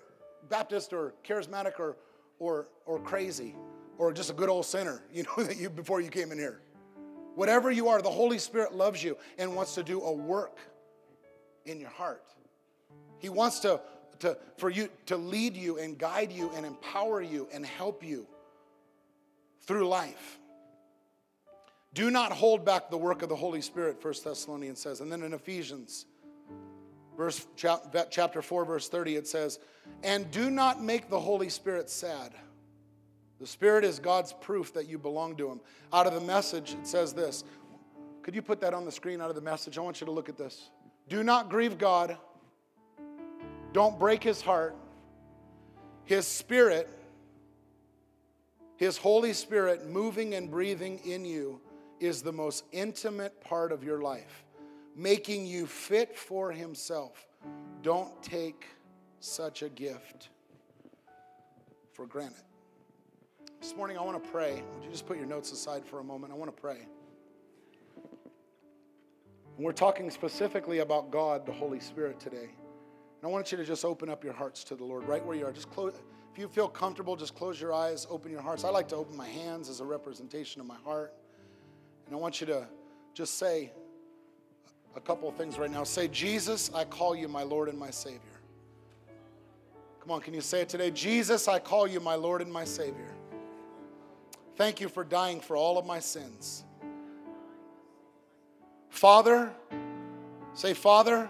Baptist 0.48 0.92
or 0.92 1.14
charismatic 1.26 1.80
or, 1.80 1.96
or, 2.38 2.68
or 2.86 3.00
crazy 3.00 3.56
or 3.98 4.12
just 4.12 4.30
a 4.30 4.32
good 4.32 4.48
old 4.48 4.66
sinner, 4.66 5.02
you 5.12 5.24
know, 5.24 5.42
that 5.42 5.56
you 5.56 5.68
before 5.68 6.00
you 6.00 6.10
came 6.10 6.30
in 6.30 6.38
here. 6.38 6.60
Whatever 7.34 7.72
you 7.72 7.88
are, 7.88 8.00
the 8.00 8.10
Holy 8.10 8.38
Spirit 8.38 8.72
loves 8.72 9.02
you 9.02 9.16
and 9.36 9.54
wants 9.54 9.74
to 9.74 9.82
do 9.82 10.00
a 10.00 10.12
work 10.12 10.58
in 11.66 11.80
your 11.80 11.90
heart. 11.90 12.22
He 13.18 13.28
wants 13.28 13.60
to, 13.60 13.80
to 14.20 14.36
for 14.58 14.70
you 14.70 14.88
to 15.06 15.16
lead 15.16 15.56
you 15.56 15.78
and 15.78 15.98
guide 15.98 16.32
you 16.32 16.50
and 16.54 16.64
empower 16.64 17.20
you 17.20 17.48
and 17.52 17.64
help 17.64 18.04
you 18.04 18.26
through 19.62 19.88
life. 19.88 20.38
Do 21.94 22.10
not 22.10 22.30
hold 22.30 22.64
back 22.64 22.90
the 22.90 22.98
work 22.98 23.22
of 23.22 23.28
the 23.28 23.36
Holy 23.36 23.62
Spirit, 23.62 24.00
First 24.00 24.24
Thessalonians 24.24 24.80
says. 24.80 25.00
And 25.00 25.10
then 25.10 25.22
in 25.22 25.32
Ephesians, 25.32 26.04
verse 27.16 27.46
chapter 27.56 28.42
4, 28.42 28.64
verse 28.66 28.88
30, 28.88 29.16
it 29.16 29.26
says, 29.26 29.58
And 30.02 30.30
do 30.30 30.50
not 30.50 30.82
make 30.82 31.08
the 31.08 31.18
Holy 31.18 31.48
Spirit 31.48 31.88
sad. 31.88 32.32
The 33.40 33.46
Spirit 33.46 33.84
is 33.84 33.98
God's 33.98 34.32
proof 34.34 34.74
that 34.74 34.88
you 34.88 34.98
belong 34.98 35.36
to 35.36 35.50
Him. 35.50 35.60
Out 35.92 36.06
of 36.06 36.14
the 36.14 36.20
message, 36.20 36.72
it 36.78 36.86
says 36.86 37.12
this. 37.12 37.44
Could 38.22 38.34
you 38.34 38.42
put 38.42 38.60
that 38.60 38.74
on 38.74 38.84
the 38.84 38.92
screen 38.92 39.20
out 39.20 39.30
of 39.30 39.34
the 39.34 39.42
message? 39.42 39.78
I 39.78 39.80
want 39.80 40.00
you 40.00 40.04
to 40.06 40.10
look 40.10 40.28
at 40.28 40.36
this. 40.36 40.70
Do 41.08 41.22
not 41.22 41.48
grieve 41.48 41.78
God. 41.78 42.16
Don't 43.72 43.98
break 43.98 44.22
His 44.22 44.40
heart. 44.40 44.74
His 46.04 46.26
Spirit, 46.26 46.88
His 48.76 48.96
Holy 48.96 49.32
Spirit 49.32 49.88
moving 49.88 50.34
and 50.34 50.50
breathing 50.50 51.00
in 51.04 51.24
you 51.24 51.60
is 52.00 52.22
the 52.22 52.32
most 52.32 52.64
intimate 52.72 53.40
part 53.40 53.72
of 53.72 53.82
your 53.82 54.00
life, 54.00 54.44
making 54.94 55.46
you 55.46 55.66
fit 55.66 56.16
for 56.16 56.52
Himself. 56.52 57.26
Don't 57.82 58.22
take 58.22 58.66
such 59.20 59.62
a 59.62 59.68
gift 59.68 60.28
for 61.92 62.06
granted. 62.06 62.42
This 63.60 63.74
morning, 63.74 63.96
I 63.98 64.02
want 64.02 64.22
to 64.22 64.30
pray. 64.30 64.62
Would 64.74 64.84
you 64.84 64.90
just 64.90 65.06
put 65.06 65.16
your 65.16 65.26
notes 65.26 65.50
aside 65.50 65.84
for 65.84 65.98
a 65.98 66.04
moment? 66.04 66.32
I 66.32 66.36
want 66.36 66.54
to 66.54 66.60
pray. 66.60 66.86
And 69.56 69.64
we're 69.64 69.72
talking 69.72 70.10
specifically 70.10 70.80
about 70.80 71.10
God, 71.10 71.46
the 71.46 71.52
Holy 71.52 71.80
Spirit, 71.80 72.20
today. 72.20 72.36
And 72.46 73.24
I 73.24 73.28
want 73.28 73.50
you 73.50 73.58
to 73.58 73.64
just 73.64 73.84
open 73.84 74.10
up 74.10 74.22
your 74.22 74.34
hearts 74.34 74.62
to 74.64 74.76
the 74.76 74.84
Lord 74.84 75.08
right 75.08 75.24
where 75.24 75.36
you 75.36 75.46
are. 75.46 75.52
Just 75.52 75.70
close. 75.70 75.94
If 76.32 76.38
you 76.38 76.48
feel 76.48 76.68
comfortable, 76.68 77.16
just 77.16 77.34
close 77.34 77.58
your 77.58 77.72
eyes, 77.72 78.06
open 78.10 78.30
your 78.30 78.42
hearts. 78.42 78.64
I 78.64 78.68
like 78.68 78.88
to 78.88 78.96
open 78.96 79.16
my 79.16 79.28
hands 79.28 79.70
as 79.70 79.80
a 79.80 79.84
representation 79.84 80.60
of 80.60 80.66
my 80.66 80.76
heart. 80.84 81.14
And 82.04 82.14
I 82.14 82.18
want 82.18 82.40
you 82.40 82.46
to 82.48 82.68
just 83.14 83.38
say 83.38 83.72
a 84.94 85.00
couple 85.00 85.28
of 85.28 85.36
things 85.36 85.58
right 85.58 85.70
now. 85.70 85.84
Say, 85.84 86.08
Jesus, 86.08 86.70
I 86.74 86.84
call 86.84 87.16
you 87.16 87.26
my 87.26 87.42
Lord 87.42 87.70
and 87.70 87.78
my 87.78 87.90
Savior. 87.90 88.20
Come 90.00 90.10
on, 90.10 90.20
can 90.20 90.34
you 90.34 90.42
say 90.42 90.60
it 90.60 90.68
today? 90.68 90.90
Jesus, 90.90 91.48
I 91.48 91.58
call 91.58 91.86
you 91.88 91.98
my 91.98 92.14
Lord 92.14 92.42
and 92.42 92.52
my 92.52 92.64
Savior. 92.64 93.14
Thank 94.56 94.80
you 94.80 94.88
for 94.88 95.02
dying 95.02 95.40
for 95.40 95.56
all 95.56 95.78
of 95.78 95.86
my 95.86 95.98
sins. 95.98 96.64
Father, 98.96 99.52
say, 100.54 100.72
Father, 100.72 101.28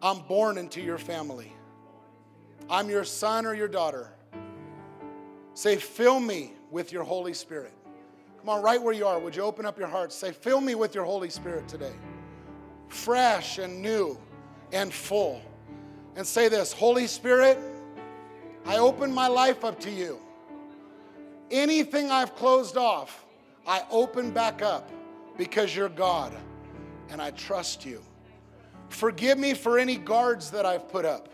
I'm 0.00 0.20
born 0.20 0.58
into 0.58 0.80
your 0.80 0.96
family. 0.96 1.52
I'm 2.70 2.88
your 2.88 3.02
son 3.02 3.46
or 3.46 3.54
your 3.54 3.66
daughter. 3.66 4.12
Say, 5.54 5.74
fill 5.74 6.20
me 6.20 6.52
with 6.70 6.92
your 6.92 7.02
Holy 7.02 7.34
Spirit. 7.34 7.72
Come 8.38 8.48
on, 8.48 8.62
right 8.62 8.80
where 8.80 8.94
you 8.94 9.08
are, 9.08 9.18
would 9.18 9.34
you 9.34 9.42
open 9.42 9.66
up 9.66 9.76
your 9.76 9.88
heart? 9.88 10.12
Say, 10.12 10.30
Fill 10.30 10.60
me 10.60 10.76
with 10.76 10.94
your 10.94 11.02
Holy 11.04 11.30
Spirit 11.30 11.66
today. 11.66 11.94
Fresh 12.86 13.58
and 13.58 13.82
new 13.82 14.16
and 14.72 14.94
full. 14.94 15.42
And 16.14 16.24
say 16.24 16.48
this 16.48 16.72
Holy 16.72 17.08
Spirit, 17.08 17.58
I 18.64 18.78
open 18.78 19.12
my 19.12 19.26
life 19.26 19.64
up 19.64 19.80
to 19.80 19.90
you. 19.90 20.20
Anything 21.50 22.12
I've 22.12 22.36
closed 22.36 22.76
off, 22.76 23.24
I 23.66 23.82
open 23.90 24.30
back 24.30 24.62
up 24.62 24.92
because 25.36 25.74
you're 25.74 25.88
God 25.88 26.34
and 27.10 27.20
I 27.20 27.30
trust 27.30 27.84
you. 27.84 28.02
Forgive 28.88 29.38
me 29.38 29.54
for 29.54 29.78
any 29.78 29.96
guards 29.96 30.50
that 30.52 30.64
I've 30.64 30.88
put 30.88 31.04
up. 31.04 31.28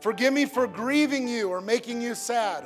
Forgive 0.00 0.32
me 0.32 0.44
for 0.44 0.66
grieving 0.66 1.28
you 1.28 1.48
or 1.48 1.60
making 1.60 2.02
you 2.02 2.14
sad. 2.14 2.64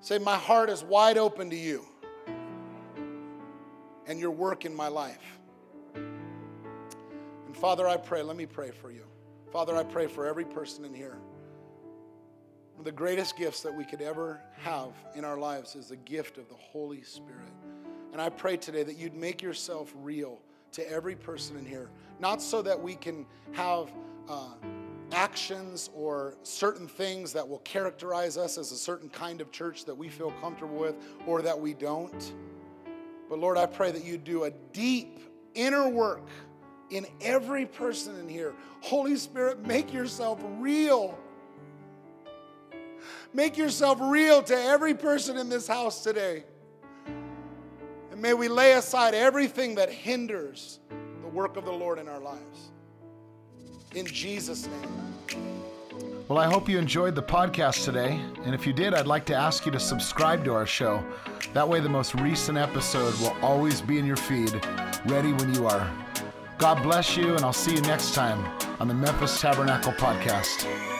Say, 0.00 0.18
My 0.18 0.36
heart 0.36 0.68
is 0.68 0.84
wide 0.84 1.16
open 1.16 1.50
to 1.50 1.56
you 1.56 1.84
and 4.06 4.20
your 4.20 4.30
work 4.30 4.64
in 4.64 4.74
my 4.74 4.88
life. 4.88 5.38
And 5.94 7.56
Father, 7.56 7.88
I 7.88 7.96
pray, 7.96 8.22
let 8.22 8.36
me 8.36 8.46
pray 8.46 8.70
for 8.70 8.90
you. 8.90 9.06
Father, 9.50 9.74
I 9.76 9.82
pray 9.82 10.06
for 10.06 10.26
every 10.26 10.44
person 10.44 10.84
in 10.84 10.92
here. 10.92 11.18
One 12.74 12.80
of 12.80 12.84
the 12.84 12.92
greatest 12.92 13.36
gifts 13.36 13.60
that 13.62 13.74
we 13.74 13.84
could 13.84 14.02
ever 14.02 14.40
have 14.58 14.92
in 15.14 15.24
our 15.24 15.38
lives 15.38 15.76
is 15.76 15.88
the 15.88 15.96
gift 15.96 16.38
of 16.38 16.48
the 16.48 16.56
Holy 16.56 17.02
Spirit. 17.02 17.52
And 18.12 18.20
I 18.20 18.28
pray 18.28 18.56
today 18.56 18.82
that 18.82 18.96
you'd 18.96 19.14
make 19.14 19.42
yourself 19.42 19.92
real 19.96 20.40
to 20.72 20.90
every 20.90 21.14
person 21.14 21.56
in 21.56 21.64
here, 21.64 21.88
not 22.18 22.42
so 22.42 22.62
that 22.62 22.80
we 22.80 22.96
can 22.96 23.26
have. 23.52 23.90
Uh, 24.28 24.54
actions 25.12 25.90
or 25.94 26.34
certain 26.42 26.88
things 26.88 27.32
that 27.32 27.48
will 27.48 27.60
characterize 27.60 28.36
us 28.36 28.58
as 28.58 28.72
a 28.72 28.76
certain 28.76 29.08
kind 29.08 29.40
of 29.40 29.52
church 29.52 29.84
that 29.84 29.94
we 29.94 30.08
feel 30.08 30.32
comfortable 30.40 30.76
with 30.76 30.96
or 31.26 31.42
that 31.42 31.58
we 31.58 31.72
don't. 31.74 32.34
But 33.28 33.38
Lord, 33.38 33.56
I 33.56 33.66
pray 33.66 33.90
that 33.92 34.04
you 34.04 34.18
do 34.18 34.44
a 34.44 34.50
deep 34.72 35.20
inner 35.54 35.88
work 35.88 36.26
in 36.90 37.06
every 37.20 37.66
person 37.66 38.18
in 38.18 38.28
here. 38.28 38.54
Holy 38.80 39.16
Spirit, 39.16 39.66
make 39.66 39.92
yourself 39.92 40.40
real. 40.58 41.18
Make 43.34 43.58
yourself 43.58 43.98
real 44.00 44.42
to 44.44 44.56
every 44.56 44.94
person 44.94 45.36
in 45.36 45.48
this 45.48 45.66
house 45.66 46.04
today. 46.04 46.44
And 48.12 48.22
may 48.22 48.32
we 48.32 48.46
lay 48.46 48.74
aside 48.74 49.12
everything 49.12 49.74
that 49.74 49.90
hinders 49.90 50.78
the 51.20 51.28
work 51.28 51.56
of 51.56 51.64
the 51.64 51.72
Lord 51.72 51.98
in 51.98 52.08
our 52.08 52.20
lives. 52.20 52.70
In 53.92 54.06
Jesus' 54.06 54.68
name. 54.68 55.14
Well, 56.28 56.38
I 56.38 56.46
hope 56.46 56.68
you 56.68 56.78
enjoyed 56.78 57.16
the 57.16 57.22
podcast 57.24 57.84
today. 57.84 58.20
And 58.44 58.54
if 58.54 58.68
you 58.68 58.72
did, 58.72 58.94
I'd 58.94 59.08
like 59.08 59.26
to 59.26 59.34
ask 59.34 59.66
you 59.66 59.72
to 59.72 59.80
subscribe 59.80 60.44
to 60.44 60.54
our 60.54 60.64
show. 60.64 61.04
That 61.54 61.68
way, 61.68 61.80
the 61.80 61.88
most 61.88 62.14
recent 62.14 62.56
episode 62.56 63.14
will 63.20 63.36
always 63.42 63.80
be 63.80 63.98
in 63.98 64.06
your 64.06 64.16
feed, 64.16 64.64
ready 65.06 65.32
when 65.32 65.52
you 65.54 65.66
are. 65.66 65.90
God 66.58 66.82
bless 66.84 67.16
you, 67.16 67.34
and 67.34 67.44
I'll 67.44 67.52
see 67.52 67.74
you 67.74 67.80
next 67.82 68.14
time 68.14 68.44
on 68.80 68.86
the 68.86 68.94
Memphis 68.94 69.40
Tabernacle 69.40 69.92
Podcast. 69.92 70.93